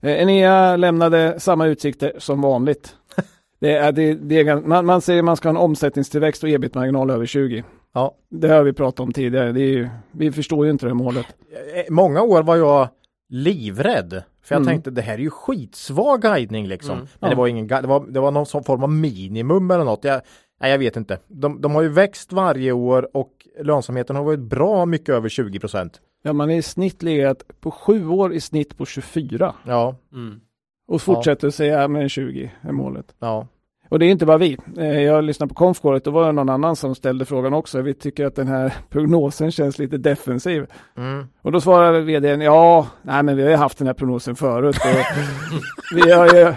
[0.01, 2.97] Eh, Enea lämnade samma utsikter som vanligt.
[3.59, 7.11] Det är, det, det är, man, man säger man ska ha en omsättningstillväxt och ebit-marginal
[7.11, 7.65] över 20.
[7.97, 8.15] Ja.
[8.31, 9.53] Det har vi pratat om tidigare.
[9.53, 11.27] Det ju, vi förstår ju inte det målet.
[11.75, 12.89] Eh, Många år var jag
[13.29, 14.23] livrädd.
[14.43, 14.67] För jag Mm.
[14.67, 16.95] tänkte det här är ju skitsvag guidning liksom.
[16.95, 17.07] Mm.
[17.21, 17.39] Men det Ja.
[17.39, 20.05] var ingen det var, det var någon sån form av minimum eller något.
[20.05, 20.21] Jag,
[20.61, 21.19] nej, jag vet inte.
[21.29, 23.33] De, de har ju växt varje år och
[23.63, 26.01] lönsamheten har varit bra mycket över 20 procent.
[26.23, 29.55] Ja, man är i snitt legat på sju år i snitt på 24.
[29.67, 30.41] Ja, Mm.
[30.89, 33.15] Och fortsätter säga ja, men 20 är målet.
[33.19, 33.47] ja,
[33.89, 34.57] Och det är inte bara vi.
[34.79, 37.83] Eh, Jag lyssnade på konfkåret, då var det någon annan som ställde frågan också.
[37.83, 40.67] Vi tycker att den här prognosen känns lite defensiv.
[40.97, 41.27] mm.
[41.43, 44.77] Och då svarade vdn, ja, nej men vi har ju haft den här prognosen förut.
[44.77, 46.53] Och vi, har ju,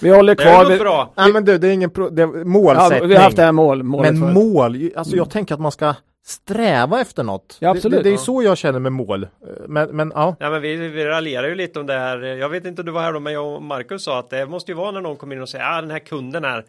[0.00, 1.12] vi håller Det kvar är vid, nog bra.
[1.16, 3.08] Nej men du, det är ingen pro, det är ja, målsättning.
[3.08, 5.72] vi har haft det här mål, målet men för- mål, alltså jag tänker att man
[5.72, 5.94] ska
[6.26, 7.56] sträva efter något.
[7.60, 7.98] Ja, absolut.
[7.98, 8.18] Det, det är Ja.
[8.18, 9.28] så jag känner med mål.
[9.68, 12.18] Men, men ja, Ja men vi, vi raljerar ju lite om det här.
[12.22, 14.46] Jag vet inte om du var här då men jag och Marcus sa att det
[14.46, 16.64] måste ju vara när någon kommer in och säger ah, den här kunden här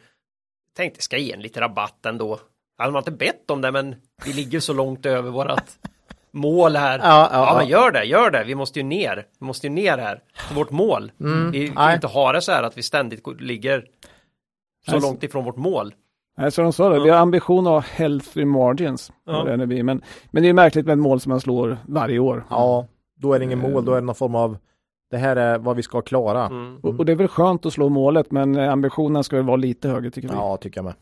[0.77, 2.39] tänkte ska ge en lite rabatt ändå.
[2.77, 3.95] De har inte bett om det men
[4.25, 5.77] vi ligger så långt över vårat
[6.31, 6.99] mål här.
[6.99, 7.57] Ja, ja, ja.
[7.57, 8.43] men gör det, gör det.
[8.43, 9.25] Vi måste ju ner.
[9.39, 10.19] Vi måste ju ner här.
[10.55, 11.11] Vårt mål.
[11.17, 11.73] vi kan ju Mm.
[11.75, 11.95] nej.
[11.95, 13.85] inte ha det så här att vi ständigt ligger
[14.89, 15.93] så- långt ifrån vårt mål.
[16.37, 17.03] Nej, så de sa det.
[17.03, 19.11] Vi har ambition att ha healthy margins.
[19.25, 19.43] Ja.
[19.43, 19.83] Det vi.
[19.83, 22.43] Men, men det är märkligt med ett mål som man slår varje år.
[22.49, 24.57] ja, då är det ingen mål, då är det någon form av
[25.11, 26.45] det här är vad vi ska klara.
[26.45, 26.77] Mm.
[26.83, 29.89] Och, och det är väl skönt att slå målet, men ambitionen ska väl vara lite
[29.89, 30.33] högre tycker vi.
[30.33, 30.93] Ja, tycker jag med.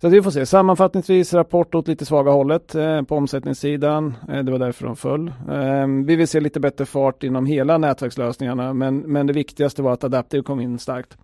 [0.00, 0.46] Så att vi får se.
[0.46, 4.14] Sammanfattningsvis rapport åt lite svaga hållet eh, på omsättningssidan.
[4.28, 5.28] Eh, det var därför de föll.
[5.28, 9.92] Eh, vi vill se lite bättre fart inom hela nätverkslösningarna, men, men det viktigaste var
[9.92, 11.18] att Adaptive kom in starkt.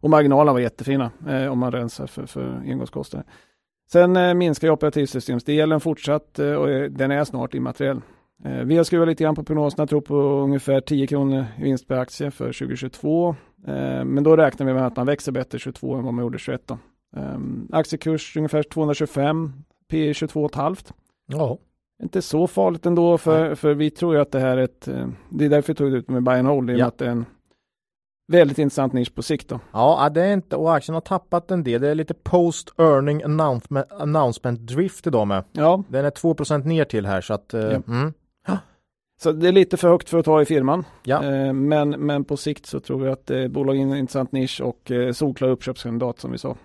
[0.00, 3.26] Och marginalerna var jättefina eh, om man rensar för, för engångskostnader.
[3.92, 8.00] Sen eh, minskar operativsystemsdelen fortsatt eh, och eh, den är snart immateriell.
[8.44, 11.88] Eh, vi har skruvat lite grann på prognoserna, tror på ungefär 10 kronor i vinst
[11.88, 13.28] per aktie för 2022.
[13.66, 16.38] Eh, men då räknar vi med att man växer bättre 22 än vad man gjorde
[16.38, 16.62] 21.
[16.66, 16.78] Då.
[17.16, 19.52] Um, aktiekurs ungefär 225,
[19.90, 20.92] P 22,5.
[21.26, 21.58] Ja,
[22.02, 25.08] Inte så farligt ändå för, för vi tror ju att det här är ett, eh,
[25.30, 26.86] det är därför vi tog det ut med buy and hold, i och med Ja.
[26.86, 27.24] att det är en
[28.28, 29.60] väldigt intressant nisch på sikt då.
[29.72, 31.80] ja det är inte, och aktien har tappat en del.
[31.80, 35.44] Det är lite post earning announcement, announcement drift idag med.
[35.52, 37.82] Ja, Den är 2% ner till här så att, eh, Ja.
[37.88, 38.12] mm.
[39.22, 40.84] så det är lite för högt för att ta i firman.
[41.04, 41.24] Ja.
[41.24, 44.32] Eh, men, men på sikt så tror vi att det är bolag är en intressant
[44.32, 46.56] nisch och eh, solklar uppköpskandidat som vi sa.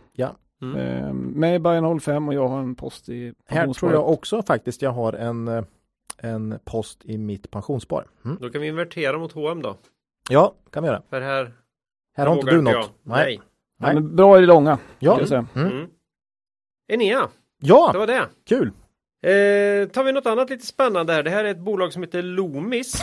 [0.64, 0.78] Mm.
[0.78, 4.43] Eh, med and hold 5 och jag har en post i Här tror jag också
[4.43, 5.64] faktiskt jag har en, eh,
[6.18, 8.07] en post i mitt pensionsspar.
[8.26, 8.38] Mm.
[8.41, 9.76] Då kan vi invertera mot H&M då.
[10.30, 11.01] Ja, kan vi göra.
[11.09, 11.51] För här
[12.17, 12.74] Här har inte du något.
[12.74, 12.86] jag.
[13.03, 13.41] Nej.
[13.80, 15.19] Ja, men bra i det långa, Ja.
[15.32, 15.45] Mm.
[15.55, 15.88] Mm.
[16.88, 17.28] Enea, det
[17.67, 18.26] Ja, var det.
[18.49, 18.67] kul.
[19.26, 21.24] Eh, tar vi något annat lite spännande här.
[21.24, 22.93] Det här är ett bolag som heter Loomis.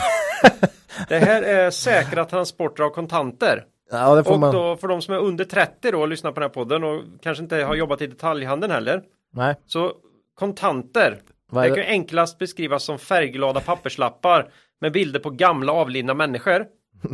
[1.09, 3.65] det här är säkra transporter av kontanter.
[3.91, 4.53] Ja, det får Och man.
[4.55, 7.01] då för de som är under 30 då och lyssnar på den här podden och
[7.21, 9.03] kanske inte har jobbat i detaljhandeln heller.
[9.33, 9.93] Nej, Så
[10.35, 11.19] kontanter,
[11.51, 11.79] det är kan det?
[11.81, 14.49] ju enklast beskrivas som färgglada papperslappar
[14.81, 16.65] med bilder på gamla avlidna människor.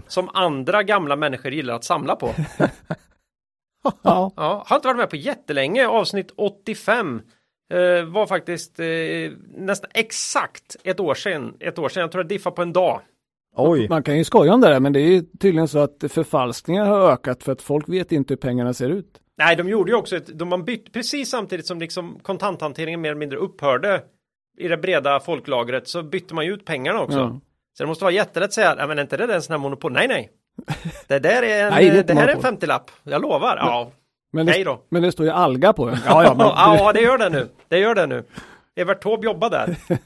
[0.08, 2.30] Som andra gamla människor gillar att samla på.
[4.04, 4.32] Ja.
[4.36, 5.88] Ja, har inte varit med på jättelänge.
[5.88, 7.22] Avsnitt 85
[7.74, 8.86] eh, var faktiskt eh,
[9.58, 11.54] nästan exakt ett år sedan.
[11.60, 12.02] Ett år sedan.
[12.02, 13.02] Jag tror det diffar på en dag.
[13.56, 13.90] Oj.
[13.90, 16.86] Man kan ju skoja om det där, men det är ju tydligen så att förfalskningar
[16.86, 19.22] har ökat för att folk vet inte hur pengarna ser ut.
[19.38, 23.10] Nej, de gjorde ju också ett, de man bytt precis samtidigt som liksom kontanthanteringen mer
[23.10, 24.02] eller mindre upphörde
[24.58, 27.18] i det breda folklagret så bytte man ju ut pengarna också.
[27.18, 27.42] Ja.
[27.78, 29.58] Så det måste vara jättelätt att säga, "Ja, men är inte det en sån här
[29.60, 29.92] monopol?
[29.92, 30.30] Nej, nej.
[31.08, 32.52] Det där är en, Nej, det är det, här är en monopol.
[32.68, 32.92] 50-lapp.
[33.04, 33.58] Jag lovar.
[33.58, 33.92] Ja,
[34.34, 34.80] Men nej det, då.
[34.90, 35.98] men det står ju alga på den.
[36.06, 37.48] Ja, ja, men ja, det gör det nu.
[37.68, 38.24] Det gör det nu.
[38.76, 39.76] Evert Taube jobbar där.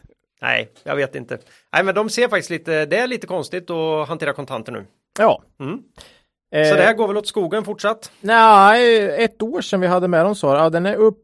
[0.42, 1.38] Nej, jag vet inte.
[1.74, 4.86] Nej, men de ser faktiskt lite, det är lite konstigt att hantera kontanter nu.
[5.20, 5.42] Ja.
[5.60, 5.80] Mm.
[6.56, 8.12] Eh, Så det här går väl åt skogen fortsatt?
[8.22, 10.48] Nej, ett år sedan vi hade med dem så.
[10.48, 11.24] Ja, den är upp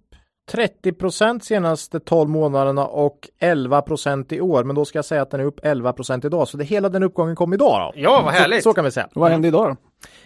[0.51, 4.63] 30 procent senaste 12 månaderna och 11 procent i år.
[4.63, 6.47] Men då ska jag säga att den är upp 11 procent idag.
[6.47, 8.01] Så det hela den uppgången kom idag då.
[8.01, 8.63] Ja, vad härligt.
[8.63, 9.09] Så, så kan vi säga.
[9.13, 9.75] vad hände idag då?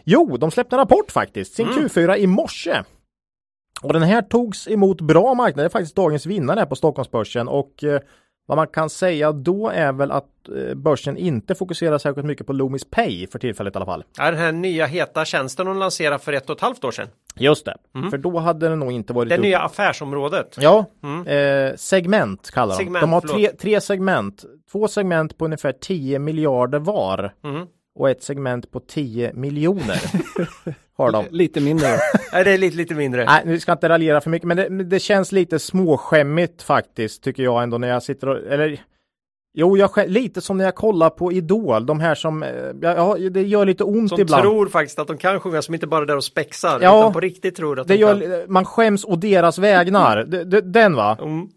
[0.03, 1.53] Jo, de släppte en rapport faktiskt.
[1.53, 1.79] Sin Mm.
[1.87, 2.83] Q4 i morse.
[3.81, 5.63] Och den här togs emot bra marknad.
[5.63, 7.47] Det är faktiskt dagens vinnare här på Stockholmsbörsen.
[7.47, 8.01] Och eh,
[8.51, 10.25] vad man kan säga då är väl att
[10.69, 14.03] eh, börsen inte fokuserar särskilt mycket på Loomis Pay för tillfället i alla fall.
[14.17, 17.07] Ja, den här nya heta tjänsten de lanserade för ett och ett halvt år sedan.
[17.35, 17.75] Just det.
[17.95, 18.09] Mm.
[18.11, 20.55] För då hade den nog inte varit Det upp- nya affärsområdet.
[20.59, 21.27] Ja, Mm.
[21.69, 22.77] eh, segment kallar de.
[22.77, 23.37] Segment, de har förlåt.
[23.37, 24.43] tre, tre segment.
[24.71, 27.33] Två segment på ungefär 10 miljarder var.
[27.43, 27.67] Mm.
[27.99, 30.01] Och ett segment på 10 miljoner.
[30.97, 31.25] har de.
[31.31, 31.87] Lite mindre.
[32.33, 33.25] Nej, det är lite, lite mindre.
[33.25, 37.23] Nej, nu ska jag inte raljera för mycket, men det, det känns lite småskämmigt faktiskt,
[37.23, 38.81] tycker jag ändå när jag sitter och, eller
[39.53, 42.49] Jo, jag, lite som när jag kollar på Idol, de här som, eh,
[42.81, 44.43] ja, det gör lite ont Som ibland.
[44.43, 46.99] tror faktiskt att de kan sjunga, som inte bara är där och spexar, Ja.
[46.99, 48.19] utan på riktigt tror att det de kan.
[48.19, 50.23] gör, man skäms å deras vägnar.
[50.61, 51.17] Den va?
[51.21, 51.47] Mm.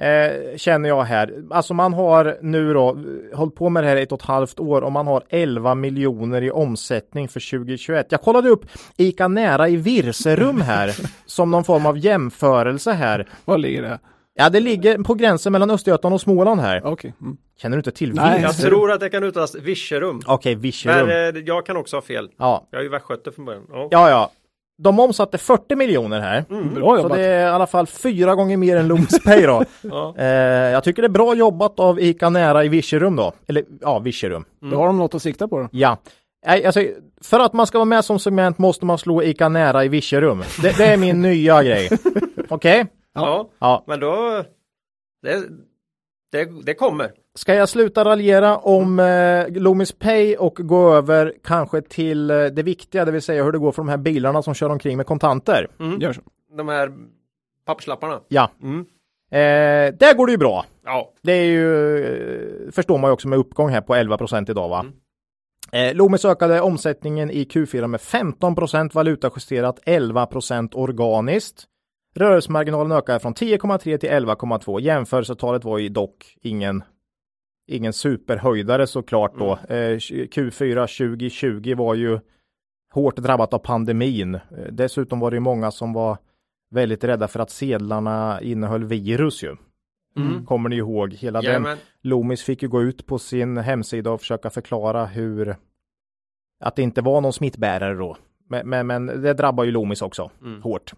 [0.00, 1.34] Eh, känner jag här.
[1.50, 2.96] Alltså man har nu då
[3.34, 6.42] hållit på med det här ett och ett halvt år och man har 11 miljoner
[6.42, 8.06] i omsättning för 2021.
[8.10, 8.64] Jag kollade upp
[8.96, 10.96] ICA Nära i Virserum här
[11.26, 13.28] som någon form av jämförelse här.
[13.44, 13.98] Var ligger det?
[14.34, 16.82] Ja, det ligger på gränsen mellan Östergötland och Småland här.
[16.84, 17.14] Okej.
[17.20, 17.36] Mm.
[17.62, 18.42] Känner du inte till Nej.
[18.42, 20.20] Jag tror att det kan uttalas Virserum.
[20.26, 21.08] Okej, Men Virserum.
[21.36, 22.28] eh, jag kan också ha fel.
[22.38, 23.62] Ja, Jag är ju västgöte från början.
[23.68, 23.88] Ja.
[23.90, 24.30] ja, ja.
[24.82, 26.44] De omsatte 40 miljoner här.
[26.50, 26.74] Mm.
[26.74, 27.18] Bra Så jobbat.
[27.18, 29.64] det är i alla fall fyra gånger mer än Loomis Pay då.
[29.82, 30.14] Ja.
[30.18, 30.26] eh,
[30.72, 33.32] jag tycker det är bra jobbat av ICA Nära i Virserum då.
[33.48, 34.44] Eller ja, Virserum.
[34.60, 35.68] Då har de något att sikta på då.
[35.72, 35.98] Ja.
[36.46, 36.84] Nej, Alltså,
[37.22, 40.42] för att man ska vara med som segment måste man slå ICA Nära i Virserum.
[40.62, 41.88] Det, det är min nya grej.
[42.48, 42.86] Okej?
[43.14, 43.48] Ja.
[43.58, 43.84] Ja.
[43.86, 44.44] men då
[45.22, 45.42] Det,
[46.32, 47.10] det, det kommer.
[47.34, 52.62] Ska jag sluta raljera om eh, Loomis Pay och gå över kanske till eh, det
[52.62, 55.06] viktiga, det vill säga hur det går för de här bilarna som kör omkring med
[55.06, 55.66] kontanter?
[56.00, 56.20] Gör så.
[56.56, 56.92] De här
[57.66, 58.20] papperslapparna.
[58.28, 58.80] Ja, Mm.
[59.30, 60.64] eh, där går det ju bra.
[60.84, 61.12] Ja.
[61.22, 64.86] Det är ju, eh, förstår man ju också med uppgång här på 11% idag va?
[65.72, 71.64] Eh, Loomis ökade omsättningen i Q4 med 15% valutajusterat, 11% organiskt.
[72.14, 74.80] Rörelsemarginalen ökade från 10,3 till 11,2.
[74.80, 76.82] Jämförelsetalet var ju dock ingen
[77.70, 79.52] ingen superhöjdare såklart då.
[79.68, 82.18] Eh, Q4 2020 var ju
[82.92, 84.34] hårt drabbat av pandemin.
[84.34, 84.40] Eh,
[84.70, 86.18] dessutom var det många som var
[86.70, 89.56] väldigt rädda för att sedlarna innehöll virus ju.
[90.16, 90.46] Mm.
[90.46, 91.12] Kommer ni ihåg?
[91.14, 91.78] Hela den Jajamän.
[92.02, 95.56] Loomis fick ju gå ut på sin hemsida och försöka förklara hur
[96.60, 98.16] att det inte var någon smittbärare då.
[98.48, 100.62] Men, men, men det drabbar ju Loomis också Mm.
[100.62, 100.92] hårt.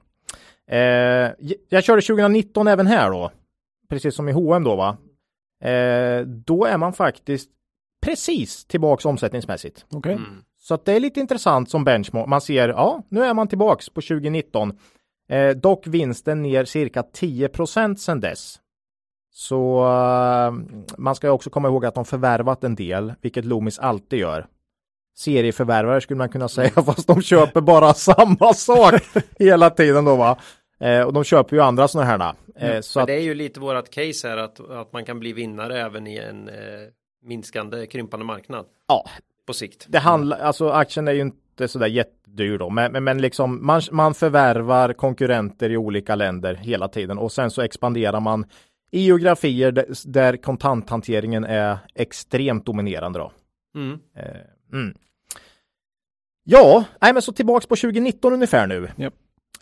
[0.67, 0.79] Eh,
[1.69, 3.31] jag körde 2019 även här då.
[3.89, 4.97] Precis som i H&M då va.
[5.63, 7.51] Eh, då är man faktiskt
[8.03, 9.87] precis tillbaks omsättningsmässigt.
[9.91, 10.13] Okej.
[10.13, 10.45] Mm.
[10.59, 12.27] Så att det är lite intressant som benchmark.
[12.27, 14.79] Man ser, ja, nu är man tillbaks på 2019.
[15.29, 18.59] Eh, dock vinsten ner cirka 10% sedan dess.
[19.33, 20.53] Så eh,
[20.99, 24.47] man ska också komma ihåg att de förvärvat en del, vilket Loomis alltid gör.
[25.17, 28.95] Serieförvärvare skulle man kunna säga, fast de köper bara samma sak
[29.39, 30.39] hela tiden då va.
[30.83, 32.35] Eh, och de köper ju andra sådana här.
[32.57, 35.19] Eh, så Men att, det är ju lite vårat case här att, att man kan
[35.19, 36.55] bli vinnare även i en eh,
[37.25, 39.05] minskande, krympande marknad ja,
[39.47, 39.87] på sikt.
[39.89, 43.83] det handlar, alltså aktien är ju inte sådär jättedyr då, men, men, men liksom man,
[43.91, 48.47] man förvärvar konkurrenter i olika länder hela tiden och sen så expanderar man
[48.91, 53.33] i geografier där, där kontanthanteringen är extremt dominerande då.
[53.75, 53.99] Mm.
[54.17, 54.95] Eh, mm.
[56.45, 58.89] Ja, nej men så tillbaks på 2019 ungefär nu.
[58.97, 59.15] Japp.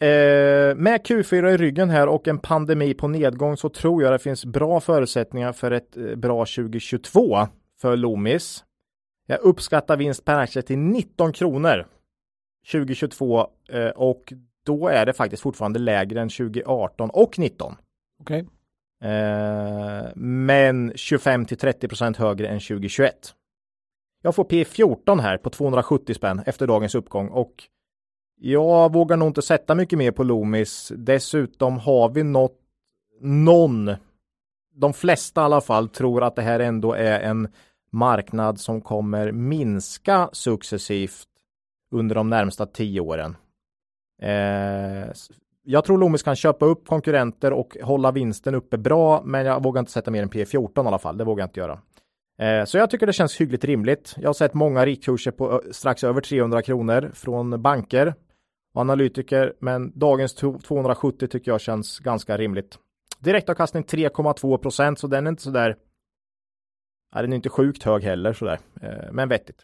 [0.03, 4.19] Eh, med Q4 i ryggen här och en pandemi på nedgång så tror jag det
[4.19, 7.49] finns bra förutsättningar för ett eh, bra 2022
[7.81, 8.65] för Loomis.
[9.27, 11.87] Jag uppskattar vinst per aktie till 19 kronor
[12.73, 14.33] 2022 eh, och
[14.65, 17.77] då är det faktiskt fortfarande lägre än 2018 och 19.
[18.21, 18.47] Okej.
[19.05, 23.35] Eh, men 25 till 30 procent högre än 2021.
[24.23, 27.65] Jag får P14 här på 270 spänn efter dagens uppgång och
[28.43, 30.93] jag vågar nog inte sätta mycket mer på Loomis.
[30.97, 32.59] Dessutom har vi nått
[33.21, 33.91] någon,
[34.75, 37.49] de flesta i alla fall, tror att det här ändå är en
[37.93, 41.29] marknad som kommer minska successivt
[41.93, 43.37] under de närmsta tio åren.
[44.23, 45.13] Eh,
[45.63, 49.79] jag tror Loomis kan köpa upp konkurrenter och hålla vinsten uppe bra, men jag vågar
[49.81, 51.17] inte sätta mer än P14 i alla fall.
[51.19, 51.79] Det vågar jag inte göra.
[52.39, 54.15] Eh, så jag tycker det känns hyggligt rimligt.
[54.17, 58.15] Jag har sett många riktkurser på strax över 300 kronor från banker
[58.73, 62.79] analytiker, men dagens to- 270 tycker jag känns ganska rimligt.
[63.19, 65.77] Direktavkastning 3,2 procent, så den är inte sådär.
[67.15, 69.57] Ja, den är inte sjukt hög heller sådär, eh, men vettigt.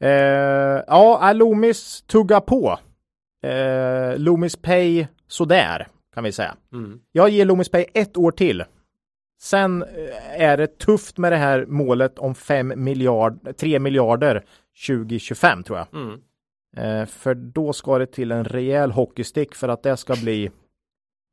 [0.00, 0.10] Eh,
[0.86, 2.78] ja, Loomis tugga på.
[3.42, 6.56] Eh, Loomis Pay sådär kan vi säga.
[6.72, 7.00] Mm.
[7.12, 8.64] Jag ger Loomis Pay ett år till.
[9.40, 9.84] Sen
[10.38, 14.44] är det tufft med det här målet om 5 miljard, 3 miljarder
[14.86, 16.02] 2025 tror jag.
[16.02, 16.20] Mm.
[16.76, 20.50] Eh, för då ska det till en rejäl hockeystick för att det ska bli,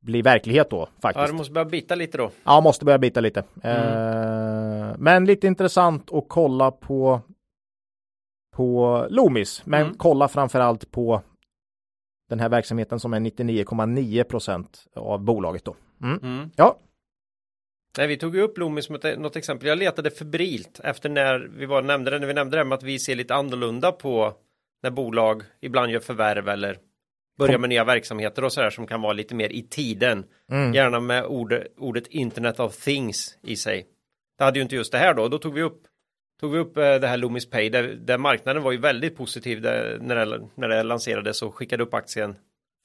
[0.02, 1.26] bli verklighet då Ja, faktiskt.
[1.26, 2.30] du måste börja bita lite då.
[2.44, 3.40] Ja, måste börja bita lite.
[3.62, 7.20] Eh, men lite intressant att kolla på
[8.56, 9.94] på Loomis, men Mm.
[9.98, 11.22] kolla framförallt på
[12.28, 15.76] den här verksamheten som är 99,9 procent av bolaget då.
[16.02, 16.18] Mm.
[16.22, 16.50] Mm.
[16.56, 16.78] Ja,
[17.98, 19.68] Nej, vi tog ju upp Loomis som ett, något exempel.
[19.68, 22.82] Jag letade febrilt efter när vi var, nämnde det, när vi nämnde det med att
[22.82, 24.32] vi ser lite annorlunda på
[24.82, 26.78] när bolag ibland gör förvärv eller
[27.38, 30.24] börjar med nya verksamheter och sådär som kan vara lite mer i tiden.
[30.50, 30.74] Mm.
[30.74, 33.86] Gärna med ordet, ordet Internet of Things i sig.
[34.38, 35.28] Det hade ju inte just det här då.
[35.28, 35.82] Då tog vi upp
[36.40, 39.60] tog vi upp eh, det här Loomis Pay där, där marknaden var ju väldigt positiv
[39.60, 42.36] där, när, det, när det lanserades och skickade upp aktien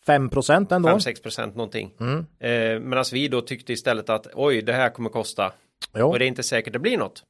[0.05, 0.89] 5 procent ändå.
[0.89, 1.93] 5-6 procent någonting.
[1.99, 2.25] Mm.
[2.39, 5.53] Eh, Medan vi då tyckte istället att oj, det här kommer kosta
[5.93, 6.05] Ja.
[6.05, 7.23] och det är inte säkert det blir något.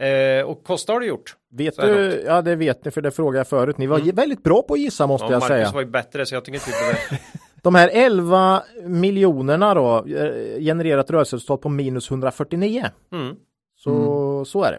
[0.00, 1.36] Eh, och kostar har det gjort.
[1.52, 3.78] Vet du, ja det vet ni för det frågade jag förut.
[3.78, 4.14] Ni var Mm.
[4.14, 5.70] väldigt bra på att gissa måste Ja, jag Marcus säga.
[5.74, 6.70] var ju bättre så jag tycker inte
[7.10, 7.18] det.
[7.62, 12.86] De här 11 miljonerna då eh, genererat rörelseresultat på minus 149.
[13.12, 13.36] Mm.
[13.76, 14.78] Så, så är det.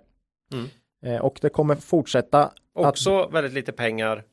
[0.58, 0.68] Mm.
[1.06, 2.42] Eh, och det kommer fortsätta.
[2.44, 4.24] Att, Också väldigt lite pengar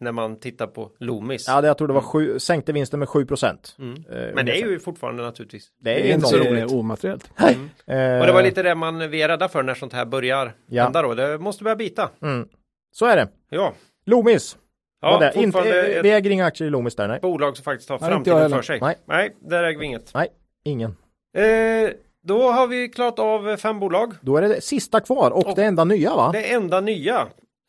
[0.00, 1.44] när man tittar på Loomis.
[1.48, 3.76] ja, det, jag tror det var sju, sänkte vinsten med 7 procent.
[3.78, 4.04] Mm.
[4.12, 5.68] Eh, Men det är ju fortfarande naturligtvis.
[5.80, 6.72] det är Det ju är inte så enormt.
[6.72, 7.30] omateriellt.
[7.86, 10.52] Eh, Och det var lite det man vi är rädda för när sånt här börjar
[10.66, 10.82] Ja.
[10.82, 11.14] hända då.
[11.14, 12.10] Det måste börja bita.
[12.22, 12.48] mm.
[12.92, 13.28] Så är det.
[13.50, 13.72] Ja,
[14.06, 14.56] Loomis.
[15.00, 15.30] ja.
[15.34, 15.58] Inte,
[15.96, 17.18] eh, vi äger inga aktier i Loomis där, nej.
[17.22, 18.80] bolag som faktiskt har Nej, inte jag framtiden för sig.
[18.80, 18.96] Nej.
[19.06, 20.14] Nej, där äger vi inget.
[20.14, 20.28] Nej,
[20.64, 20.90] ingen.
[21.36, 21.90] Eh,
[22.26, 24.12] då har vi klarat av fem bolag.
[24.20, 26.30] Då är det sista kvar och, Och- det enda nya va?
[26.32, 27.16] Det enda nya.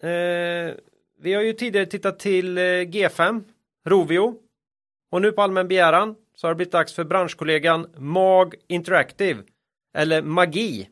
[0.03, 0.73] Eh,
[1.25, 3.43] vi har ju tidigare tittat till eh, G5,
[3.87, 4.35] Rovio.
[5.11, 9.41] Och nu på allmän begäran så har det blivit dags för branschkollegan MAG Interactive.
[9.97, 10.89] Eller Magi,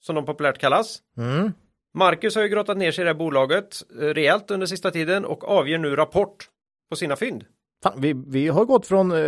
[0.00, 0.98] som de populärt kallas.
[1.18, 1.52] Mm.
[1.94, 5.24] Marcus har ju grottat ner sig i det här bolaget eh, rejält under sista tiden
[5.24, 6.48] och avger nu rapport
[6.90, 7.44] på sina fynd.
[7.82, 9.18] Fan, vi, vi har gått från eh,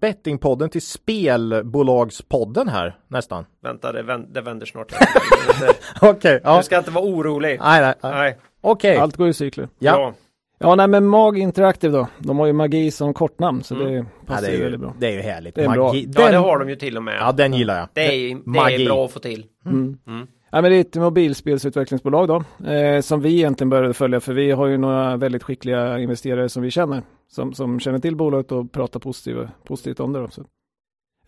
[0.00, 3.46] bettingpodden till spelbolagspodden här nästan.
[3.62, 4.92] Vänta, det, vän- det vänder snart.
[6.00, 6.56] Okej, ja.
[6.56, 7.58] Du ska inte vara orolig.
[7.60, 8.12] Nej, nej, nej.
[8.12, 8.38] Nej.
[8.70, 8.96] Okej.
[8.96, 9.68] Allt går i cykler.
[9.78, 9.92] Ja.
[10.00, 10.12] Ja.
[10.58, 12.06] Ja, nej men MAG Interactive då.
[12.18, 13.86] De har ju magi som kortnamn så Mm.
[13.86, 14.94] det Ja, passar det, ju är väldigt ju, bra.
[14.98, 15.54] det är ju härligt.
[15.54, 15.86] Det är bra.
[15.86, 16.08] Magi.
[16.14, 17.16] ja, Den, det har de ju till och med.
[17.20, 17.88] ja, den gillar jag.
[17.92, 18.82] Det är, det Magi.
[18.82, 19.46] är bra att få till.
[19.66, 19.98] Mm.
[20.06, 20.26] Mm.
[20.50, 24.50] Ja, men det är ett mobilspelsutvecklingsbolag då, eh, som vi egentligen började följa för vi
[24.50, 28.72] har ju några väldigt skickliga investerare som vi känner, som, som känner till bolaget och
[28.72, 30.18] pratar positiva, positivt om det.
[30.20, 30.42] Då, så.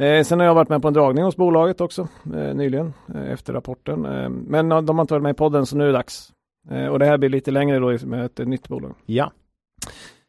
[0.05, 3.31] Eh, sen har jag varit med på en dragning hos bolaget också eh, nyligen eh,
[3.32, 4.05] efter rapporten.
[4.06, 6.32] Eh, men eh, de har inte varit med i podden så nu är det dags.
[6.70, 8.94] Eh, och det här blir lite längre då med ett nytt bolag.
[9.06, 9.32] Ja.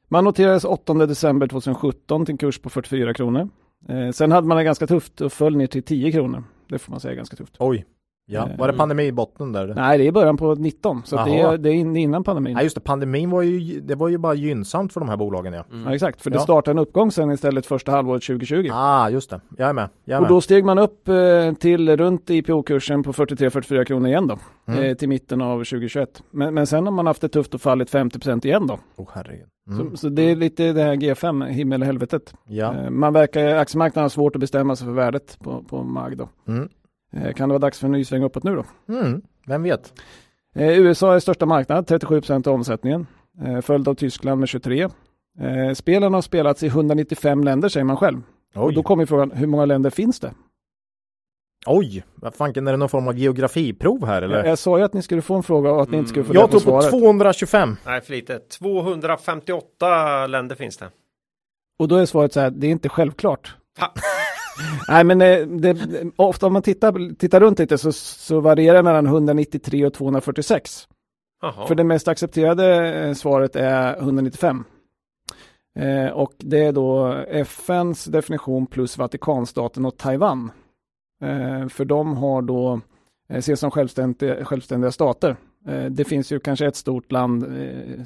[0.07, 3.49] Man noterades 8 december 2017 till en kurs på 44 kronor.
[3.89, 6.43] Eh, sen hade man det ganska tufft och föll ner till 10 kronor.
[6.67, 7.55] Det får man säga ganska tufft.
[7.59, 7.85] Oj.
[8.31, 8.49] Ja.
[8.49, 9.73] Eh, Var det pandemi i botten där?
[9.75, 12.53] Nej, det är början på 19, så det, är, det är in- innan pandemin.
[12.53, 15.53] Nej just det, pandemin var ju, det var ju bara gynnsamt för de här bolagen
[15.53, 15.63] ja.
[15.85, 16.41] Ja, exakt, för det Ja.
[16.41, 18.69] startade en uppgång sen istället första halvåret 2020.
[18.73, 19.41] Ah, just det.
[19.57, 19.89] Jag är med.
[20.05, 20.29] Jag är Och med.
[20.29, 24.37] då steg man upp eh, till runt IPO-kursen på 43-44 kronor igen då,
[24.67, 24.83] Mm.
[24.83, 26.23] eh, till mitten av 2021.
[26.31, 28.77] Men, men sen har man haft det tufft och fallit 50% igen då.
[28.95, 29.45] Oh, herregud.
[29.69, 29.91] Mm.
[29.91, 32.33] Så, så det är lite det här G5, himmel och helvetet.
[32.47, 32.73] Ja.
[32.75, 36.29] Eh, man verkar, aktiemarknaden har svårt att bestämma sig för värdet på, på MAG då.
[36.47, 36.69] Mm.
[37.11, 38.93] Eh, kan det vara dags för en ny sväng uppåt nu då?
[38.93, 39.21] Mm.
[39.45, 39.93] Vem vet?
[40.55, 43.07] Eh, USA är största marknad, 37% av omsättningen.
[43.45, 44.81] Eh, följd av Tyskland med 23.
[45.39, 48.21] Eh, spelen har spelats i 195 länder säger man själv.
[48.55, 50.33] Och då kommer frågan, hur många länder finns det?
[51.65, 52.03] Oj.
[52.15, 54.37] Vad fanken är det någon form av geografiprov här eller?
[54.37, 56.25] Jag, jag sa ju att ni skulle få en fråga och att ni inte skulle
[56.25, 57.01] få Jag rätt på tror på svaret.
[57.01, 57.77] 225.
[57.85, 58.39] Nej, för lite.
[58.39, 60.89] 258 länder finns det.
[61.79, 63.55] Och då är svaret så här, det är inte självklart.
[64.89, 65.77] Nej men eh, det,
[66.15, 70.87] ofta om man tittar, tittar runt lite så, så varierar det mellan 193 och 246.
[71.41, 71.67] Jaha.
[71.67, 74.63] För det mest accepterade eh, svaret är 195.
[75.79, 80.51] Eh, och det är då FNs definition plus Vatikanstaten och Taiwan.
[81.23, 82.81] Eh, för de har då
[83.33, 85.35] eh, ses som självständiga, självständiga stater.
[85.67, 87.45] Eh, det finns ju kanske ett stort land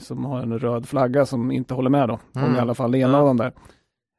[0.02, 2.20] som har en röd flagga som inte håller med då.
[2.36, 2.56] Om Mm.
[2.56, 3.18] i alla fall det ena Ja.
[3.20, 3.52] av dem där.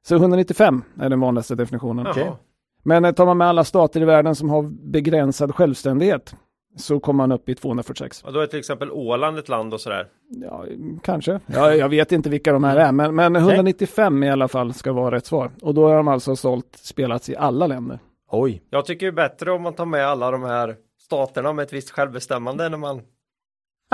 [0.06, 2.06] Så 195 är den vanligaste definitionen.
[2.16, 2.36] Jaha.
[2.82, 4.62] Men eh, tar man med alla stater i världen som har
[4.92, 6.34] begränsad självständighet
[6.76, 8.22] så kommer man upp i 246.
[8.22, 10.06] Och då är till exempel Åland ett land och sådär.
[10.28, 10.64] Ja,
[11.02, 11.40] kanske.
[11.46, 14.92] Ja, jag vet inte vilka de här är, men, men 195 i alla fall ska
[14.92, 15.50] vara rätt svar.
[15.62, 17.98] Och då har de alltså sålt, spelats i alla länder.
[18.30, 18.62] Oj.
[18.70, 21.72] Jag tycker det är bättre om man tar med alla de här staterna med ett
[21.72, 23.00] visst självbestämmande när man...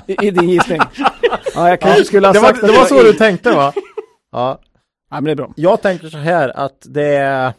[0.06, 0.80] I, i din gissning.
[1.54, 3.72] Ja, jag kanske skulle ha Det sagt var, att det var så du tänkte va?
[4.32, 4.58] Ja.
[5.10, 5.52] Ja, men det är bra.
[5.56, 7.52] Jag tänker så här att det är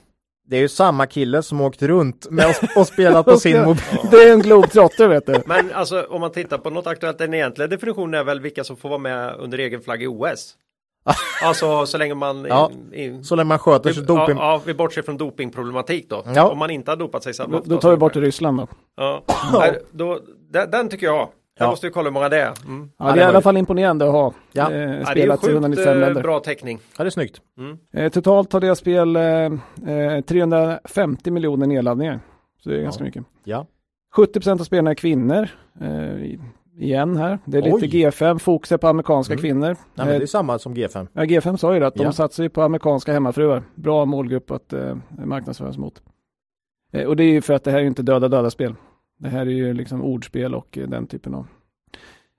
[0.52, 3.84] det är ju samma kille som åkt runt med och, och spelat på sin mobil.
[4.12, 5.42] Det är en globetrotter vet du.
[5.46, 8.78] Men alltså om man tittar på något aktuellt, den egentliga definitionen är väl vilka som
[8.78, 10.56] får vara med under egen flagg i OS.
[11.44, 12.46] alltså så länge man...
[12.50, 14.38] Ja, i, Så länge man sköter sig vi, doping.
[14.38, 16.24] ja, ja, vi bortser från dopingproblematik då.
[16.36, 16.50] Ja.
[16.50, 18.16] Om man inte har dopat sig så Då, då tar vi bort.
[18.16, 18.68] Ryssland då.
[18.96, 19.24] Ja,
[19.54, 20.20] Nej, då,
[20.50, 21.30] den, den tycker jag.
[21.58, 21.70] Jag Ja.
[21.70, 22.54] måste ju kolla hur många det är.
[22.66, 22.90] Mm.
[22.98, 24.72] Ja, det är i alla fall imponerande att ha Ja.
[24.72, 26.22] eh, Ja, det är ju spelats i sjukt 195 eh, länder.
[26.22, 26.80] bra täckning.
[26.98, 27.42] Ja, det är snyggt.
[27.94, 29.24] Eh, totalt har deras spel eh,
[29.96, 32.20] eh, 350 miljoner nedladdningar.
[32.64, 33.24] Så det är ganska mycket.
[33.44, 33.66] Ja.
[34.16, 35.48] 70% av spelarna är kvinnor.
[35.82, 36.36] Eh,
[36.80, 37.40] igen här.
[37.46, 37.88] Det är lite Oj.
[37.88, 39.42] G5, fokus är på amerikanska Mm.
[39.42, 39.68] kvinnor.
[39.68, 41.08] Nej, men Eh, det är samma som G5.
[41.14, 42.12] Ja, G5 sa ju det, att de Ja.
[42.12, 43.64] satsar ju på amerikanska hemmafruar.
[43.76, 44.96] Bra målgrupp att eh,
[45.26, 46.02] marknadsföras mot.
[46.94, 48.76] Eh, och det är ju för att det här är ju inte döda döda spel.
[49.22, 51.48] Det här är ju liksom ordspel och eh, den typen av.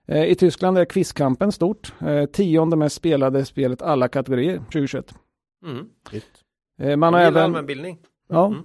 [0.06, 1.92] Eh, I Tyskland är Quizkampen stort.
[2.00, 5.14] Eh, tionde mest spelade spelet alla kategorier 2021.
[5.64, 7.00] Mm.
[7.00, 7.98] Man, har Jag även, allmänbildning.
[8.28, 8.58] ja, Mm.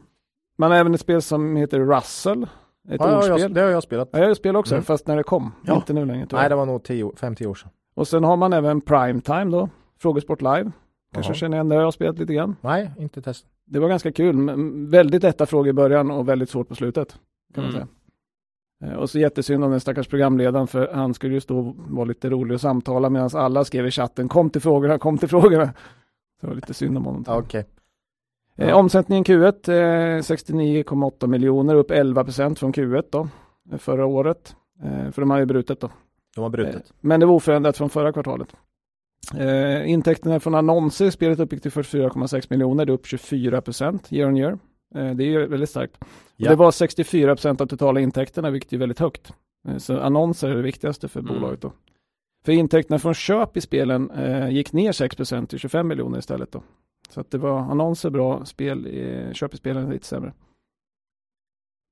[0.57, 2.43] man har även ett spel som heter Russell.
[2.43, 2.49] Ett
[2.89, 3.39] Ja, ja, ordspel.
[3.41, 4.09] jag, det har jag spelat.
[4.11, 4.83] Ja, jag har spel också, Mm.
[4.83, 5.51] fast när det kom.
[5.65, 5.75] Ja.
[5.75, 6.27] Inte nu längre.
[6.31, 7.69] Nej, det var nog 5-10 år sedan.
[7.95, 9.69] Och sen har man även Primetime då.
[9.99, 10.71] Frågesport live.
[11.13, 11.35] Kanske Jaha.
[11.37, 12.55] känner igen det, jag har spelat lite grann.
[12.61, 13.51] Nej, inte testat.
[13.65, 14.35] Det var ganska kul.
[14.35, 17.09] men Väldigt lätta frågor i början och väldigt svårt på slutet.
[17.53, 17.73] Kan man Mm.
[17.73, 17.87] säga.
[18.83, 22.05] Eh, Och så jättesynd om den stackars programledaren för han skulle ju stå och vara
[22.05, 25.65] lite rolig och samtala medan alla skrev i chatten kom till frågorna, kom till frågorna.
[25.65, 27.23] Så det var lite synd om honom.
[27.27, 27.65] Okej.
[28.55, 33.27] Eh, omsättningen Q1 eh, 69,8 miljoner upp 11 procent från Q1 då
[33.71, 34.55] eh, förra året.
[34.83, 35.89] Eh, för de har ju brutet då.
[36.35, 36.75] De har brutit.
[36.75, 38.55] Eh, Men det var oförändrat från förra kvartalet.
[39.37, 44.13] Eh, intäkterna från annonser i spelet uppgick till 44,6 miljoner, det är upp 24 procent
[44.13, 44.51] year on year.
[44.95, 45.97] Eh, det är ju väldigt starkt.
[46.37, 46.49] Ja.
[46.49, 49.33] Det var 64 procent av totala intäkterna, vilket är väldigt högt.
[49.67, 51.33] Eh, Så annonser är det viktigaste för Mm.
[51.33, 51.71] bolaget då.
[52.45, 56.51] För intäkterna från köp i spelen eh, gick ner 6 procent till 25 miljoner istället
[56.51, 56.63] då.
[57.09, 60.33] Så att det var annonser bra, spel, eh, köp i spelen lite sämre.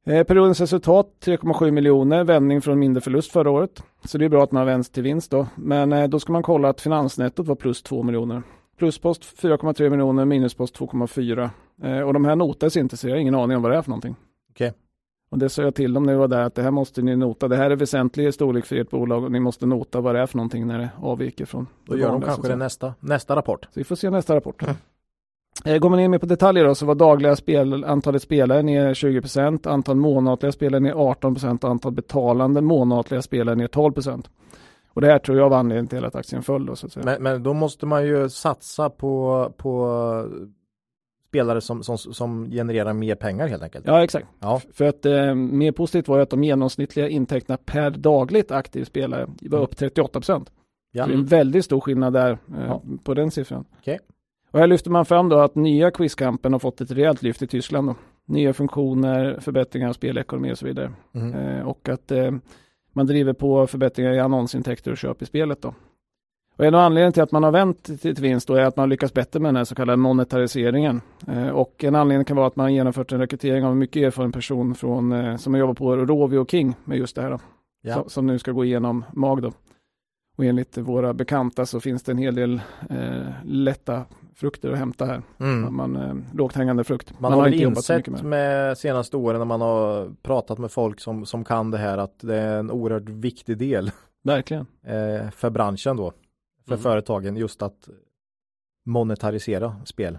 [0.07, 3.83] Eh, periodens resultat 3,7 miljoner, vändning från mindre förlust förra året.
[4.03, 5.47] Så det är bra att man har vänt till vinst då.
[5.55, 8.43] Men eh, då ska man kolla att finansnettot var plus 2 miljoner.
[8.77, 11.49] Pluspost 4,3 miljoner, minuspost 2,4.
[11.83, 13.81] Eh, och de här notas inte så jag har ingen aning om vad det är
[13.81, 14.15] för någonting.
[14.55, 14.73] Okej.
[15.29, 17.15] Och det sa jag till dem när vi var där att det här måste ni
[17.15, 17.47] nota.
[17.47, 20.25] Det här är väsentlig storlek för ert bolag och ni måste nota vad det är
[20.25, 23.65] för någonting när det avviker från Då gör de kanske det nästa, nästa rapport.
[23.65, 24.63] Så vi får se nästa rapport.
[25.65, 28.93] Eh, Går man in mer på detaljer då så var dagliga spel, antalet spelare ner
[28.93, 34.25] 20%, antal månatliga spelare ner 18% och antal betalande månatliga spelare ner 12%.
[34.93, 37.05] Och det här tror jag var anledningen till att aktien föll då så att säga.
[37.05, 39.89] Men, men då måste man ju satsa på, på
[41.35, 43.85] spelare som, som, som genererar mer pengar helt enkelt.
[43.87, 44.27] Ja exakt.
[44.39, 44.61] Ja.
[44.73, 49.25] För att eh, mer positivt var ju att de genomsnittliga intäkterna per dagligt aktiv spelare
[49.41, 49.63] var Mm.
[49.63, 50.45] upp 38%.
[50.91, 51.05] Ja.
[51.05, 52.81] Det är en väldigt stor skillnad där eh, Ja.
[53.03, 53.65] på den siffran.
[53.79, 53.99] Okej.
[54.51, 57.47] Och här lyfter man fram då att nya quizkampen har fått ett rejält lyft i
[57.47, 57.87] Tyskland.
[57.87, 57.95] Då.
[58.25, 60.91] Nya funktioner, förbättringar av spelekonomi och så vidare.
[61.11, 61.33] Mhm.
[61.33, 62.31] Eh, och att eh,
[62.93, 65.61] man driver på förbättringar i annonsintäkter och köp i spelet.
[65.61, 65.73] Då.
[66.57, 68.89] Och en av anledningarna till att man har vänt till till vinst är att man
[68.89, 71.01] lyckas bättre med den här så kallade monetariseringen.
[71.27, 74.03] Eh, och en anledning kan vara att man har genomfört en rekrytering av en mycket
[74.03, 77.39] erfaren person från, eh, som har jobbat på Rovio och King med just det här.
[77.81, 77.93] Ja.
[77.93, 79.41] som, som nu ska gå igenom MAG.
[79.41, 79.51] Då.
[80.37, 84.05] Och enligt våra bekanta så finns det en hel del eh, lätta
[84.35, 85.21] frukter att hämta här.
[85.39, 85.75] Mm.
[85.75, 87.19] Man, eh, lågt hängande frukt.
[87.19, 88.23] Man, har väl inte insett med.
[88.23, 92.19] med senaste åren när man har pratat med folk som, som kan det här att
[92.19, 93.91] det är en oerhört viktig del
[94.23, 94.65] Verkligen.
[94.83, 96.13] eh, för branschen då.
[96.67, 96.83] För Mm.
[96.83, 97.89] företagen just att
[98.85, 100.17] monetarisera spel.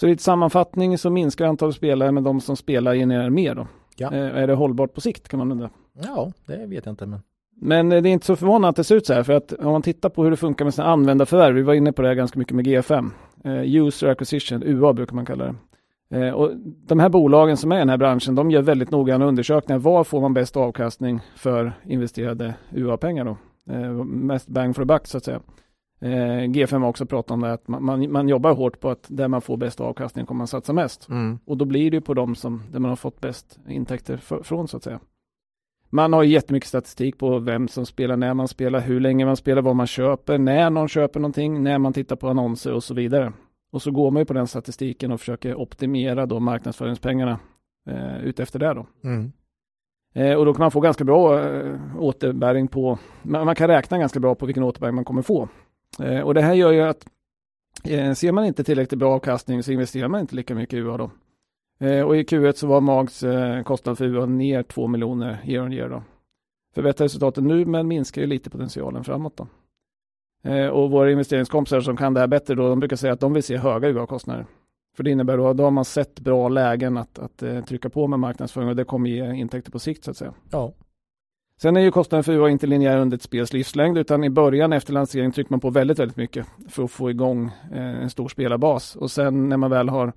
[0.00, 3.66] Så i ett sammanfattning så minskar antalet spelare men de som spelar genererar mer då.
[3.96, 4.12] Ja.
[4.12, 5.70] Eh, är det hållbart på sikt kan man undra.
[6.02, 7.20] Ja, det vet jag inte men.
[7.56, 9.52] Men eh, det är inte så förvånande att det ser ut så här för att
[9.52, 12.08] om man tittar på hur det funkar med sina användarförvärv, vi var inne på det
[12.08, 13.10] här ganska mycket med G5,
[13.44, 15.54] eh, User Acquisition, UA brukar man kalla det.
[16.26, 16.50] Eh, och
[16.86, 19.78] de här bolagen som är i den här branschen, de gör väldigt noggranna undersökningar.
[19.78, 23.36] Var får man bäst avkastning för investerade UA-pengar då?
[23.70, 25.40] Eh, mest bang for the buck så att säga.
[26.00, 29.06] Eh, G5 har också pratat om det, att man, man, man jobbar hårt på att
[29.08, 31.08] där man får bäst avkastning kommer man satsa mest.
[31.08, 31.38] Mm.
[31.44, 34.42] Och då blir det ju på de som, där man har fått bäst intäkter för,
[34.42, 35.00] från så att säga.
[35.90, 39.62] Man har jättemycket statistik på vem som spelar, när man spelar, hur länge man spelar,
[39.62, 43.32] vad man köper, när någon köper någonting, när man tittar på annonser och så vidare.
[43.72, 47.38] Och så går man ju på den statistiken och försöker optimera då marknadsföringspengarna
[47.90, 48.86] eh, utefter det då.
[49.04, 49.32] Mm.
[50.14, 53.98] Eh, och då kan man få ganska bra eh, återbäring på, man, man kan räkna
[53.98, 55.48] ganska bra på vilken återbäring man kommer få.
[56.02, 57.06] Eh, och det här gör ju att
[57.84, 60.96] eh, ser man inte tillräckligt bra avkastning så investerar man inte lika mycket i UA
[60.96, 61.10] då.
[61.80, 65.64] Eh, och i Q1 så var Mags eh, kostnad för UA ner 2 miljoner year
[65.64, 66.02] on year då.
[66.74, 69.46] Förbättrar resultaten nu men minskar ju lite potentialen framåt då.
[70.50, 73.32] Eh, och våra investeringskompisar som kan det här bättre då, de brukar säga att de
[73.32, 74.46] vill se höga UA-kostnader.
[74.96, 78.06] För det innebär då, då har man sett bra lägen att, att eh, trycka på
[78.06, 80.34] med marknadsföring och det kommer ge intäkter på sikt så att säga.
[80.50, 80.72] Ja.
[81.60, 84.72] Sen är ju kostnaden för UA inte linjär under ett spels livslängd utan i början
[84.72, 88.28] efter lansering trycker man på väldigt, väldigt mycket för att få igång eh, en stor
[88.28, 88.96] spelarbas.
[88.96, 90.12] Och sen när man väl har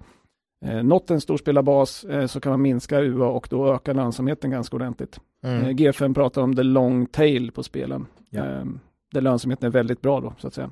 [0.66, 4.52] eh, nått en stor spelarbas eh, så kan man minska UA och då ökar lönsamheten
[4.52, 5.20] ganska ordentligt.
[5.44, 5.62] Mm.
[5.62, 8.06] Eh, G5 pratar om the long tail på spelen.
[8.30, 8.46] Ja.
[8.46, 8.66] Eh,
[9.12, 10.72] där lönsamheten är väldigt bra då så att säga.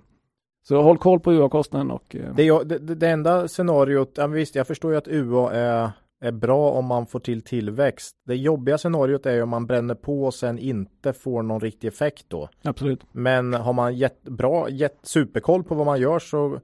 [0.67, 4.67] Så håll koll på UA-kostnaden och eh, Det, det, det, enda scenariot, ja, visst jag
[4.67, 8.15] förstår ju att UA är, är bra om man får till tillväxt.
[8.27, 11.87] Det jobbiga scenariot är ju om man bränner på och sen inte får någon riktig
[11.87, 12.49] effekt då.
[12.63, 13.01] absolut.
[13.11, 16.59] Men har man jättebra, jätt, superkoll på vad man gör så,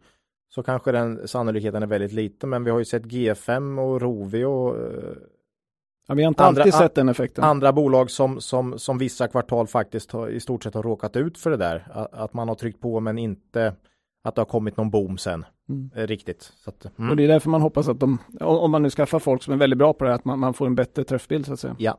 [0.55, 2.49] så kanske den sannolikheten är väldigt liten.
[2.49, 5.13] Men vi har ju sett G5 och Rovio och eh,
[6.07, 7.43] Ja, vi har inte Andra- alltid sett den effekten.
[7.43, 11.37] andra bolag som, som, som vissa kvartal faktiskt har, i stort sett har råkat ut
[11.37, 12.07] för det där.
[12.11, 13.73] Att man har tryckt på men inte
[14.23, 15.45] att det har kommit någon boom sen.
[15.69, 15.91] Mm.
[15.95, 16.41] Eh, riktigt.
[16.41, 17.17] Så att, Och mm.
[17.17, 19.79] det är därför man hoppas att de, om man nu skaffar folk som är väldigt
[19.79, 21.75] bra på det här, att man, man får en bättre träffbild så att säga.
[21.79, 21.97] Ja.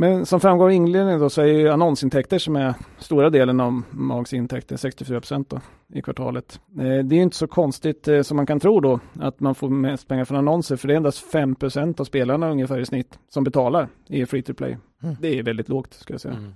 [0.00, 3.82] Men som framgår av inledningen då så är ju annonsintäkter som är stora delen av
[3.90, 5.52] Mags intäkter, 64 procent
[5.94, 6.60] i kvartalet.
[6.78, 9.54] Eh, det är ju inte så konstigt eh, som man kan tro då att man
[9.54, 12.86] får mest pengar från annonser för det är endast 5 procent av spelarna ungefär i
[12.86, 14.78] snitt som betalar i free to play.
[15.02, 15.16] Mm.
[15.20, 16.52] Det är väldigt lågt ska jag säga.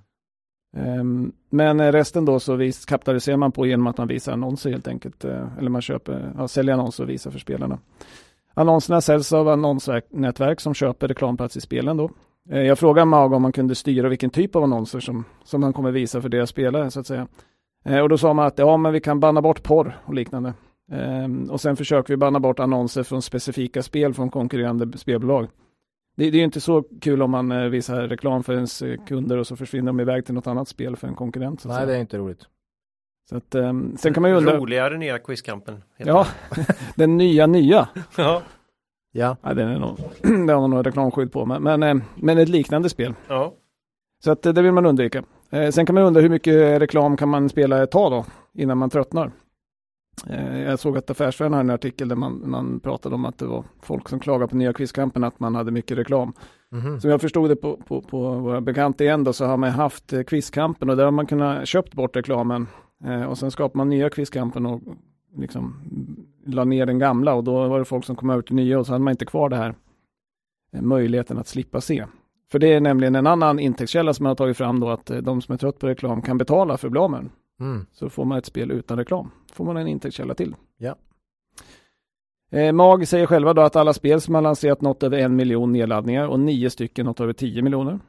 [0.77, 4.89] Ehm, men resten då så vis, kapitaliserar man på genom att man visar annonser helt
[4.89, 5.25] enkelt.
[5.25, 7.79] Eh, eller man köper, ja, säljer annonser och visar för spelarna.
[8.55, 12.11] Annonserna säljs av annonsnätverk som köper reklamplats i spelen då.
[12.51, 15.73] Eh, jag frågade Mag om man kunde styra vilken typ av annonser som, som man
[15.73, 17.27] kommer visa för deras spelare så att säga.
[17.85, 20.55] Eh, och då sa man att ja, men vi kan banna bort porr och liknande.
[20.93, 25.49] Ehm, och sen försöker vi banna bort annonser från specifika spel från konkurrerande spelbolag.
[26.17, 28.99] Det, det är ju inte så kul om man eh, visar reklam för ens eh,
[29.07, 31.61] kunder och så försvinner de iväg till något annat spel för en konkurrent.
[31.61, 31.87] Så Nej, säga.
[31.87, 32.47] det är inte roligt.
[33.31, 35.83] så att, ehm, sen kan man ju undra, Roligare nya quizkampen.
[35.97, 36.27] ja,
[36.97, 37.89] den nya nya.
[38.17, 38.43] ja.
[39.13, 39.99] Ja, Ja, den är nog,
[40.47, 43.15] det har man nog reklamskydd på, men, men, eh, men ett liknande spel.
[43.29, 43.55] ja.
[44.25, 45.25] Så att eh, det vill man undvika.
[45.73, 48.25] Sen kan man undra hur mycket reklam kan man spela ett tag då,
[48.55, 49.33] innan man tröttnar.
[50.27, 53.47] Eh, jag såg att Affärsvärlden har en artikel där man, man pratade om att det
[53.47, 56.33] var folk som klagade på nya quizkampen att man hade mycket reklam.
[56.71, 57.01] Mhm.
[57.01, 60.13] Som jag förstod det på, på, på våra bekanta igen då så har man haft
[60.13, 62.67] eh, quizkampen och där har man kunnat köpt bort reklamen.
[63.05, 64.81] Eh, och sen skapar man nya quizkampen och
[65.37, 65.75] liksom
[66.47, 68.87] la ner den gamla och då var det folk som kom över till nya och
[68.87, 69.75] så hade man inte kvar det här
[70.81, 72.07] möjligheten att slippa se.
[72.53, 75.43] För det är nämligen en annan intäktskälla som man har tagit fram då att de
[75.43, 77.31] som är trött på reklam kan betala för att bli av med den.
[77.61, 77.87] Mm.
[77.93, 79.31] Så får man ett spel utan reklam.
[79.53, 80.57] får man en intäktskälla till.
[80.77, 80.97] Ja.
[82.51, 85.73] Eh, MAG säger själva då att alla spel som har lanserat något över en miljon
[85.73, 88.01] nedladdningar och nio stycken något över tio miljoner.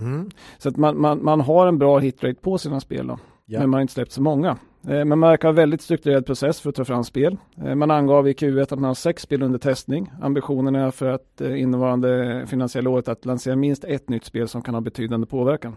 [0.00, 0.30] Mm.
[0.58, 3.18] Så att man, man, man har en bra hitrate på sina spel då.
[3.44, 3.60] Ja.
[3.60, 4.50] Men man har inte släppt så många.
[4.82, 7.36] Eh, men man verkar ha väldigt strukturerad process för att ta fram spel.
[7.64, 10.12] Eh, man angav i Q1 att man har sex spel under testning.
[10.22, 14.62] Ambitionen är för att eh, innevarande finansiella året att lansera minst ett nytt spel som
[14.62, 15.76] kan ha betydande påverkan.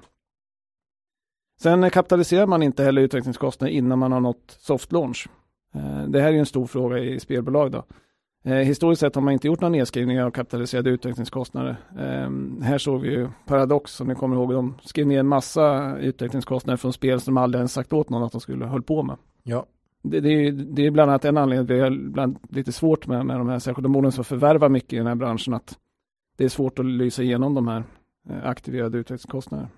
[1.64, 5.28] Sen kapitaliserar man inte heller utvecklingskostnader innan man har nått soft launch.
[5.76, 7.84] Eh, det här är en stor fråga i spelbolag då.
[8.44, 11.76] Eh, historiskt sett har man inte gjort några nedskrivningar av kapitaliserade utvecklingskostnader.
[12.00, 14.54] Eh, här såg vi ju Paradox som ni kommer ihåg.
[14.54, 18.24] De skrev ner en massa utvecklingskostnader från spel som de aldrig ens sagt åt någon
[18.24, 19.18] att de skulle hålla på med.
[19.44, 19.66] Ja.
[20.02, 22.72] Det, det, är, det är bland annat en anledning till att vi har ibland lite
[22.72, 25.54] svårt med, med de här särskilda bolagen som förvärvar mycket i den här branschen.
[25.54, 25.78] Att
[26.38, 27.84] det är svårt att lysa igenom de här
[28.30, 29.70] eh, aktiverade utvecklingskostnaderna.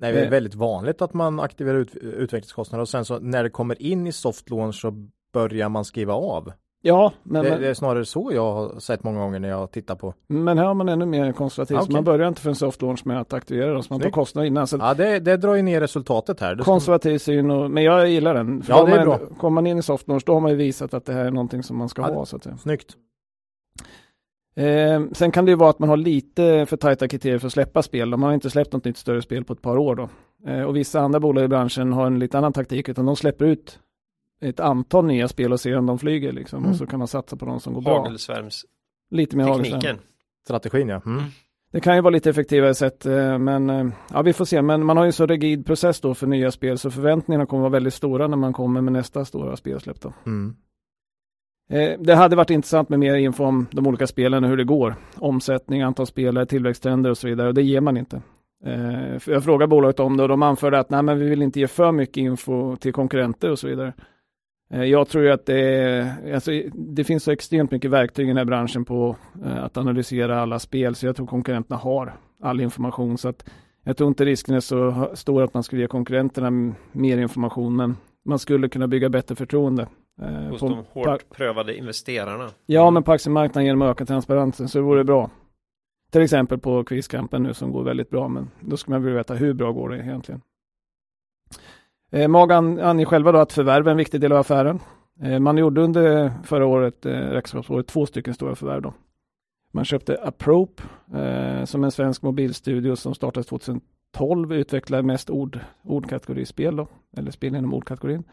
[0.00, 0.30] Nej, det är Eh.
[0.30, 4.12] väldigt vanligt att man aktiverar ut, utvecklingskostnader och sen så när det kommer in i
[4.12, 4.94] soft launch så
[5.32, 6.52] börjar man skriva av.
[6.82, 9.70] Ja, men, det, men, det är snarare så jag har sett många gånger när jag
[9.72, 10.14] tittar på.
[10.26, 11.76] men här har man ännu mer konservativ.
[11.76, 11.92] Ah, okej.
[11.94, 14.46] Man börjar inte för en soft launch med att aktivera dem, så man tar kostnader
[14.46, 14.66] innan.
[14.66, 16.54] Så Ja, det, det drar ju ner resultatet här.
[16.54, 18.62] Det konservativ syn, och, men jag gillar den.
[18.62, 19.18] För Ja, det är man, bra.
[19.38, 21.30] Kommer man in i soft launch, då har man ju visat att det här är
[21.30, 22.26] någonting som man ska Ja, ha.
[22.26, 22.56] Så att säga.
[22.56, 22.96] Snyggt.
[24.56, 27.52] Eh, sen kan det ju vara att man har lite för tajta kriterier för att
[27.52, 28.10] släppa spel.
[28.10, 30.08] Man har inte släppt något nytt större spel på ett par år då.
[30.50, 33.44] Eh, och vissa andra bolag i branschen har en lite annan taktik, utan de släpper
[33.44, 33.78] ut
[34.40, 36.58] ett antal nya spel och ser om de flyger liksom.
[36.58, 36.70] Mm.
[36.70, 37.96] Och så kan man satsa på de som går bra.
[39.10, 39.80] Lite mer hagelsvärm.
[40.44, 41.02] Strategin ja.
[41.06, 41.22] Mm.
[41.72, 44.62] Det kan ju vara lite effektivare sätt, eh, men eh, ja, vi får se.
[44.62, 47.72] Men man har ju så rigid process då för nya spel, så förväntningarna kommer vara
[47.72, 50.12] väldigt stora när man kommer med nästa stora spelsläpp då.
[50.26, 50.56] Mm.
[51.70, 54.64] Eh, det hade varit intressant med mer info om de olika spelen och hur det
[54.64, 54.94] går.
[55.18, 57.48] Omsättning, antal spelare, tillväxttrender och så vidare.
[57.48, 58.22] Och det ger man inte.
[58.66, 61.60] Eh, jag frågade bolaget om det och de anförde att nej, men vi vill inte
[61.60, 63.92] ge för mycket info till konkurrenter och så vidare.
[64.74, 68.28] Eh, jag tror ju att det, är- alltså, det finns så extremt mycket verktyg i
[68.28, 73.18] den här branschen på att analysera alla spel, så jag tror konkurrenterna har all information.
[73.18, 73.50] Så att
[73.84, 77.96] jag tror inte risken är så stor att man skulle ge konkurrenterna mer information, men
[78.24, 79.86] man skulle kunna bygga bättre förtroende
[80.22, 82.50] eh, Hos på- de hårt prövade investerarna.
[82.66, 85.30] Ja, men på aktiemarknaden genom att öka transparensen så det vore bra.
[86.12, 89.34] Till exempel på quizkampen nu som går väldigt bra, men då ska man vilja veta
[89.34, 90.40] hur bra går det egentligen.
[92.12, 94.78] Eh, MAG an- anger själva då att förvärv är en viktig del av affären.
[95.22, 98.94] Eh, man gjorde under förra året, eh, räkenskapsåret, två stycken stora förvärv då.
[99.72, 100.82] Man köpte Apprope
[101.14, 107.54] eh, som en svensk mobilstudio som startades 2012, utvecklar mest ord, ordkategorispel då, eller spel
[107.56, 108.24] inom ordkategorin.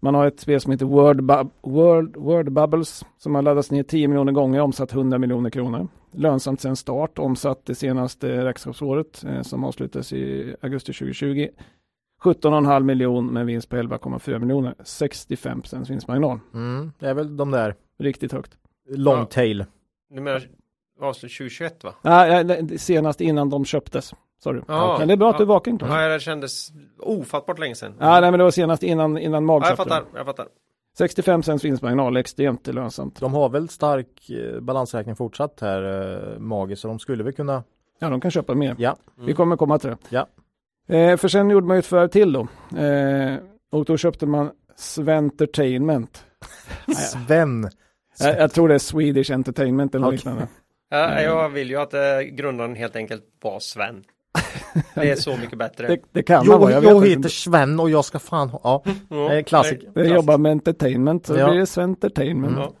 [0.00, 3.82] Man har ett spel som heter Word, Bub- World, Word Bubbles som har laddats ner
[3.82, 5.88] 10 miljoner gånger, omsatt 100 miljoner kronor.
[6.12, 11.48] Lönsamt sedan start, omsatt det senaste räkenskapsåret eh, som avslutades i augusti 2020.
[12.22, 14.74] 17,5 miljoner med vinst på 11,4 miljoner.
[14.84, 16.38] 65 procents vinstmarginal.
[16.54, 16.92] Mm.
[16.98, 18.56] Det är väl de där Riktigt högt.
[18.88, 19.24] long Ja.
[19.24, 19.64] tail.
[20.10, 20.42] Du menar
[21.00, 21.94] avslut 2021 va?
[22.02, 24.14] Nej, det- senast innan de köptes.
[24.42, 24.60] Sorry.
[24.68, 25.38] Ja, men det är bra att ja.
[25.38, 25.78] du är vaken.
[25.80, 27.94] Ja, det kändes ofattbart länge sedan.
[27.98, 30.46] Ja, nej, men det var senast innan, innan MAG Ja, jag fattar, jag fattar.
[30.98, 33.20] 65 procents vinstmarginal, extremt lönsamt.
[33.20, 35.82] De har väl stark eh, balansräkning fortsatt här,
[36.34, 37.64] eh, Magi, så de skulle väl kunna,
[37.98, 38.74] Ja, de kan köpa mer.
[38.78, 38.96] ja.
[39.16, 39.96] Vi kommer komma till det.
[40.08, 40.26] Ja.
[40.96, 42.40] Eh, för sen gjorde man ju ett förvärv till då.
[42.78, 43.36] Eh,
[43.72, 46.24] och då köpte man Sventertainment.
[46.96, 47.70] Sven.
[48.18, 50.16] Jag, jag tror det är Swedish Entertainment eller Okej.
[50.16, 50.48] liknande.
[50.90, 54.04] Ja, jag vill ju att eh, grundaren helt enkelt var Sven.
[54.94, 55.86] Det är så mycket bättre.
[55.86, 56.72] Det, det kan man Jo, vara.
[56.72, 57.08] jag, inte.
[57.08, 59.84] heter Sven och jag ska fan ha, ja, Ja, det är klassik.
[59.94, 61.50] Jag jobbar med entertainment, så Ja.
[61.50, 62.56] blir det Sventertainment.
[62.56, 62.72] Ja.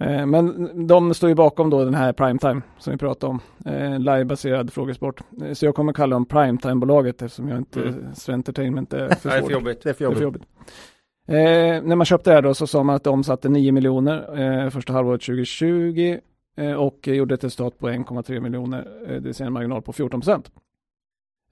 [0.00, 3.40] Eh, Men de står ju bakom då den här primetime som vi pratade om.
[3.72, 5.20] Eh, Live-baserad frågesport.
[5.44, 8.14] Eh, Så jag kommer kalla dem primetime-bolaget eftersom jag inte Mm.
[8.14, 9.46] Sventertainment är för Nej, svårt.
[9.50, 9.82] för jobbigt.
[9.82, 10.42] Det är för Det är för jobbigt.
[10.42, 10.48] jobbigt.
[11.28, 14.40] Eh, när man köpte det här då så sa man att det omsatte 9 miljoner
[14.64, 16.18] eh, första halvåret 2020
[16.58, 19.92] eh, och gjorde ett resultat på 1,3 miljoner, eh, det vill säga en marginal på
[19.92, 20.50] 14 procent.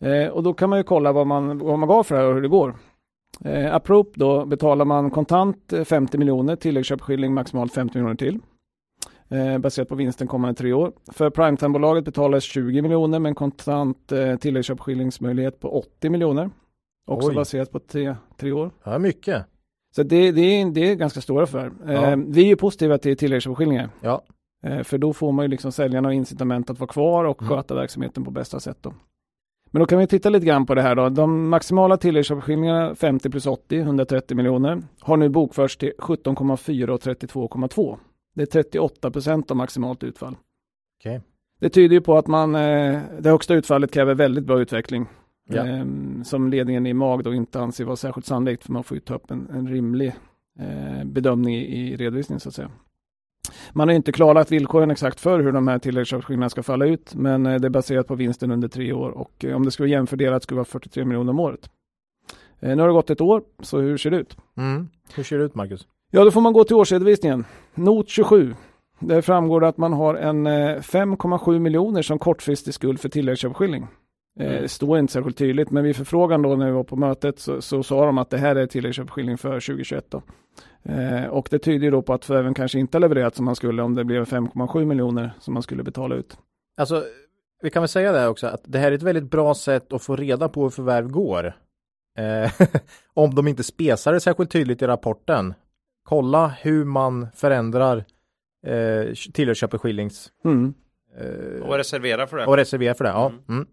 [0.00, 2.28] Eh, och då kan man ju kolla vad man, vad man gav för det här
[2.28, 2.74] och hur det går.
[3.44, 8.38] Eh, Approp då betalar man kontant 50 miljoner, tilläggsköpeskilling maximalt 50 miljoner till.
[9.28, 10.92] Eh, baserat på vinsten kommande tre år.
[11.12, 16.50] För primetime-bolaget betalades 20 miljoner med en kontant eh, tilläggsköpeskillingsmöjlighet på 80 miljoner.
[17.06, 17.34] Också Oj.
[17.34, 18.70] baserat på tre, tre år.
[18.84, 19.44] Ja, mycket.
[19.96, 21.72] Så det, det, är, det är ganska stora förvärv.
[21.86, 21.92] Ja.
[22.10, 23.90] Eh, vi är ju positiva till tilläggsköpeskillingar.
[24.00, 24.22] Ja.
[24.66, 27.56] Eh, för då får man ju liksom säljarna incitament att vara kvar och Mm.
[27.56, 28.78] sköta verksamheten på bästa sätt.
[28.80, 28.94] Då.
[29.74, 31.08] Men då kan vi titta lite grann på det här då.
[31.08, 37.98] De maximala tilläggsköpeskillingarna 50 plus 80, 130 miljoner, har nu bokförts till 17,4 och 32,2.
[38.34, 40.36] Det är 38 procent av maximalt utfall.
[41.00, 41.20] Okej.
[41.60, 45.06] Det tyder ju på att man, eh, det högsta utfallet kräver väldigt bra utveckling.
[45.48, 45.66] Ja.
[45.66, 45.84] Eh,
[46.24, 49.14] som ledningen i MAG då inte anser vara särskilt sannolikt för man får ju ta
[49.14, 50.14] upp en, en rimlig
[50.60, 52.70] eh, bedömning i, i redovisningen så att säga.
[53.72, 57.46] Man har inte klarlagt villkoren exakt för hur de här tilläggsköpeskillingarna ska falla ut, men
[57.46, 59.98] eh, det är baserat på vinsten under tre år och eh, om det skulle vara
[59.98, 61.70] jämfördelat skulle det vara 43 miljoner om året.
[62.60, 64.36] Eh, nu har det gått ett år, så hur ser det ut?
[64.56, 64.88] Mm.
[65.14, 65.86] Hur ser det ut Marcus?
[66.10, 67.44] Ja, då får man gå till årsredovisningen.
[67.74, 68.54] Not 27.
[68.98, 73.82] Där framgår det att man har en eh, 5,7 miljoner som kortfristig skuld för tilläggsköpeskilling.
[74.40, 74.68] Eh, Mm.
[74.68, 77.82] Står inte särskilt tydligt, men vid förfrågan då när vi var på mötet så, så
[77.82, 80.06] sa de att det här är tilläggsköpeskilling för 2021.
[80.10, 80.22] Då.
[80.88, 83.56] Eh, och det tyder ju då på att förvärven kanske inte har levererat som man
[83.56, 86.38] skulle om det blev 5,7 miljoner som man skulle betala ut.
[86.76, 87.04] Alltså,
[87.62, 90.02] vi kan väl säga det också att det här är ett väldigt bra sätt att
[90.02, 91.46] få reda på hur förvärv går.
[92.18, 92.52] Eh,
[93.14, 95.54] om de inte spesar det särskilt tydligt i rapporten.
[96.04, 98.04] Kolla hur man förändrar
[98.66, 100.74] eh, tilläggsköpeskillings Mm.
[101.18, 102.46] eh, Och reservera för det.
[102.46, 103.10] och reservera för det.
[103.10, 103.32] Ja.
[103.48, 103.66] Mm.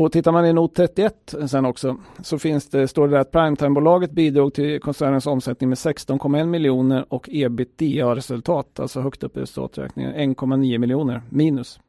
[0.00, 3.32] Och tittar man i not 31 sen också så finns det, står det där att
[3.32, 10.34] Primetime-bolaget bidrog till koncernens omsättning med 16,1 miljoner och ebitda-resultat, alltså högt upp i resultaträkningen,
[10.34, 11.80] 1,9 miljoner minus.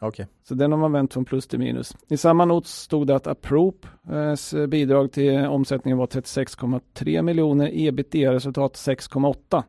[0.00, 0.26] Okej.
[0.48, 1.96] Så den har man vänt från plus till minus.
[2.08, 9.62] I samma not stod det att Approps bidrag till omsättningen var 36,3 miljoner, ebitda-resultat 6,8.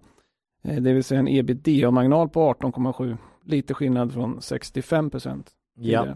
[0.64, 3.18] Eh, Det vill säga en ebitda-marginal på 18,7.
[3.46, 5.52] Lite skillnad från 65 procent.
[5.76, 6.16] Ja.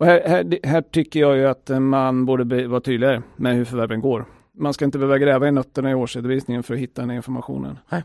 [0.00, 4.00] Och här, här, här tycker jag ju att man borde vara tydligare med hur förvärven
[4.00, 4.24] går.
[4.52, 7.78] Man ska inte behöva gräva i nötterna i årsredovisningen för att hitta den här informationen.
[7.90, 8.02] Nej.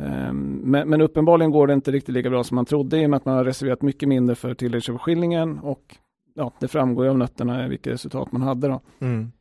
[0.00, 3.10] Ehm, men, men uppenbarligen går det inte riktigt lika bra som man trodde i och
[3.10, 5.96] med att man har reserverat mycket mindre för tilläggsöverskillningen och
[6.34, 8.80] ja, det framgår ju av nötterna vilka resultat man hade då.
[9.00, 9.32] Mm.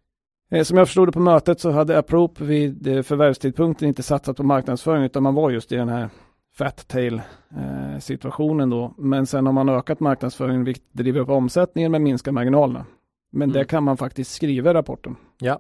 [0.52, 4.38] Eh, Som jag förstod det på mötet så hade Approp vid eh, förvärvstidpunkten inte satsat
[4.38, 6.10] på marknadsföring utan man var just i den här
[6.58, 7.22] fat tail
[7.52, 8.94] eh, situationen då.
[8.98, 12.86] Men sen har man ökat marknadsföringen vilket driver upp omsättningen men minskar marginalerna.
[13.32, 13.68] Men det Mm.
[13.68, 15.16] kan man faktiskt skriva i rapporten.
[15.40, 15.60] Ja.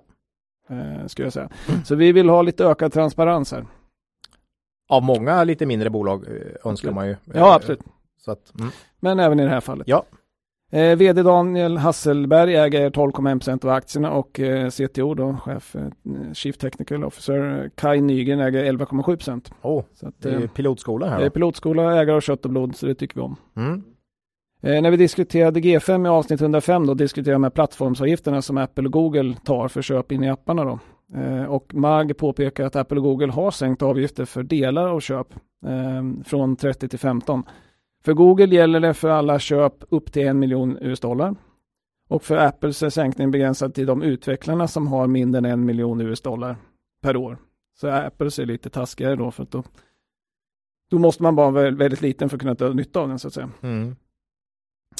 [0.69, 1.49] Eh, ska jag säga.
[1.85, 3.65] Så vi vill ha lite ökad transparens här.
[4.89, 7.15] Av många lite mindre bolag eh, önskar man ju.
[7.33, 7.81] Ja, absolut.
[8.17, 8.71] Så att, mm.
[8.99, 9.87] Men även i det här fallet.
[9.87, 10.03] Ja.
[10.71, 16.57] Eh, VD Daniel Hasselberg äger 12,1% av aktierna och eh, CTO då, chef, eh, Chief
[16.57, 19.51] Technical Officer eh, Kai Nygren äger 11,7%.
[19.61, 22.51] oh, Så att, det är eh, pilotskola här det är pilotskola, ägare av kött och
[22.51, 23.35] blod, så det tycker vi om.
[23.55, 23.83] Mm.
[24.63, 28.85] Eh, när vi diskuterade G5 i avsnitt 105 då diskuterade vi med plattformsavgifterna som Apple
[28.85, 30.79] och Google tar för köp in i apparna då.
[31.47, 35.27] Och Mag påpekar att Apple och Google har sänkt avgifter för delar av köp
[36.25, 37.43] från 30 till 15.
[38.03, 41.35] För Google gäller det för alla köp upp till en miljon US-dollar.
[42.09, 46.01] Och för Apples är sänkningen begränsad till de utvecklarna som har mindre än en miljon
[46.01, 46.55] US-dollar
[47.01, 47.37] per år.
[47.79, 49.63] Så Apples är lite taskigare då för att då,
[50.91, 53.27] då måste man vara vä- väldigt liten för att kunna ta nytta av den så
[53.27, 53.49] att säga.
[53.61, 53.95] Mm.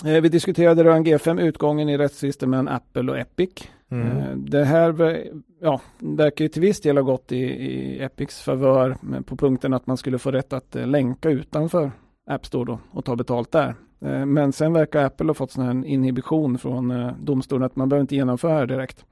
[0.06, 3.50] Eh, Vi diskuterade rörande G5 utgången i rättstvisten mellan Apple och Epic.
[3.92, 4.08] Mm.
[4.18, 8.42] Eh, Det här ver- ja, verkar ju till viss del ha gått i, i Epics
[8.42, 11.92] favör på punkten att man skulle få rätt att eh, länka utanför
[12.30, 13.76] App Store då och ta betalt där.
[14.02, 17.90] Eh, Men sen verkar Apple ha fått sån här inhibition från eh, domstolen att man
[17.90, 19.06] behöver inte genomföra det direkt.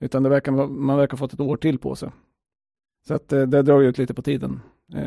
[0.00, 2.10] Utan det verkar, man verkar ha fått ett år till på sig.
[3.08, 4.60] Så att eh, det drar ju ut lite på tiden.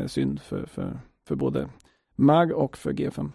[0.06, 0.98] Synd för, för,
[1.28, 1.68] för både
[2.16, 3.30] MAG och för G5.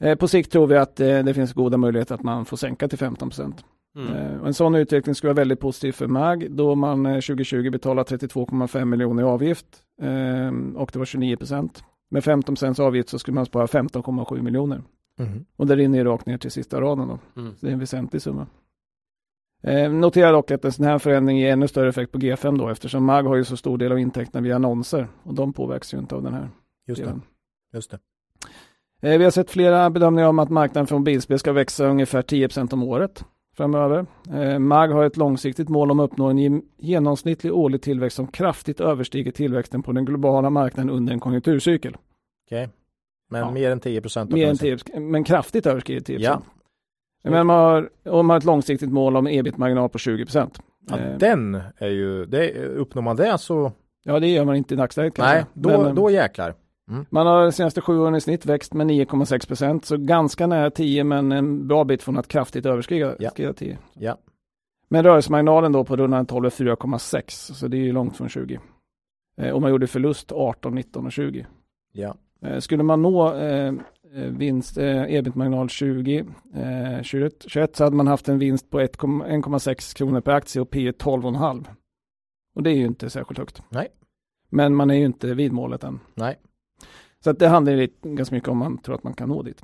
[0.00, 2.98] Eh, På sikt tror vi att det finns goda möjligheter att man får sänka till
[2.98, 3.64] 15 procent.
[3.96, 4.44] Mm.
[4.46, 8.84] En sån utveckling skulle vara väldigt positiv för MAG då man eh, 2020 betalar 32,5
[8.84, 9.66] miljoner i avgift
[10.76, 11.82] och det var 29 procent.
[12.10, 14.82] Med 15 procents avgift så skulle man spara 15,7 miljoner.
[15.18, 15.44] Mm.
[15.56, 17.18] Och det rinner ju rakt ner till sista raden då.
[17.40, 17.54] Mm.
[17.56, 18.46] Så det är en väsentlig summa.
[19.62, 22.68] Eh, notera dock att en sån här förändring ger ännu större effekt på G5 då
[22.68, 25.98] eftersom MAG har ju så stor del av intäkterna via annonser och de påverkas ju
[25.98, 26.50] inte av den här
[26.86, 27.04] Just det.
[27.06, 27.22] delen.
[27.72, 27.98] Just det.
[29.02, 32.72] Eh, Vi har sett flera bedömningar om att marknaden för mobilspel ska växa ungefär 10%
[32.72, 33.24] om året
[33.58, 34.06] framöver.
[34.32, 38.80] Eh, MAG har ett långsiktigt mål om att uppnå en genomsnittlig årlig tillväxt som kraftigt
[38.80, 41.96] överstiger tillväxten på den globala marknaden under en konjunkturcykel.
[42.46, 42.64] Okej.
[42.64, 42.74] Okay.
[43.30, 43.50] Men Ja.
[43.50, 44.32] mer än 10 procent?
[44.32, 46.42] Mer än 10, men kraftigt överskrider 10 Ja.
[47.24, 50.48] Men man har, och man har ett långsiktigt mål om ebit-marginal på 20 Ja,
[50.98, 53.72] Eh, den är ju, det, uppnår man det så,
[54.04, 56.54] Ja, det gör man inte i dagsläget nej, då, Men, eh, då jäklar.
[57.10, 60.70] Man har de senaste sju åren i snitt växt med 9,6 procent, så ganska nära
[60.70, 63.30] 10 men en bra bit från att kraftigt överskrida Ja.
[63.30, 63.78] skrida 10.
[63.94, 64.16] Ja.
[64.88, 68.60] Men rörelsemarginalen då på rundan 12 är 4,6 så det är ju långt från 20.
[69.40, 71.46] Eh, och man gjorde förlust 18, 19 och 20.
[71.92, 72.14] Ja.
[72.42, 73.66] Eh, skulle man nå eh,
[74.14, 76.24] eh, vinst, eh, ebit-marginal 20,
[76.54, 80.62] eh, 21, 21 så hade man haft en vinst på 1,- 1,6 kronor per aktie
[80.62, 81.64] och P 12,5.
[82.54, 83.62] Och det är ju inte särskilt högt.
[83.68, 83.88] Nej.
[84.50, 86.00] Men man är ju inte vid målet än.
[86.14, 86.36] Nej.
[87.28, 89.62] Så att det handlar lite, ganska mycket om man tror att man kan nå dit.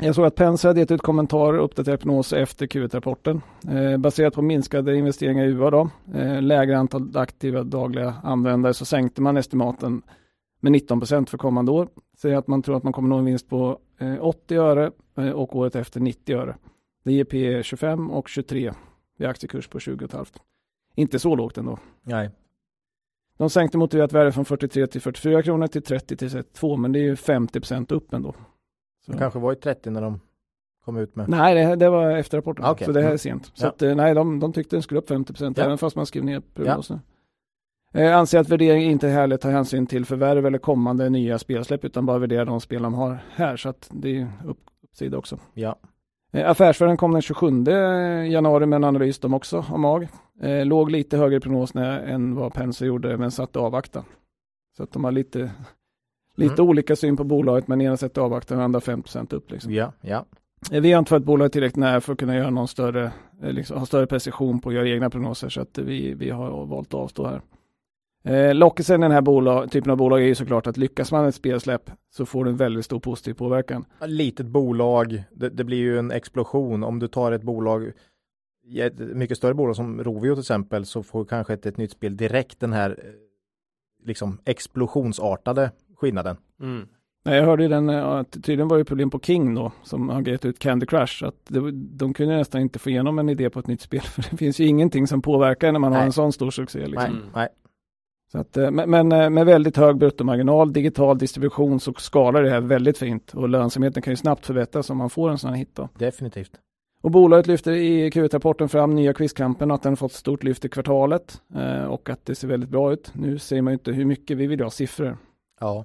[0.00, 3.40] Jag såg att Penser hade gett ut kommentarer och uppdaterat prognoser efter Q1-rapporten.
[3.68, 8.84] Eh, baserat på minskade investeringar i UA då, eh, lägre antal aktiva dagliga användare så
[8.84, 10.02] sänkte man estimaten
[10.60, 11.88] med 19 procent för kommande år.
[12.16, 15.30] Säger att man tror att man kommer nå en vinst på eh, 80 öre eh,
[15.30, 16.56] och året efter 90 öre.
[17.04, 18.72] Det ger P 25 och 23
[19.18, 20.26] vid aktiekurs på 20,5.
[20.94, 21.78] Inte så lågt ändå.
[22.02, 22.30] Nej.
[23.38, 26.98] De sänkte motiverat värde från 43 till 44 kronor till 30 till 32 men det
[26.98, 28.34] är ju 50 procent upp ändå.
[29.06, 29.12] Så.
[29.12, 30.20] Det kanske var i 30 när de
[30.84, 31.28] kom ut med.
[31.28, 32.64] Nej, det, det var efter rapporten.
[32.64, 32.84] Ah, okej.
[32.86, 33.50] Så det här är sent.
[33.54, 33.68] Så Ja.
[33.68, 35.64] att, eh, nej, de, de tyckte den skulle upp 50 procent Ja.
[35.64, 37.00] även fast man skrev ner prognosen.
[37.92, 42.06] Eh, anser att värdering inte heller tar hänsyn till förvärv eller kommande nya spelsläpp utan
[42.06, 43.56] bara värderar de spel de har här.
[43.56, 45.38] Så att det är upp, uppsida också.
[45.54, 45.76] Ja.
[46.34, 47.64] Eh, Affärsvärlden kom den 27
[48.30, 50.08] januari med en analys de också av MAG.
[50.42, 54.04] Eh, låg lite högre i prognosen än vad Penser gjorde men satte avvakta.
[54.76, 55.50] Så att de har lite,
[56.36, 56.68] lite Mm.
[56.68, 59.50] olika syn på bolaget men ena sätter avvakta och andra 5 upp.
[59.50, 59.72] Liksom.
[59.72, 59.92] Ja.
[60.00, 60.24] Ja.
[60.72, 63.12] Eh, Vi har inte fått bolaget tillräckligt nära för att kunna göra någon större,
[63.42, 66.66] eh, liksom, ha större precision på att göra egna prognoser så att vi, vi har
[66.66, 67.40] valt att avstå här.
[68.24, 71.20] Eh, lockelsen i den här bolag, typen av bolag är ju såklart att lyckas man
[71.20, 73.84] med ett spelsläpp så får det en väldigt stor positiv påverkan.
[74.06, 76.84] Litet bolag, det, det blir ju en explosion.
[76.84, 77.92] Om du tar ett bolag,
[78.76, 82.16] ett mycket större bolag som Rovio till exempel, så får kanske ett, ett nytt spel
[82.16, 86.36] direkt den här eh, liksom explosionsartade skillnaden.
[86.60, 86.86] Mm.
[87.26, 90.28] Nej, jag hörde ju den, att tydligen var det problem på King då, som har
[90.28, 93.58] gett ut Candy Crush, att det, de kunde nästan inte få igenom en idé på
[93.60, 96.06] ett nytt spel, för det finns ju ingenting som påverkar när man har Nej.
[96.06, 96.86] en sån stor succé.
[96.86, 97.12] Liksom.
[97.12, 97.22] Nej, Mm.
[97.34, 97.48] nej.
[98.34, 102.50] Så att, eh, men men, eh, med väldigt hög bruttomarginal, digital distribution så skalar det
[102.50, 105.56] här väldigt fint och lönsamheten kan ju snabbt förbättras om man får en sån här
[105.56, 105.88] hit då.
[105.98, 106.50] definitivt.
[107.02, 111.42] Och bolaget lyfter i Q1-rapporten fram nya quizkampen att den fått stort lyft i kvartalet
[111.54, 113.12] eh, och att det ser väldigt bra ut.
[113.14, 115.16] Nu ser man ju inte hur mycket vi vill ha siffror.
[115.60, 115.84] Ja.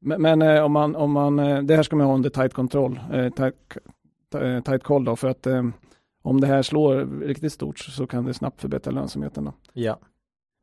[0.00, 1.36] Men, men om man, om man,
[1.66, 3.00] det här ska man ha under tight kontroll,
[3.36, 3.76] tight,
[4.64, 5.46] tight call då, för att
[6.22, 9.52] om det här slår riktigt stort så kan det snabbt förbättra lönsamheten då.
[9.72, 9.98] Ja.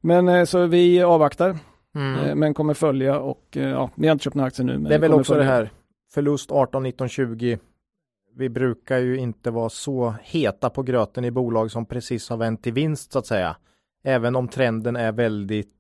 [0.03, 1.57] Men eh, så vi avvaktar,
[1.95, 2.19] Mm.
[2.19, 4.73] eh, men kommer följa och eh, ja, vi har inte köpt några aktier nu.
[4.73, 5.51] Men Det är väl också det följa.
[5.53, 5.69] här
[6.13, 7.59] förlust 18, 19, 20.
[8.35, 12.63] Vi brukar ju inte vara så heta på gröten i bolag som precis har vänt
[12.63, 13.55] till vinst så att säga.
[14.03, 15.71] Även om trenden är väldigt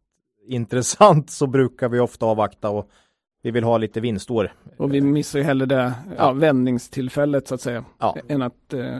[0.47, 2.89] intressant så brukar vi ofta avvakta och
[3.43, 4.51] vi vill ha lite vinstår.
[4.77, 6.31] Och vi missar ju hellre det ja, Ja.
[6.33, 8.15] vändningstillfället så att säga, Ja.
[8.27, 8.97] än att eh,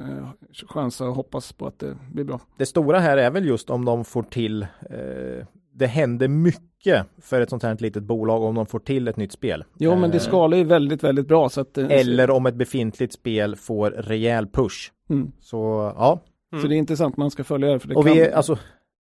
[0.70, 2.40] chansa och hoppas på att det blir bra.
[2.58, 7.42] Det stora här är väl just om de får till, eh, det händer mycket för
[7.42, 9.64] ett sånt här litet bolag om de får till ett nytt spel.
[9.78, 12.56] Jo, men det Eh, skalar ju väldigt, väldigt bra så att eh, Eller om ett
[12.56, 14.92] befintligt spel får rejäl push.
[15.10, 15.32] Mm.
[15.40, 15.58] Så
[15.98, 16.20] ja,
[16.62, 17.80] Så det är intressant man ska följa det.
[17.80, 18.58] För det och kan, vi är alltså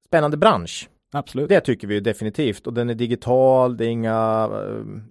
[0.07, 0.89] spännande bransch.
[1.15, 1.49] Absolut.
[1.49, 5.01] Det tycker vi ju definitivt och den är digital, det är inga eh,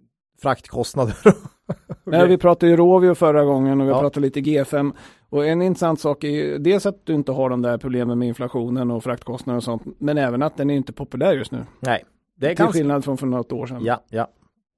[0.43, 1.15] fraktkostnader.
[2.05, 4.01] Nej, vi pratade ju Rovio förra gången och vi Ja.
[4.01, 4.93] pratade lite G5.
[5.29, 8.29] Och en intressant sak är ju dels att du inte har de där problemen med
[8.29, 9.83] inflationen och fraktkostnader och sånt.
[9.99, 11.65] Men även att den är inte populär just nu.
[11.81, 12.05] Nej,
[12.37, 12.79] det är Till ganska...
[12.79, 13.81] skillnad från för något år sedan.
[13.85, 14.27] Ja, ja,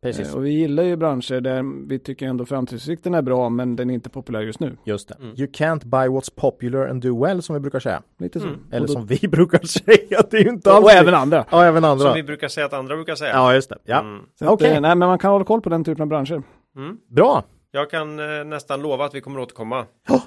[0.09, 0.29] precis.
[0.29, 3.91] Eh, Och vi gillar ju branscher där vi tycker ändå framtidsutsikten är bra men den
[3.91, 4.77] är inte populär just nu.
[4.85, 5.15] Just det.
[5.15, 5.29] Mm.
[5.37, 8.03] You can't buy what's popular and do well som vi brukar säga.
[8.19, 8.47] Lite så.
[8.47, 8.61] Mm.
[8.71, 10.97] Eller och, då, som vi brukar säga, det är ju inte och alltid.
[10.99, 11.45] även andra.
[11.51, 12.05] Ja, även andra.
[12.07, 13.31] Som vi brukar säga att andra brukar säga.
[13.33, 13.79] Ja, just det.
[13.85, 14.21] Ja, Mm.
[14.41, 14.69] Okej.
[14.71, 16.43] eh, nej, men man kan hålla koll på den typen av branscher.
[16.77, 16.97] Mm.
[17.11, 17.45] bra.
[17.71, 19.87] Jag kan eh, nästan lova att vi kommer återkomma.
[20.09, 20.21] Ja,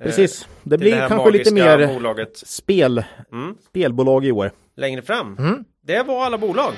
[0.00, 0.48] Eh, Precis.
[0.62, 2.36] Det blir här kanske lite mer bolaget.
[2.36, 3.54] spel, Mm.
[3.68, 4.50] spelbolag i år.
[4.76, 5.36] Längre fram.
[5.38, 5.64] Mm.
[5.86, 6.72] Det var alla bolag.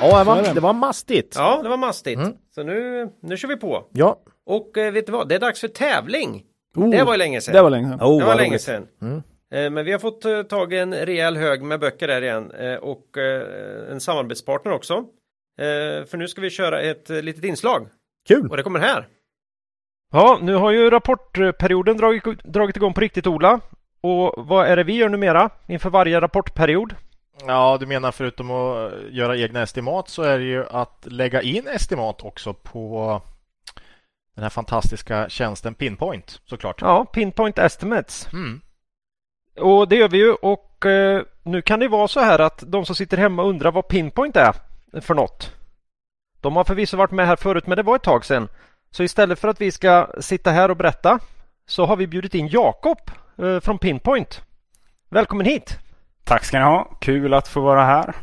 [0.00, 0.60] Ja, det var, det.
[0.60, 1.34] var mastigt.
[1.38, 1.60] Ja.
[1.62, 2.18] Det var mastigt.
[2.20, 2.32] Mm.
[2.54, 3.86] Så nu, nu kör vi på.
[3.92, 4.18] ja.
[4.46, 5.28] Och eh, vet du vad?
[5.28, 6.44] Det är dags för tävling.
[6.76, 7.54] Oh, Det var ju länge sedan.
[7.54, 8.00] det var länge sedan.
[8.02, 8.86] Oh, det var länge sedan.
[9.02, 9.22] Mm.
[9.54, 12.52] Eh, Men vi har fått eh, tag i en rejäl hög med böcker där igen
[12.80, 13.06] och
[13.90, 15.04] en samarbetspartner också.
[16.06, 17.86] För nu ska vi köra ett litet inslag
[18.28, 18.48] Kul.
[18.50, 19.08] och det kommer här.
[20.12, 23.60] Ja, nu har ju rapportperioden dragit, dragit igång på riktigt Ola.
[24.00, 26.94] Och vad är det vi gör numera inför varje rapportperiod?
[27.46, 31.66] Ja, du menar förutom att göra egna estimat så är det ju att lägga in
[31.68, 33.22] estimat också på
[34.34, 36.80] den här fantastiska tjänsten Pinpoint såklart.
[36.80, 38.28] Ja, Pinpoint Estimates.
[38.32, 38.60] Mm.
[39.60, 42.84] Och det gör vi ju och eh, nu kan det vara så här att de
[42.86, 44.54] som sitter hemma undrar vad Pinpoint är
[45.00, 45.52] för något.
[46.40, 48.48] De har förvisso varit med här förut men det var ett tag sedan.
[48.90, 51.18] Så istället för att vi ska sitta här och berätta
[51.66, 52.98] så har vi bjudit in Jakob
[53.38, 54.42] eh, från Pinpoint.
[55.08, 55.78] Välkommen hit!
[56.30, 56.84] Tack ska ni ha.
[57.00, 58.14] Kul att få vara här.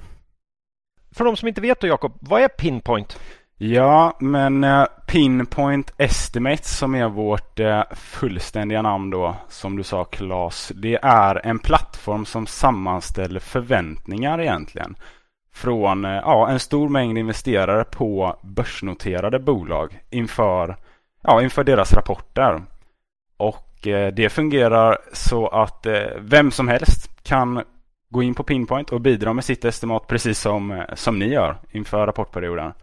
[1.15, 3.19] För de som inte vet då Jakob, vad är Pinpoint?
[3.57, 10.03] Ja, men uh, Pinpoint Estimates som är vårt uh, fullständiga namn då, som du sa
[10.03, 14.95] Claes, det är en plattform som sammanställer förväntningar egentligen
[15.53, 20.77] från uh, ja, en stor mängd investerare på börsnoterade bolag inför,
[21.21, 22.61] ja, inför deras rapporter.
[23.37, 23.63] Och
[24.13, 25.87] det fungerar så att
[26.19, 27.63] vem som helst kan
[28.09, 32.07] gå in på Pinpoint och bidra med sitt estimat precis som, som ni gör inför
[32.07, 32.73] rapportperioden.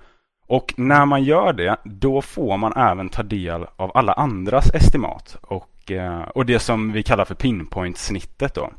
[0.46, 5.36] Och när man gör det, då får man även ta del av alla andras estimat
[5.42, 8.70] och, eh, och det som vi kallar för pinpoint-snittet då.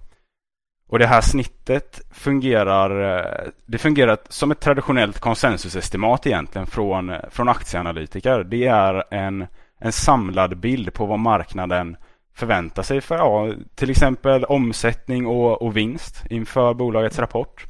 [0.88, 7.19] Och det här snittet fungerar, eh, det fungerar som ett traditionellt konsensusestimat egentligen från, eh,
[7.30, 8.43] från aktieanalytiker.
[8.43, 9.47] Det är en,
[9.80, 11.97] en samlad bild på vad marknaden
[12.35, 17.65] förväntar sig för ja, till exempel omsättning och, och vinst inför bolagets rapport.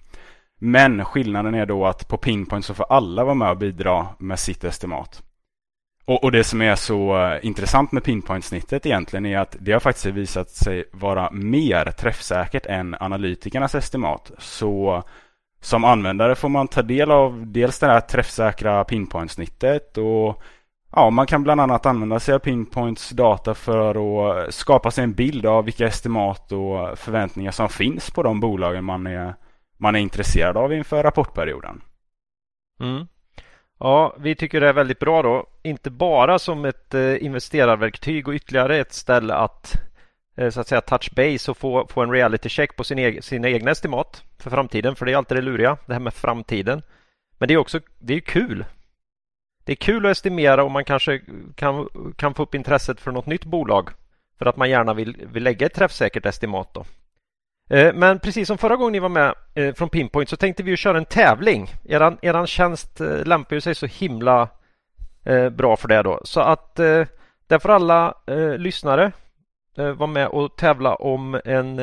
[0.59, 4.39] Men skillnaden är då att på Pinpoint så får alla vara med och bidra med
[4.39, 5.23] sitt estimat.
[6.05, 9.79] Och, och det som är så eh, intressant med Pinpoint-snittet egentligen är att det har
[9.79, 14.31] faktiskt visat sig vara mer träffsäkert än analytikernas estimat.
[14.37, 15.03] Så
[15.61, 20.43] som användare får man ta del av dels det här träffsäkra Pinpoint-snittet och
[20.95, 23.95] ja, man kan bland annat använda sig av Pinpoints data för
[24.45, 28.84] att skapa sig en bild av vilka estimat och förväntningar som finns på de bolagen
[28.84, 29.35] man är
[29.77, 31.81] man är intresserad av inför rapportperioden.
[32.80, 33.07] Mm.
[33.80, 35.47] Ja, vi tycker det är väldigt bra då.
[35.63, 39.76] Inte bara som ett eh, investerarverktyg och ytterligare ett ställe att
[40.38, 43.22] eh, så att säga touch base och få, få en reality check på sin egen,
[43.22, 44.95] sina egna estimat för framtiden.
[44.95, 46.81] För det är alltid det luriga, det här med framtiden.
[47.38, 48.65] Men det är också det är kul.
[49.65, 51.21] Det är kul att estimera och man kanske
[51.55, 53.89] kan, kan få upp intresset för något nytt bolag
[54.39, 56.73] för att man gärna vill, vill lägga ett träffsäkert estimat.
[56.73, 56.85] Då.
[57.69, 60.77] Eh, men precis som förra gången ni var med eh, från Pinpoint så tänkte vi
[60.77, 61.69] köra en tävling.
[61.85, 64.49] Eran, eran tjänst eh, lämpar lämpar sig så himla
[65.51, 66.21] bra för det då.
[66.23, 66.75] Så att
[67.47, 68.13] där får alla
[68.57, 69.11] lyssnare
[69.75, 71.79] vara med och tävla om en,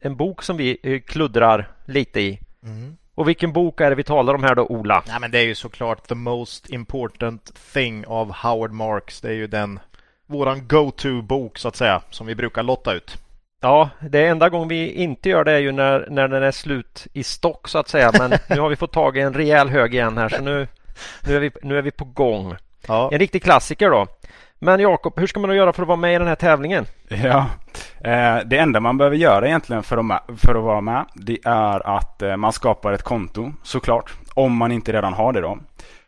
[0.00, 2.40] en bok som vi kluddrar lite i.
[2.62, 2.96] Mm.
[3.20, 5.02] Och vilken bok är det vi talar om här då, Ola?
[5.06, 9.20] Nej, men det är ju såklart The Most Important Thing av Howard Marks.
[9.20, 9.80] Det är ju den
[10.26, 13.16] våran go-to-bok så att säga som vi brukar lotta ut.
[13.60, 17.06] Ja, det enda gång vi inte gör det är ju när, när den är slut
[17.12, 18.12] i stock så att säga.
[18.18, 20.68] Men nu har vi fått tag i en rejäl hög igen här så nu,
[21.26, 22.56] nu, är, vi, nu är vi på gång.
[22.86, 23.08] Ja.
[23.12, 24.06] En riktig klassiker då.
[24.62, 26.86] Men Jakob, hur ska man då göra för att vara med i den här tävlingen?
[27.08, 27.46] Ja,
[28.04, 31.96] eh, det enda man behöver göra egentligen för att, för att vara med det är
[31.96, 34.12] att eh, man skapar ett konto såklart.
[34.34, 35.58] Om man inte redan har det då.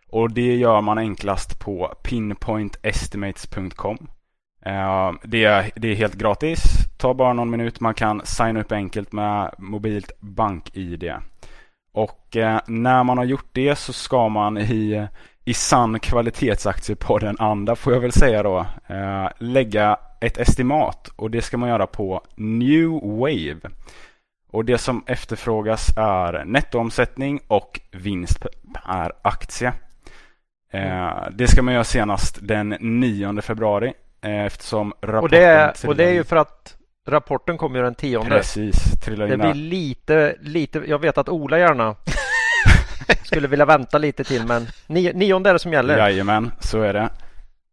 [0.08, 3.98] Och det gör man enklast på pinpointestimates.com.
[4.64, 6.62] Eh, det, är, det är helt gratis.
[6.98, 7.80] Tar bara någon minut.
[7.80, 11.12] Man kan signa upp enkelt med mobilt bank-id.
[11.94, 15.06] Och när man har gjort det så ska man i,
[15.44, 21.08] i sann kvalitetsaktie på den andra får jag väl säga då uh, lägga ett estimat
[21.16, 23.60] och det ska man göra på New Wave.
[24.50, 28.46] Och det som efterfrågas är nettoomsättning och vinst
[28.84, 29.72] per aktie.
[31.32, 33.92] Det ska man göra senast den 9 februari
[34.22, 35.18] Eh, eftersom rapporten...
[35.22, 36.76] Och det, är, och det är ju för att
[37.08, 38.30] rapporten kommer ju den tionde.
[38.30, 41.96] Precis, trillar Det blir lite, lite, jag vet att Ola gärna
[43.22, 45.98] skulle vilja vänta lite till men nionde är det som gäller.
[45.98, 47.08] Jajamän, så är det.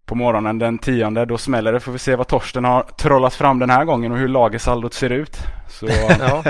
[0.05, 1.79] På morgonen den tionde, då smäller det.
[1.79, 5.09] Får vi se vad Torsten har trollat fram den här gången och hur lagersaldot ser
[5.09, 5.37] ut.
[5.69, 5.87] Så,
[6.19, 6.43] ja.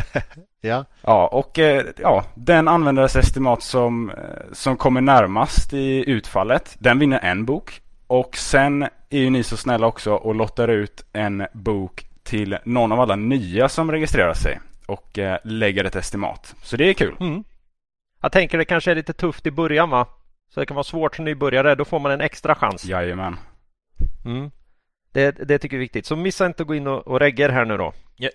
[0.61, 0.85] ja.
[1.01, 4.15] ja, och eh, ja, den användares estimat som, eh,
[4.51, 7.81] som kommer närmast i utfallet, den vinner en bok.
[8.07, 12.91] Och sen är ju ni så snälla också och lottar ut en bok till någon
[12.91, 16.55] av alla nya som registrerar sig och eh, lägger ett estimat.
[16.63, 17.15] Så det är kul.
[17.19, 17.43] Mm.
[18.21, 20.07] Jag tänker det kanske är lite tufft i början va?
[20.49, 21.75] Så det kan vara svårt som nybörjare.
[21.75, 22.85] Då får man en extra chans.
[22.85, 23.37] Jajamän.
[24.25, 24.51] Mm.
[25.11, 26.05] Det, det tycker vi är viktigt.
[26.05, 27.93] Så missa inte att gå in och, och regga här nu då.
[28.15, 28.29] Ja,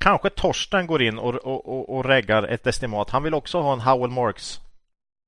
[0.00, 3.10] kanske Torsten går in och, och, och, och reggar ett estimat.
[3.10, 4.60] Han vill också ha en Howell Marks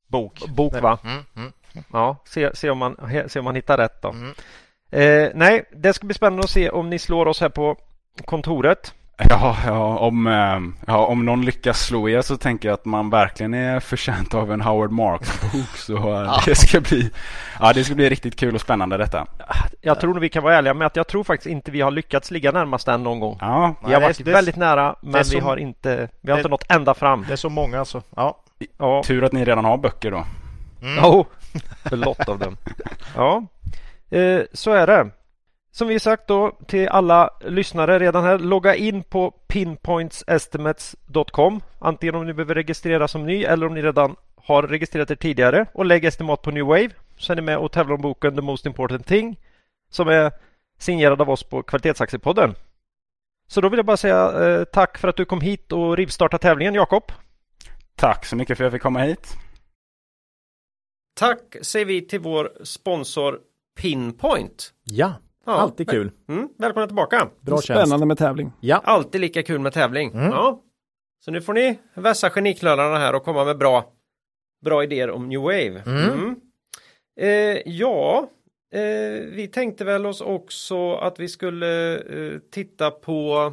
[0.09, 0.47] bok.
[0.48, 0.98] Bok va?
[1.05, 1.52] Mm, mm.
[1.93, 2.97] Ja, se, se, om man,
[3.27, 4.09] se om man hittar rätt då.
[4.09, 4.35] Mm.
[4.90, 7.77] Eh, nej, det ska bli spännande att se om ni slår oss här på
[8.24, 8.94] kontoret.
[9.28, 13.10] Ja, ja, om, eh, ja, om någon lyckas slå er så tänker jag att man
[13.10, 15.76] verkligen är förtjänt av en Howard Marks-bok.
[15.76, 17.10] Så eh, det, ska bli,
[17.60, 19.26] ja, det ska bli riktigt kul och spännande detta.
[19.80, 21.90] Jag tror nog vi kan vara ärliga med att jag tror faktiskt inte vi har
[21.90, 23.38] lyckats ligga närmast den någon gång.
[23.40, 26.40] Ja, Vi har varit det- väldigt nära men är vi har inte, vi har det-
[26.40, 27.24] inte nått ända fram.
[27.28, 28.02] Det är så många så.
[28.16, 28.42] Ja.
[28.78, 30.24] Ja, tur att ni redan har böcker då.
[30.82, 30.98] Mm.
[31.05, 31.26] Jo,
[31.88, 32.56] för lott av dem.
[33.16, 33.42] Ja,
[34.18, 35.10] eh, så är det.
[35.72, 42.26] Som vi sagt då till alla lyssnare redan här, logga in på pinpointsestimates.com antingen om
[42.26, 46.05] ni behöver registrera som ny eller om ni redan har registrerat er tidigare och lägg
[46.05, 49.06] estimat på New Wave så är ni med och tävlar om boken The Most Important
[49.06, 49.40] Thing
[49.90, 50.32] som är
[50.78, 52.55] signerad av oss på Kvalitetsaktiepodden.
[53.48, 56.38] Så då vill jag bara säga eh, tack för att du kom hit och rivstarta
[56.38, 57.12] tävlingen Jakob.
[57.94, 59.36] Tack så mycket för att jag fick komma hit.
[61.14, 63.38] Tack säger vi till vår sponsor
[63.80, 64.72] Pinpoint.
[64.84, 65.14] Ja,
[65.47, 66.11] Ja, alltid kul.
[66.29, 67.29] Mm, välkomna tillbaka.
[67.41, 67.83] Bra tjänst.
[67.83, 68.53] Spännande med tävling.
[68.61, 70.12] Ja, Alltid lika kul med tävling.
[70.12, 70.27] Mm.
[70.31, 70.62] Ja.
[71.25, 73.85] Så nu får ni vässa geniknölarna här och komma med bra,
[74.65, 75.83] bra idéer om New Wave.
[75.87, 76.37] Mm.
[77.21, 77.29] Eh,
[77.67, 78.29] ja,
[78.75, 78.81] eh,
[79.33, 83.53] vi tänkte väl oss också att vi skulle eh, titta på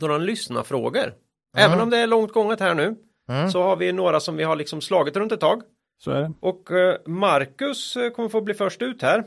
[0.00, 1.14] några lyssnarfrågor.
[1.56, 2.96] Även om det är långt gånget här nu
[3.28, 3.50] Mm.
[3.50, 5.62] så har vi några som vi har liksom slagit runt ett tag.
[5.98, 6.32] Så är det.
[6.40, 9.24] Och eh, Marcus eh, kommer få bli först ut här.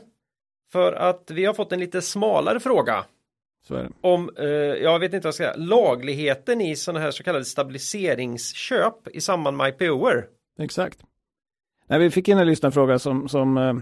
[0.72, 3.04] För att vi har fått en lite smalare fråga
[3.66, 3.90] Så är det.
[4.00, 4.46] om, eh,
[4.82, 9.20] jag vet inte vad jag ska säga, lagligheten i sådana här så kallade stabiliseringsköp i
[9.20, 10.26] samband med IPOer.
[10.58, 10.98] Exakt.
[11.88, 13.74] Nej, vi fick in en lyssnarfråga som, som, eh,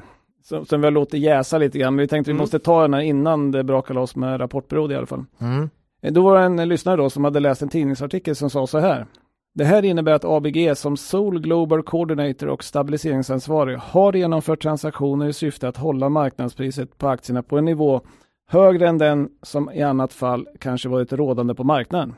[0.44, 1.94] som, som vi har låtit jäsa lite grann.
[1.94, 2.40] Men vi tänkte vi Mm.
[2.40, 5.24] måste ta den här innan det brakar loss med rapportbyrå i alla fall.
[5.40, 5.70] Mm.
[6.02, 8.78] Eh, Då var det en lyssnare då som hade läst en tidningsartikel som sa så
[8.78, 9.06] här.
[9.58, 15.32] Det här innebär att ABG som Sol Global Coordinator och stabiliseringsansvarig har genomfört transaktioner i
[15.32, 18.00] syfte att hålla marknadspriset på aktierna på en nivå
[18.48, 22.14] högre än den som i annat fall kanske varit rådande på marknaden.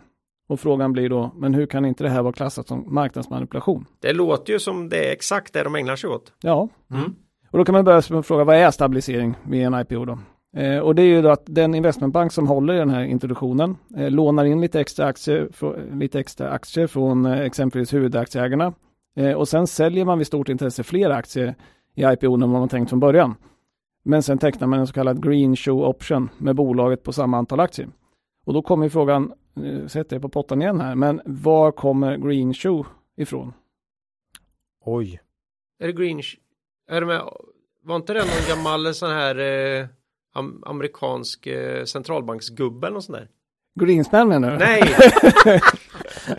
[0.49, 3.87] Och frågan blir då, men hur kan inte det här vara klassat som marknadsmanipulation?
[4.01, 6.33] Det låter ju som det är exakt det de ägnar sig åt.
[6.43, 7.15] Ja, Mm.
[7.51, 10.19] och då kan man börja med att fråga vad är stabilisering vid en IPO då?
[10.57, 13.77] Eh, och det är ju då att den investmentbank som håller i den här introduktionen
[13.97, 18.73] eh, lånar in lite extra aktier, frå- lite extra aktier från eh, exempelvis huvudaktieägarna
[19.17, 21.55] eh, och sen säljer man vid stort intresse fler aktier
[21.95, 23.35] i IPO än vad man tänkt från början.
[24.03, 27.61] Men sen tecknar man en så kallad green show option med bolaget på samma antal
[27.61, 27.89] aktier.
[28.45, 29.33] Och då kommer ju frågan,
[29.65, 32.87] eh, sätter jag på pottan igen här, men var kommer green show
[33.17, 33.53] ifrån?
[34.85, 35.21] Oj.
[35.79, 36.23] Är det green?
[36.89, 37.21] Är det med,
[37.83, 39.87] var inte det någon gammal sån här eh,
[40.35, 43.29] am, amerikansk eh, centralbanksgubbe eller något sånt där?
[43.81, 44.57] Greenspan menar du?
[44.57, 44.83] Nej!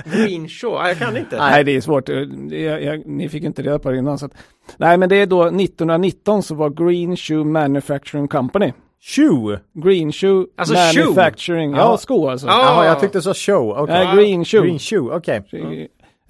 [0.06, 1.38] green show, Nej, jag kan inte.
[1.38, 2.10] Nej, det är svårt.
[2.10, 4.18] Jag, jag, ni fick inte reda på det innan.
[4.20, 4.34] Så att,
[4.78, 8.74] nej, men det är då 1919 så var Green Shoe Manufacturing Company.
[9.02, 9.60] Shoe?
[9.74, 11.04] Green Shoe Alltså shoe?
[11.04, 11.72] Manufacturing.
[11.72, 11.98] Ja, Ja.
[11.98, 12.48] sko alltså.
[12.48, 12.64] Ja.
[12.64, 13.70] Jaha, jag tyckte så show.
[13.78, 14.06] Okej.
[14.06, 14.62] Nej, Green Shoe.
[14.62, 15.44] Green shoe, okej.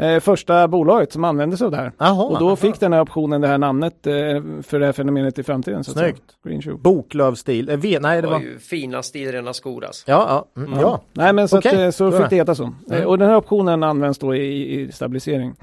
[0.01, 1.91] Eh, första bolaget som använde sig av det här.
[1.97, 2.23] Jaha.
[2.23, 4.13] Och då fick den här optionen det här namnet eh,
[4.61, 5.83] för det här fenomenet i framtiden.
[5.83, 5.91] Så.
[5.91, 6.23] Snyggt.
[6.45, 6.77] Green Shoe.
[6.77, 7.69] Boklövstil.
[7.69, 8.41] Eh, ve- nej, Det det var var...
[8.41, 10.11] ju fina stilrena skor alltså.
[10.11, 10.61] Ja, ja.
[10.61, 11.01] Mm, ja.
[11.13, 12.27] Nej, men så, Okej, att, eh, så fick det.
[12.29, 12.73] det heta så.
[12.91, 15.53] Eh, Och den här optionen används då i, i stabilisering.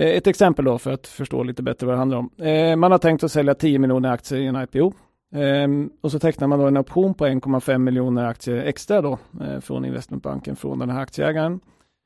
[0.00, 2.30] Eh, Ett exempel då för att förstå lite bättre vad det handlar om.
[2.38, 4.92] Eh, Man har tänkt att sälja 10 miljoner aktier i en IPO.
[5.34, 9.18] Ehm, Och så tecknar man då en option på 1,5 miljoner aktier extra då
[9.60, 11.60] från investmentbanken från den här aktieägaren.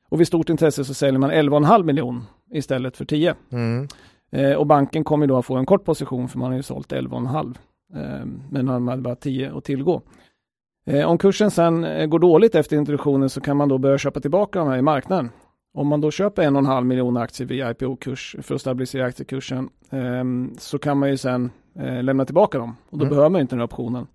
[0.09, 2.21] Och vid stort intresse så säljer man 11,5 miljoner
[2.51, 3.35] istället för 10.
[3.51, 3.87] Mm.
[4.31, 6.91] Eh, och banken kommer då att få en kort position för man har ju sålt
[6.91, 7.55] 11,5.
[7.95, 10.01] Eh, men man hade bara 10 att tillgå.
[10.87, 14.19] Eh, om kursen sen eh, går dåligt efter introduktionen så kan man då börja köpa
[14.19, 15.29] tillbaka de här i marknaden.
[15.73, 20.23] Om man då köper 1,5 miljoner aktier via IPO-kurs för att stabilisera aktiekursen eh,
[20.57, 23.09] så kan man ju sen eh, lämna tillbaka dem och då Mm.
[23.09, 24.07] behöver man inte den här optionen.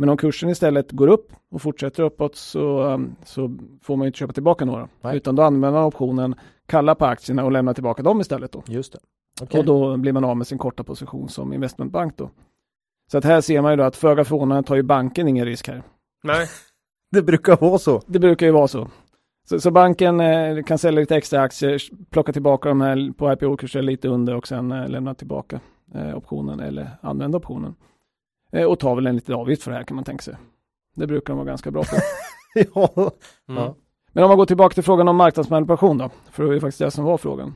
[0.00, 4.06] Men om kursen istället går upp och fortsätter uppåt så, um, så får man ju
[4.06, 4.88] inte köpa tillbaka några.
[5.00, 5.16] Nej.
[5.16, 6.34] Utan då använder man optionen,
[6.66, 8.62] kalla på aktierna och lämna tillbaka dem istället då.
[8.66, 8.98] Just det.
[9.42, 9.60] Okej.
[9.60, 12.30] Och då blir man av med sin korta position som investmentbank då.
[13.10, 15.68] Så att här ser man ju då att föga förvånande tar ju banken ingen risk
[15.68, 15.82] här.
[16.24, 16.46] Nej.
[17.10, 18.02] Det brukar vara så.
[18.06, 18.88] Det brukar ju vara så.
[19.48, 23.82] Så, så banken eh, kan sälja lite extra aktier, plocka tillbaka de här på IPO-kurser
[23.82, 25.60] lite under och sen eh, lämna tillbaka
[25.94, 27.74] eh, optionen eller använda optionen.
[28.52, 30.34] Eh, och ta väl en liten avgift för det här kan man tänka sig.
[30.96, 31.96] Det brukar de vara ganska bra på.
[32.74, 33.10] ja.
[33.48, 33.72] Mm.
[34.12, 36.78] Men om man går tillbaka till frågan om marknadsmanipulation då, för det var ju faktiskt
[36.78, 37.54] det som var frågan.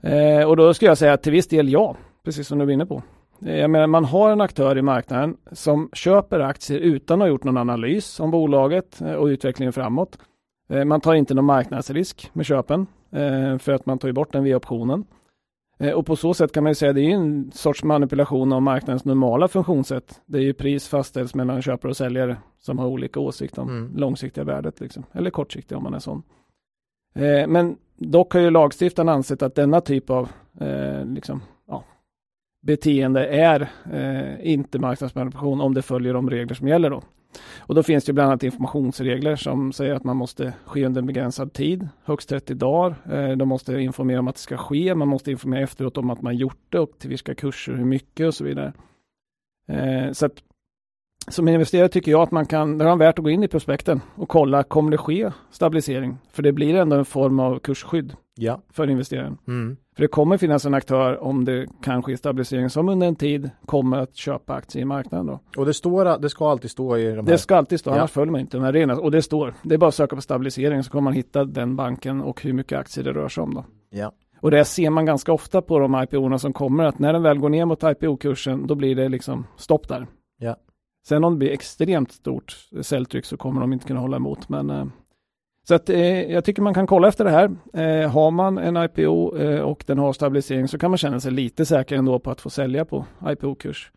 [0.00, 2.72] Eh, och då skulle jag säga att till viss del ja, precis som du var
[2.72, 3.02] inne på.
[3.46, 7.28] Eh, jag menar, man har en aktör i marknaden som köper aktier utan att ha
[7.28, 10.18] gjort någon analys om bolaget eh, och utvecklingen framåt.
[10.68, 14.32] Eh, man tar inte någon marknadsrisk med köpen, eh, för att man tar ju bort
[14.32, 15.04] den via optionen.
[15.78, 18.52] Eh, och på så sätt kan man ju säga att det är en sorts manipulation
[18.52, 20.20] av marknadens normala funktionssätt.
[20.26, 23.96] Det är ju pris fastställs mellan köpare och säljare som har olika åsikt om Mm.
[23.96, 25.04] långsiktiga värdet, liksom.
[25.12, 26.22] eller kortsiktiga om man är sån.
[27.14, 30.28] Eh, men dock har ju lagstiftaren ansett att denna typ av
[30.60, 31.84] eh, liksom, ja,
[32.62, 37.02] beteende är eh, inte marknadsmanipulation om det följer de regler som gäller då.
[37.58, 41.06] Och då finns det bland annat informationsregler som säger att man måste ske under en
[41.06, 42.96] begränsad tid, högst 30 dagar.
[43.12, 46.22] Eh, de måste informera om att det ska ske, man måste informera efteråt om att
[46.22, 48.72] man gjort det och till vilka kurser, hur mycket och så vidare.
[49.68, 50.42] Eh, så att
[51.28, 54.00] som investerare tycker jag att man kan, det är värt att gå in i prospekten
[54.14, 56.18] och kolla, kommer det ske stabilisering?
[56.32, 58.60] För det blir ändå en form av kursskydd Ja.
[58.72, 59.38] för investeraren.
[59.48, 59.76] Mm.
[59.96, 63.50] För det kommer finnas en aktör om det kan ske stabilisering som under en tid
[63.66, 65.40] kommer att köpa aktier i marknaden då.
[65.56, 67.22] Och det står, det ska alltid stå i de här.
[67.22, 67.96] Det ska alltid stå, Ja.
[67.96, 69.00] annars följer man inte de här reglerna.
[69.00, 71.76] Och det står, det är bara att söka på stabilisering så kommer man hitta den
[71.76, 73.64] banken och hur mycket aktier det rör sig om då.
[73.90, 74.12] Ja.
[74.40, 77.38] Och det ser man ganska ofta på de IPO-erna som kommer att när den väl
[77.38, 80.06] går ner mot IPO-kursen då blir det liksom stopp där.
[80.38, 80.56] Ja.
[81.08, 84.48] Sen om det blir extremt stort säljtryck så kommer de inte kunna hålla emot.
[84.48, 84.84] Men, eh,
[85.68, 87.56] så att, eh, jag tycker man kan kolla efter det här.
[87.72, 91.32] Eh, har man en IPO eh, och den har stabilisering så kan man känna sig
[91.32, 93.92] lite säker ändå på att få sälja på IPO-kurs.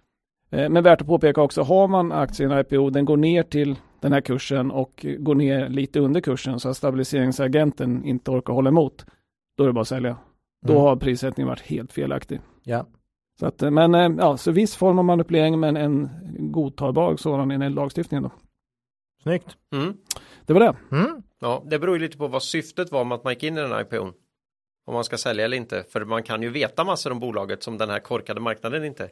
[0.52, 3.76] Eh, men värt att påpeka också, har man aktien i IPO, den går ner till
[4.02, 8.70] den här kursen och går ner lite under kursen så att stabiliseringsagenten inte orkar hålla
[8.70, 9.06] emot,
[9.58, 10.18] då är det bara att sälja.
[10.66, 10.84] Då Mm.
[10.84, 12.40] har prissättningen varit helt felaktig.
[12.64, 12.86] Ja.
[13.40, 16.10] Så att, eh, men eh, ja, så viss form av manipulering men en
[16.40, 18.32] godtagbar sådan enligt lagstiftningen då.
[19.24, 19.58] Snyggt.
[19.76, 19.94] Mm.
[20.46, 20.76] Det var det.
[20.92, 21.22] Mm.
[21.42, 23.62] Ja, det beror ju lite på vad syftet var med att man gick in i
[23.62, 24.14] den här IPOn.
[24.88, 25.84] Om man ska sälja eller inte.
[25.90, 29.10] För man kan ju veta massor om bolaget som den här korkade marknaden inte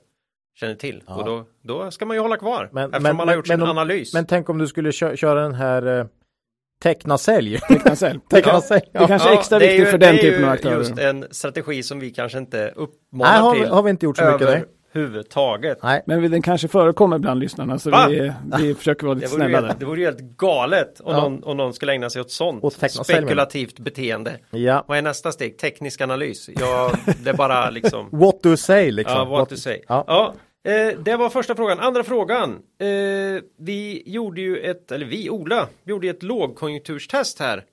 [0.59, 1.03] känner till.
[1.07, 1.15] Ja.
[1.15, 2.69] Och då, då ska man ju hålla kvar.
[2.71, 4.13] Men- eftersom men- man har men- gjort men sin om- analys.
[4.13, 6.05] Men tänk om du skulle kö- köra den här eh,
[6.83, 7.59] teckna sälj.
[7.67, 8.19] Teckna sälj.
[8.29, 8.61] teckna Ja.
[8.61, 8.81] sälj.
[8.93, 10.53] Det kanske är extra det är viktigt ju- för den det är typen av ju
[10.53, 10.77] aktörer.
[10.77, 14.17] just en strategi som vi kanske inte uppmanar Nej, har till har vi inte gjort
[14.17, 14.47] så mycket.
[14.49, 14.65] Nej.
[14.97, 15.77] Överhuvudtaget.
[15.83, 16.01] Nej.
[16.05, 18.07] Men den kanske förekommer bland lyssnarna så Va?
[18.09, 19.67] vi, vi försöker vara lite Det ju snälla där.
[19.67, 21.21] helt, det vore ju helt galet om, Ja.
[21.21, 22.63] någon, om någon skulle ägna sig åt sånt.
[22.63, 24.37] Åt Spekulativt beteende.
[24.49, 24.83] Ja.
[24.87, 25.57] Vad är nästa steg?
[25.57, 26.49] Teknisk analys.
[26.59, 26.91] Ja,
[27.23, 28.07] det är bara liksom.
[28.11, 29.17] What to say liksom.
[29.17, 29.79] Ja, what to say.
[29.87, 30.03] Ja.
[30.07, 30.33] Ja.
[30.71, 31.79] eh, det var första frågan.
[31.79, 32.49] Andra frågan.
[32.79, 32.87] Eh,
[33.59, 37.63] vi gjorde ju ett, eller vi, Ola, gjorde ju ett lågkonjunkturstest här.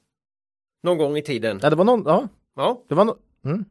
[0.82, 1.60] Någon gång i tiden.
[1.62, 2.80] Ja, det var någon, ja, Ja.
[2.88, 3.64] det var, no, mm.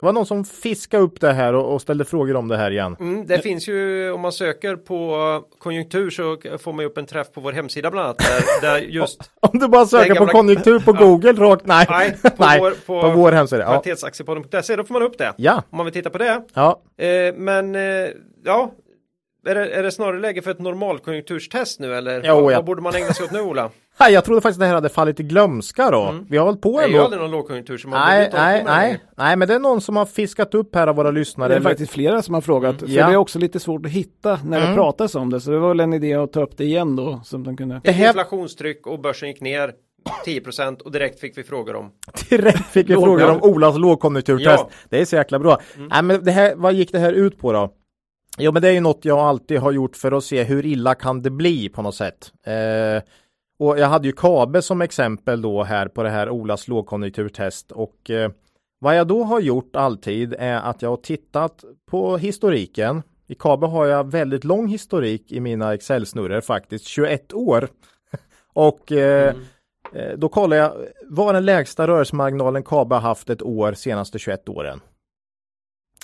[0.00, 2.70] Det var någon som fiskade upp det här och, och ställde frågor om det här
[2.70, 2.96] igen.
[3.00, 7.06] Mm, det finns ju, om man söker på konjunktur så får man ju upp en
[7.06, 8.18] träff på vår hemsida bland annat.
[8.18, 10.92] Där, där just, Om du bara söker gamla- på konjunktur på.
[10.98, 11.86] Google rakt, nej.
[11.90, 13.62] nej, på nej, vår, på, på, vår hemsida.
[13.62, 13.66] Ja.
[13.68, 15.32] kvalitetsaktiepodden.se, då får man upp det.
[15.36, 16.42] ja, Om man vill titta på det.
[16.54, 16.80] ja.
[16.98, 18.08] Eh, men eh,
[18.44, 18.72] ja,
[19.46, 22.56] är det, är det snarare läge för ett normalkonjunkturstest nu eller Jo, vad, ja.
[22.58, 23.70] vad borde man ägna sig åt nu Ola?
[24.00, 26.02] Nej, jag trodde faktiskt det här hade fallit i glömska då.
[26.02, 26.26] Mm.
[26.30, 27.04] Vi har hållit på Det är ju ändå.
[27.04, 30.06] aldrig någon lågkonjunktur som man Nej, nej, nej, nej, men det är någon som har
[30.06, 31.48] fiskat upp här av våra lyssnare.
[31.48, 32.78] Det är eller- faktiskt flera som har frågat.
[32.80, 33.06] För Ja.
[33.06, 34.70] det är också lite svårt att hitta när Mm.
[34.70, 35.40] det pratas om det.
[35.40, 37.20] Så det var väl en idé att ta upp det igen då.
[37.24, 37.80] Som de kunde.
[37.84, 39.72] Det här- Inflationstryck och börsen gick ner
[40.24, 41.90] 10% och direkt fick vi frågor om.
[42.30, 43.30] Direkt fick vi frågor ja.
[43.32, 44.64] om Olas lågkonjunkturtest.
[44.68, 44.70] Ja.
[44.88, 45.58] Det är så jäkla bra.
[45.76, 45.88] Mm.
[45.88, 47.72] Nej, men det här, vad gick det här ut på då?
[48.38, 50.94] Jo, men det är ju något jag alltid har gjort för att se hur illa
[50.94, 52.32] kan det bli på något sätt.
[52.46, 53.02] Eh,
[53.58, 58.10] och jag hade ju Kabe som exempel då här på det här Olas lågkonjunkturtest och
[58.10, 58.30] eh,
[58.78, 63.02] vad jag då har gjort alltid är att jag har tittat på historiken.
[63.26, 67.68] I Kabe har jag väldigt lång historik i mina Excel-snurror faktiskt, 21 år.
[68.52, 69.34] och eh,
[69.92, 70.10] Mm.
[70.10, 70.72] Eh, Då kollar jag,
[71.04, 74.80] vad den lägsta rörelsemarginalen KABE har haft ett år senaste 21 åren?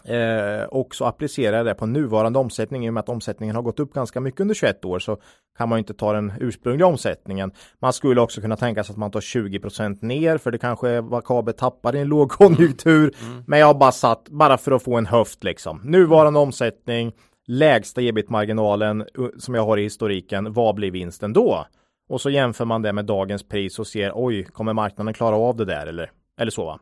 [0.09, 3.62] Eh, och så applicerar jag det på nuvarande omsättning i och med att omsättningen har
[3.62, 5.18] gått upp ganska mycket under 21 år så
[5.59, 7.52] kan man inte ta den ursprungliga omsättningen.
[7.78, 11.01] Man skulle också kunna tänka sig att man tar 20% ner för det kanske är
[11.01, 13.14] vad KABE tappar i en lågkonjunktur.
[13.26, 13.44] Mm.
[13.47, 15.81] Men jag har bara satt, bara för att få en höft liksom.
[15.85, 17.12] Nuvarande omsättning,
[17.47, 19.05] lägsta ebit-marginalen
[19.39, 21.66] som jag har i historiken, vad blir vinsten då?
[22.09, 25.56] Och så jämför man det med dagens pris och ser oj, kommer marknaden klara av
[25.56, 26.10] det där eller,
[26.40, 26.81] eller så va?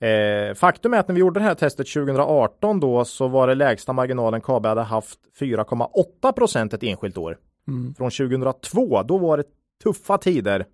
[0.00, 3.54] Eh, faktum är att när vi gjorde det här testet 2018 då så var det
[3.54, 7.38] lägsta marginalen KABE hade haft 4,8 procent ett enskilt år.
[7.68, 7.94] Mm.
[7.94, 9.44] Från 2002, då var det
[9.82, 10.66] tuffa tider.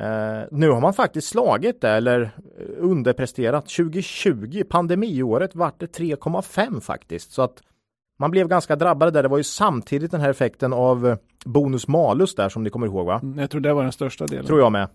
[0.00, 2.30] Eh, nu har man faktiskt slagit det eller eh,
[2.78, 3.68] underpresterat.
[3.68, 7.32] 2020, pandemiåret, vart det 3,5 faktiskt.
[7.32, 7.62] Så att
[8.18, 9.22] man blev ganska drabbade där.
[9.22, 12.86] Det var ju samtidigt den här effekten av eh, bonus malus där som ni kommer
[12.86, 13.20] ihåg va?
[13.22, 14.46] Mm, Jag tror det var den största delen.
[14.46, 14.88] Tror jag med.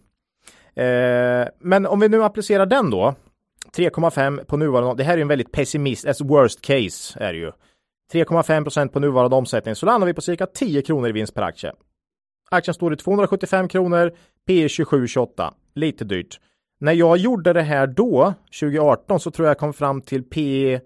[0.76, 3.16] Eh, men om vi nu applicerar den då.
[3.78, 7.40] 3,5 på nuvarande, det här är ju en väldigt pessimist, alltså worst case är det
[7.40, 7.52] ju.
[8.14, 11.42] 3,5 procent på nuvarande omsättning så landar vi på cirka 10 kronor i vinst per
[11.42, 11.74] aktie.
[12.52, 14.12] Aktien står i 275 kronor,
[14.48, 15.54] P E 27,28.
[15.76, 16.40] Lite dyrt.
[16.80, 20.80] När jag gjorde det här då, 2018, så tror jag jag kom fram till P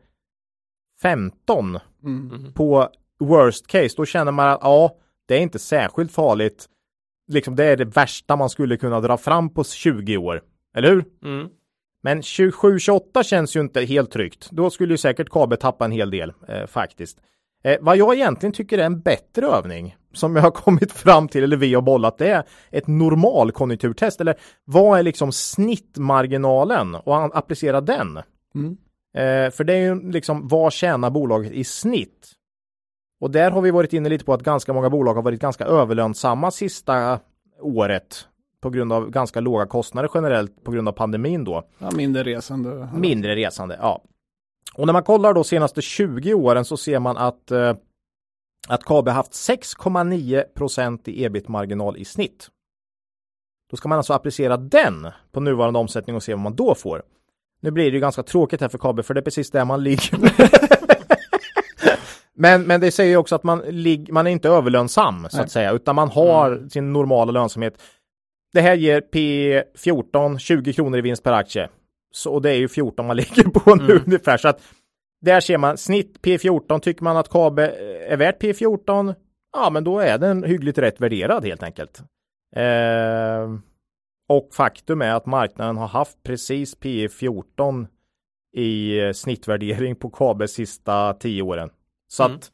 [1.02, 2.54] 15 Mm.
[2.54, 2.90] på
[3.20, 3.94] worst case.
[3.98, 4.98] Då känner man att ja,
[5.28, 6.66] det är inte särskilt farligt.
[7.32, 10.42] Liksom det är det värsta man skulle kunna dra fram på 20 år.
[10.78, 11.06] Eller hur?
[11.24, 11.48] Mm.
[12.04, 14.50] Men 27-28 känns ju inte helt tryggt.
[14.52, 17.18] Då skulle ju säkert KB tappa en hel del eh, faktiskt.
[17.64, 21.44] Eh, vad jag egentligen tycker är en bättre övning som jag har kommit fram till,
[21.44, 24.22] eller vi har bollat, det är ett normalkonjunkturtest.
[24.22, 24.36] Eller
[24.66, 28.20] vad är liksom snittmarginalen och applicera den?
[28.56, 28.78] Mm.
[29.18, 32.32] Eh, för det är ju liksom vad tjänar bolaget i snitt?
[33.22, 35.66] Och där har vi varit inne lite på att ganska många bolag har varit ganska
[35.66, 37.20] överlönsamma sista
[37.62, 38.28] året
[38.64, 41.64] på grund av ganska låga kostnader generellt på grund av pandemin då.
[41.78, 42.90] Ja, mindre resande.
[42.96, 44.02] Mindre resande, ja.
[44.74, 47.74] Och när man kollar då senaste 20 åren så ser man att eh,
[48.68, 52.48] att KB haft 6,9 procent i ebit-marginal i snitt.
[53.72, 57.04] Då ska man alltså applicera den på nuvarande omsättning och se vad man då får.
[57.62, 59.84] Nu blir det ju ganska tråkigt här för KB för det är precis där man
[59.84, 60.20] ligger.
[62.34, 65.44] men, men det säger ju också att man, lig, man är inte överlönsam så Nej.
[65.44, 67.82] att säga utan man har sin normala lönsamhet.
[68.54, 71.70] Det här ger P14 20 kronor i vinst per aktie.
[72.12, 74.38] Så det är ju 14 man ligger på nu ungefär.
[74.38, 74.62] Så att
[75.22, 76.80] där ser man snitt P14.
[76.80, 77.60] Tycker man att KB
[78.08, 79.16] är värt P14?
[79.54, 82.02] Ja, men då är den hyggligt rätt värderad helt enkelt.
[82.56, 83.50] Eh,
[84.30, 87.88] och faktum är att marknaden har haft precis P14
[88.56, 91.70] i eh, snittvärdering på KB sista 10 åren.
[92.08, 92.36] Så Mm.
[92.36, 92.52] att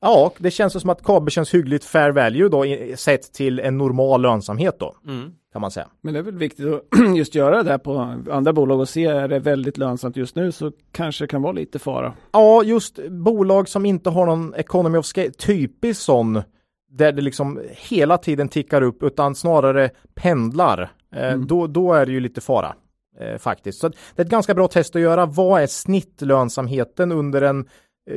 [0.00, 3.78] ja, det känns som att KB känns hyggligt fair value då i- sett till en
[3.78, 5.30] normal lönsamhet då Mm.
[5.52, 5.86] kan man säga.
[6.02, 6.82] Men det är väl viktigt att
[7.16, 10.52] just göra det där på andra bolag och se är det väldigt lönsamt just nu
[10.52, 12.12] så kanske det kan vara lite fara.
[12.32, 16.42] Ja, just bolag som inte har någon economy of scale, typiskt sån
[16.90, 20.90] där det liksom hela tiden tickar upp utan snarare pendlar.
[21.14, 21.46] Eh, Mm.
[21.46, 22.74] då, då är det ju lite fara
[23.20, 23.80] eh, faktiskt.
[23.80, 25.26] Så det är ett ganska bra test att göra.
[25.26, 27.66] Vad är snittlönsamheten under en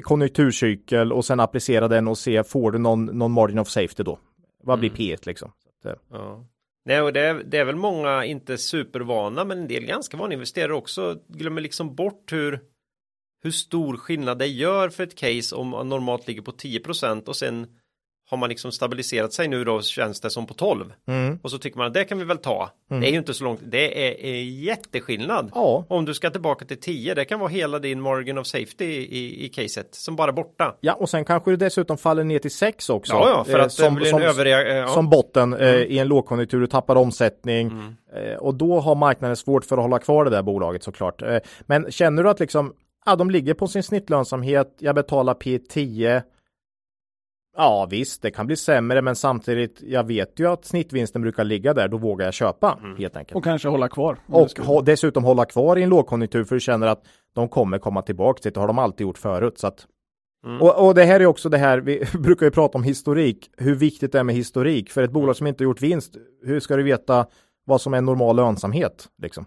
[0.03, 4.19] konjunkturcykel och sen applicera den och se får du någon, någon margin of safety då?
[4.63, 5.01] Vad blir Mm.
[5.01, 5.51] P1 liksom?
[5.80, 6.45] Att, eh, Ja.
[6.85, 10.34] Nej, och det är, det är väl många inte supervana, men en del ganska vana
[10.34, 12.59] investerare också glömmer liksom bort hur
[13.43, 17.35] hur stor skillnad det gör för ett case om man normalt ligger på 10% och
[17.35, 17.68] sen
[18.31, 21.39] har man liksom stabiliserat sig nu då känns det som på 12 Mm.
[21.43, 22.69] och så tycker man att det kan vi väl ta.
[22.91, 23.01] Mm.
[23.01, 23.59] Det är ju inte så långt.
[23.63, 25.51] Det är, är jätteskillnad.
[25.55, 28.85] Ja, Om du ska tillbaka till 10, det kan vara hela din margin of safety
[28.85, 30.75] i, i caset som bara borta.
[30.79, 33.13] ja, och sen kanske det dessutom faller ner till 6 också.
[33.13, 34.75] Ja, ja, för Eh, att det blir en överreaktion.
[34.75, 34.87] Ja.
[34.87, 37.95] som botten eh, i en lågkonjunktur, du tappar omsättning Mm.
[38.15, 41.21] eh, och då har marknaden svårt för att hålla kvar det där bolaget såklart.
[41.21, 42.73] Eh, men känner du att liksom,
[43.05, 46.21] ja, de ligger på sin snittlönsamhet, jag betalar P10.
[47.57, 51.73] Ja visst, det kan bli sämre, men samtidigt, jag vet ju att snittvinsten brukar ligga
[51.73, 52.98] där, då vågar jag köpa Mm.
[52.98, 53.36] helt enkelt.
[53.36, 54.18] Och kanske hålla kvar.
[54.28, 57.02] Och ha, dessutom hålla kvar i en lågkonjunktur för du känner att
[57.36, 58.60] de kommer komma tillbaka till det.
[58.60, 59.57] har de alltid gjort förut.
[59.60, 59.86] Så att,
[60.45, 60.61] Mm.
[60.61, 63.76] och, och det här är också det här, vi brukar ju prata om historik, hur
[63.76, 64.90] viktigt det är med historik.
[64.91, 66.15] För ett bolag som inte har gjort vinst,
[66.45, 67.26] hur ska du veta
[67.65, 69.07] vad som är normal lönsamhet?
[69.22, 69.45] Liksom?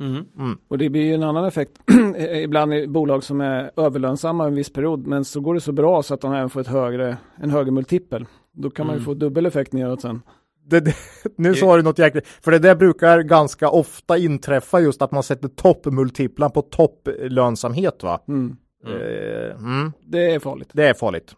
[0.00, 0.58] Mm.
[0.68, 1.72] Och det blir ju en annan effekt
[2.42, 6.02] ibland i bolag som är överlönsamma en viss period men så går det så bra
[6.02, 8.26] så att de även får ett högre, en högre multipel.
[8.52, 9.04] Då kan man ju Mm.
[9.04, 10.22] få dubbel effekt neråt sen.
[10.66, 10.94] Det, det,
[11.38, 15.22] nu sa du något jäkligt, för det där brukar ganska ofta inträffa just att man
[15.22, 18.20] sätter toppmultiplar på topplönsamhet va?
[18.28, 18.56] Mm.
[18.86, 18.96] Mm.
[19.00, 20.68] Eh, mm, Det är farligt.
[20.72, 21.34] det är farligt.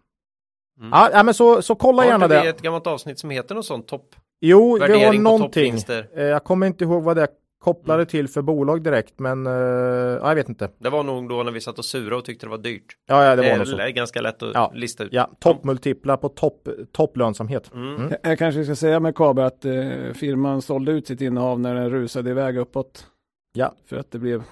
[0.81, 0.91] Mm.
[1.13, 2.49] Ja, men så, så kolla Har gärna det.
[2.49, 4.15] ett gammalt avsnitt som heter något sånt topp?
[4.41, 5.75] Jo, vi har någonting.
[6.17, 7.29] Eh, Jag kommer inte ihåg vad det
[7.59, 10.71] kopplade till för bolag direkt, men ja, jag vet inte.
[10.79, 12.87] Det var nog då när vi satt och sura och tyckte det var dyrt.
[13.09, 13.79] Ja, ja det Det var är nog så.
[13.79, 14.73] l- ganska lätt att Ja.
[14.75, 15.13] lista ut.
[15.13, 17.71] Ja, toppmultiplar på topp, topplönsamhet.
[17.75, 17.97] Mm.
[17.97, 18.13] Mm.
[18.23, 19.73] Jag- kanske ska säga med KB att eh,
[20.15, 23.07] firman sålde ut sitt innehav när den rusade iväg uppåt.
[23.53, 23.75] Ja.
[23.87, 24.43] För att det blev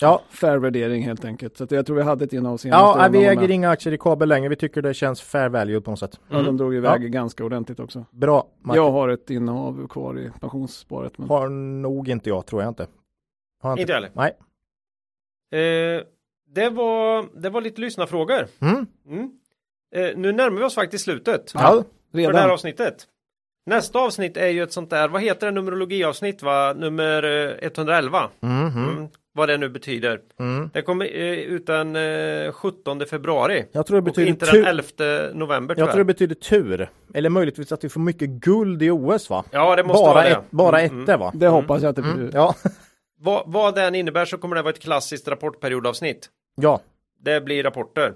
[0.00, 0.22] Ja.
[0.30, 1.56] fair värdering helt enkelt.
[1.56, 2.98] Så att jag tror vi hade ett innehav senast.
[2.98, 4.48] Ja, vi äger inga aktier i kabel längre.
[4.48, 6.20] Vi tycker det känns fair value på något sätt.
[6.28, 6.56] Ja, de Mm.
[6.56, 8.04] drog iväg ganska ordentligt också.
[8.10, 8.46] Bra.
[8.62, 8.82] Martin.
[8.82, 11.18] Jag har ett innehav kvar i pensionssparet.
[11.18, 11.28] Men...
[11.28, 12.86] Har nog inte jag, tror jag inte.
[13.62, 14.10] Har Inte heller.
[14.14, 14.32] Nej.
[15.52, 16.02] Eh,
[16.54, 18.46] det, var, det var lite lyssnarfrågor.
[18.60, 18.86] Mm.
[19.08, 19.30] Mm.
[19.94, 21.60] Eh, nu närmar vi oss faktiskt slutet Ja.
[21.60, 21.84] för
[22.18, 22.50] det här Redan?
[22.50, 23.06] avsnittet.
[23.66, 26.72] Nästa avsnitt är ju ett sånt där, vad heter det, numerologiavsnitt va?
[26.76, 28.30] Nummer eh, 111.
[28.40, 29.08] Mm, mm, Mm.
[29.38, 30.20] Vad det nu betyder.
[30.40, 30.70] mm.
[30.74, 33.64] Det kommer eh, ut den eh, 17 februari.
[33.72, 34.62] Jag tror det betyder inte tur.
[34.62, 36.04] den 11 november Jag tror det tyvärr.
[36.04, 36.88] betyder tur.
[37.14, 39.44] Eller möjligtvis att vi får mycket guld i OS va?
[39.50, 40.30] Ja, det måste Bara, vara det.
[40.30, 41.32] ett, bara Mm, ettor va?
[41.34, 42.16] Det hoppas jag att det Mm.
[42.16, 42.30] blir.
[42.34, 42.54] Ja.
[43.20, 46.28] Vad, vad den innebär så kommer det vara ett klassiskt rapportperiodavsnitt.
[46.56, 46.80] ja.
[47.20, 48.12] Det blir rapporter.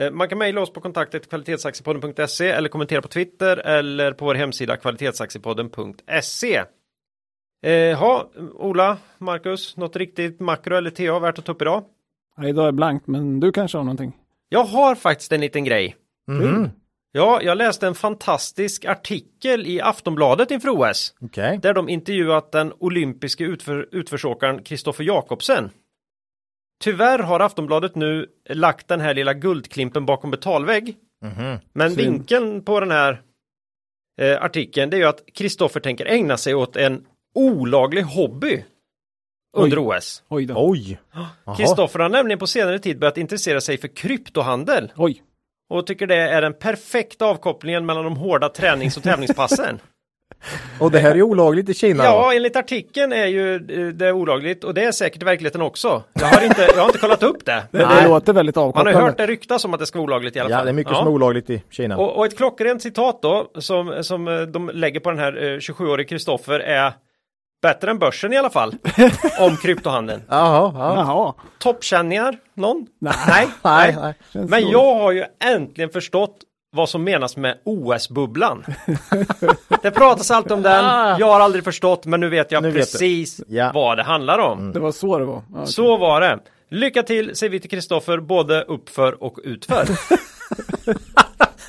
[0.00, 4.34] Eh, Man kan mejla oss på kontaktet kvalitetsaktiepodden.se eller kommentera på Twitter eller på vår
[4.34, 6.62] hemsida kvalitetsaktiepodden.se.
[7.62, 11.84] Eh, ha, Ola, Marcus, något riktigt makro eller TA värt att ta upp idag?
[12.36, 14.12] Ja, idag är blankt, men du kanske har någonting?
[14.48, 15.96] Jag har faktiskt en liten grej.
[16.28, 16.70] Mhm.
[17.12, 21.14] Ja, jag läste en fantastisk artikel i Aftonbladet inför OS.
[21.20, 21.58] Okej.
[21.62, 25.70] Där de intervjuat den olympiske utför, utförsåkaren Kristoffer Jakobsen.
[26.84, 30.96] Tyvärr har Aftonbladet nu lagt den här lilla guldklimpen bakom betalvägg.
[31.22, 31.58] Mhm.
[31.72, 32.00] Men Synd.
[32.06, 33.22] vinkeln på den här
[34.20, 37.06] eh, artikeln det är ju att Kristoffer tänker ägna sig åt en
[37.36, 38.64] olaglig hobby
[39.56, 40.22] under OS.
[40.28, 40.54] Oj då.
[40.56, 40.98] Oj.
[41.56, 45.22] Kristoffer har nämligen på senare tid börjat intressera sig för kryptohandel Oj.
[45.70, 49.78] och tycker det är den perfekta avkopplingen mellan de hårda tränings och tävlingspassen.
[50.80, 52.04] Och det här är olagligt i Kina?
[52.04, 52.36] Ja, då?
[52.36, 56.02] enligt artikeln är ju eh, det olagligt och det är säkert i verkligheten också.
[56.12, 57.62] Jag har inte, jag har inte kollat upp det.
[57.70, 59.00] Det, det låter väldigt Man har avkopplande.
[59.00, 60.58] ju hört det ryktas om att det ska vara olagligt i alla fall.
[60.58, 60.98] ja det är mycket Ja.
[60.98, 61.96] som är olagligt i Kina.
[61.96, 65.56] Och, och ett klockrent citat då som, som eh, de lägger på den här eh,
[65.58, 66.92] 27-årige Kristoffer är
[67.62, 68.74] bättre än börsen i alla fall.
[69.40, 70.22] om kryptohandeln.
[70.28, 70.94] Jaha, ja.
[70.96, 71.34] Jaha.
[71.58, 72.38] Toppkänningar?
[72.54, 72.86] Någon?
[72.98, 73.48] Nej.
[73.62, 73.96] Nej.
[74.32, 76.36] Nej, Men jag har ju äntligen förstått
[76.76, 78.64] vad som menas med OS-bubblan.
[79.82, 80.84] det pratas alltid om den,
[81.18, 83.70] jag har aldrig förstått men nu vet jag Nu vet precis Ja.
[83.74, 84.72] vad det handlar om.
[84.72, 85.42] Det var så det var.
[85.54, 85.66] Okej.
[85.66, 86.38] Så var det.
[86.70, 89.86] Lycka till säger vi till Kristoffer både uppför och utför.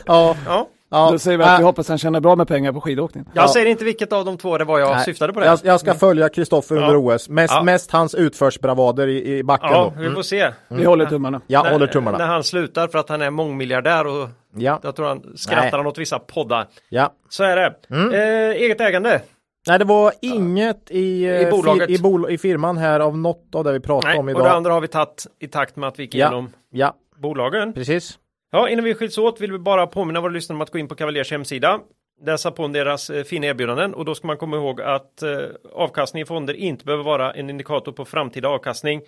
[0.06, 0.68] Ja, Ja.
[0.90, 1.12] Ja.
[1.12, 3.26] Då säger vi att vi Äh, hoppas han tjänar bra med pengar på skidåkning.
[3.34, 3.48] Jag Ja.
[3.48, 5.06] säger inte vilket av de två det var jag nej.
[5.06, 5.46] syftade på det.
[5.46, 6.98] Jag, jag ska följa Kristoffer under Ja.
[7.16, 7.30] OS.
[7.30, 7.64] Mest, Ja.
[7.64, 10.02] mest hans utförsbravader i, i backen Ja, då.
[10.02, 10.52] vi får se.
[10.68, 11.42] Vi håller tummarna.
[11.48, 12.18] Jag När- håller tummarna.
[12.18, 15.72] När han slutar för att han är mångmiljardär och Ja, jag tror han skrattar Nej.
[15.72, 16.68] han åt vissa poddar.
[16.90, 17.14] ja.
[17.30, 17.74] Så är det.
[17.90, 18.14] Mm.
[18.14, 19.22] Eh, eget ägande.
[19.68, 21.88] Nej, det var inget i, eh, bolaget.
[21.88, 24.32] fi- i, bol- i firman här av något av det vi pratade Nej, om och
[24.32, 24.44] idag.
[24.46, 26.26] det andra har vi tagit i takt med att vi gick Ja.
[26.28, 27.74] igenom Ja, bolagen.
[27.74, 28.18] precis.
[28.52, 30.88] Ja, innan vi skiljs åt vill vi bara påminna våra lyssnare om att gå in
[30.88, 31.80] på Cavaliers hemsida.
[32.26, 35.40] Läsa på om deras eh, fina erbjudanden och då ska man komma ihåg att eh,
[35.74, 39.02] avkastning i fonder inte behöver vara en indikator på framtida avkastning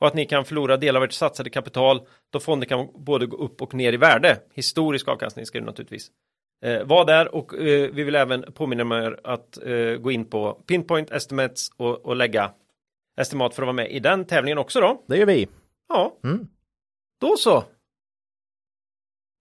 [0.00, 2.00] och att ni kan förlora del av ert satsade kapital
[2.30, 4.38] då fonder kan både gå upp och ner i värde.
[4.54, 6.10] Historisk avkastning ska det naturligtvis
[6.64, 10.52] eh, vara där och eh, vi vill även påminna er att eh, gå in på
[10.52, 12.50] Pinpoint Estimates och, och lägga
[13.20, 15.04] estimat för att vara med i den tävlingen också då.
[15.08, 15.48] Det gör vi.
[15.88, 16.46] Ja, Mm.
[17.20, 17.64] då så.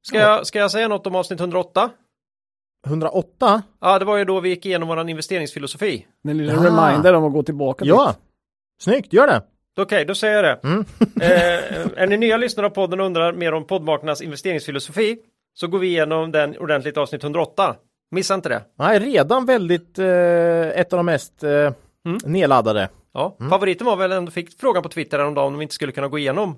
[0.08, 1.90] Ska, jag, ska jag säga något om avsnitt 108?
[2.88, 3.62] 108?
[3.82, 6.06] Ja, det var ju då vi gick igenom våran investeringsfilosofi.
[6.28, 6.70] En liten Ja.
[6.70, 8.08] reminder om att gå tillbaka Ja.
[8.08, 8.18] dit.
[8.82, 9.42] Snyggt, gör det.
[9.78, 10.68] Okej, då säger jag det.
[10.68, 10.86] Mm.
[11.22, 15.18] eh, är ni nya lyssnare av podden och undrar mer om poddmakarnas investeringsfilosofi
[15.54, 17.76] så går vi igenom den ordentligt avsnitt 108.
[18.12, 18.62] Missa inte det.
[18.80, 20.06] Nej, redan väldigt eh,
[20.80, 21.72] ett av de mest eh,
[22.06, 22.18] Mm.
[22.26, 22.90] nedladdade.
[23.14, 23.50] Ja, Mm.
[23.50, 26.18] favoriten var väl ändå, fick frågan på Twitter häromdagen om vi inte skulle kunna gå
[26.20, 26.56] igenom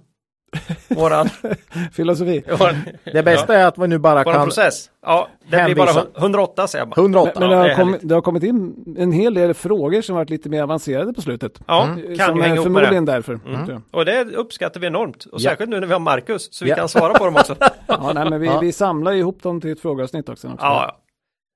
[0.88, 1.30] våran,
[1.94, 2.44] Filosofi.
[2.60, 2.76] våran,
[3.14, 4.90] Det bästa är att vi nu bara våran kan process.
[5.06, 7.02] Ja, det blir hänvisa- bara 108 säger jag bara.
[7.02, 7.32] 108.
[7.40, 10.16] Men, men Ja, det har kommit, det har kommit in en hel del frågor som
[10.16, 11.60] varit lite mer avancerade på slutet.
[11.68, 12.18] Ja, Mm.
[12.18, 12.64] kan som ju hänga med det.
[12.64, 13.40] förmodligen därför.
[13.68, 13.82] jag.
[13.92, 15.26] Och det uppskattar vi enormt.
[15.26, 15.50] Och Ja.
[15.50, 16.76] särskilt nu när vi har Marcus så vi Ja.
[16.78, 17.56] kan svara på dem också.
[17.88, 18.60] Ja, nej, men vi, Ja.
[18.60, 20.48] vi samlar ihop dem till ett frågeavsnitt också.
[20.48, 20.66] också.
[20.66, 20.98] Ja, ja.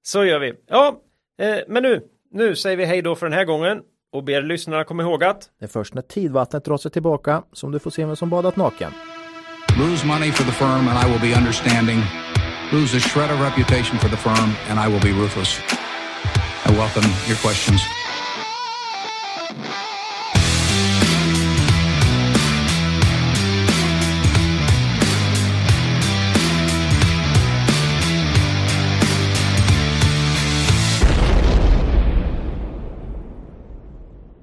[0.03, 0.53] så gör vi.
[0.69, 0.95] Ja,
[1.41, 2.01] eh, men nu,
[2.31, 3.79] nu säger vi hej då för den här gången
[4.11, 7.71] och ber lyssnarna komma ihåg att Det är först när tidvattnet drar sig tillbaka som
[7.71, 8.91] du får se vem som badat naken.
[9.79, 11.99] Lose money for the firm and I will be understanding.
[12.71, 15.59] Lose a shred of reputation for the firm and I will be ruthless.
[16.65, 18.00] I welcome your questions.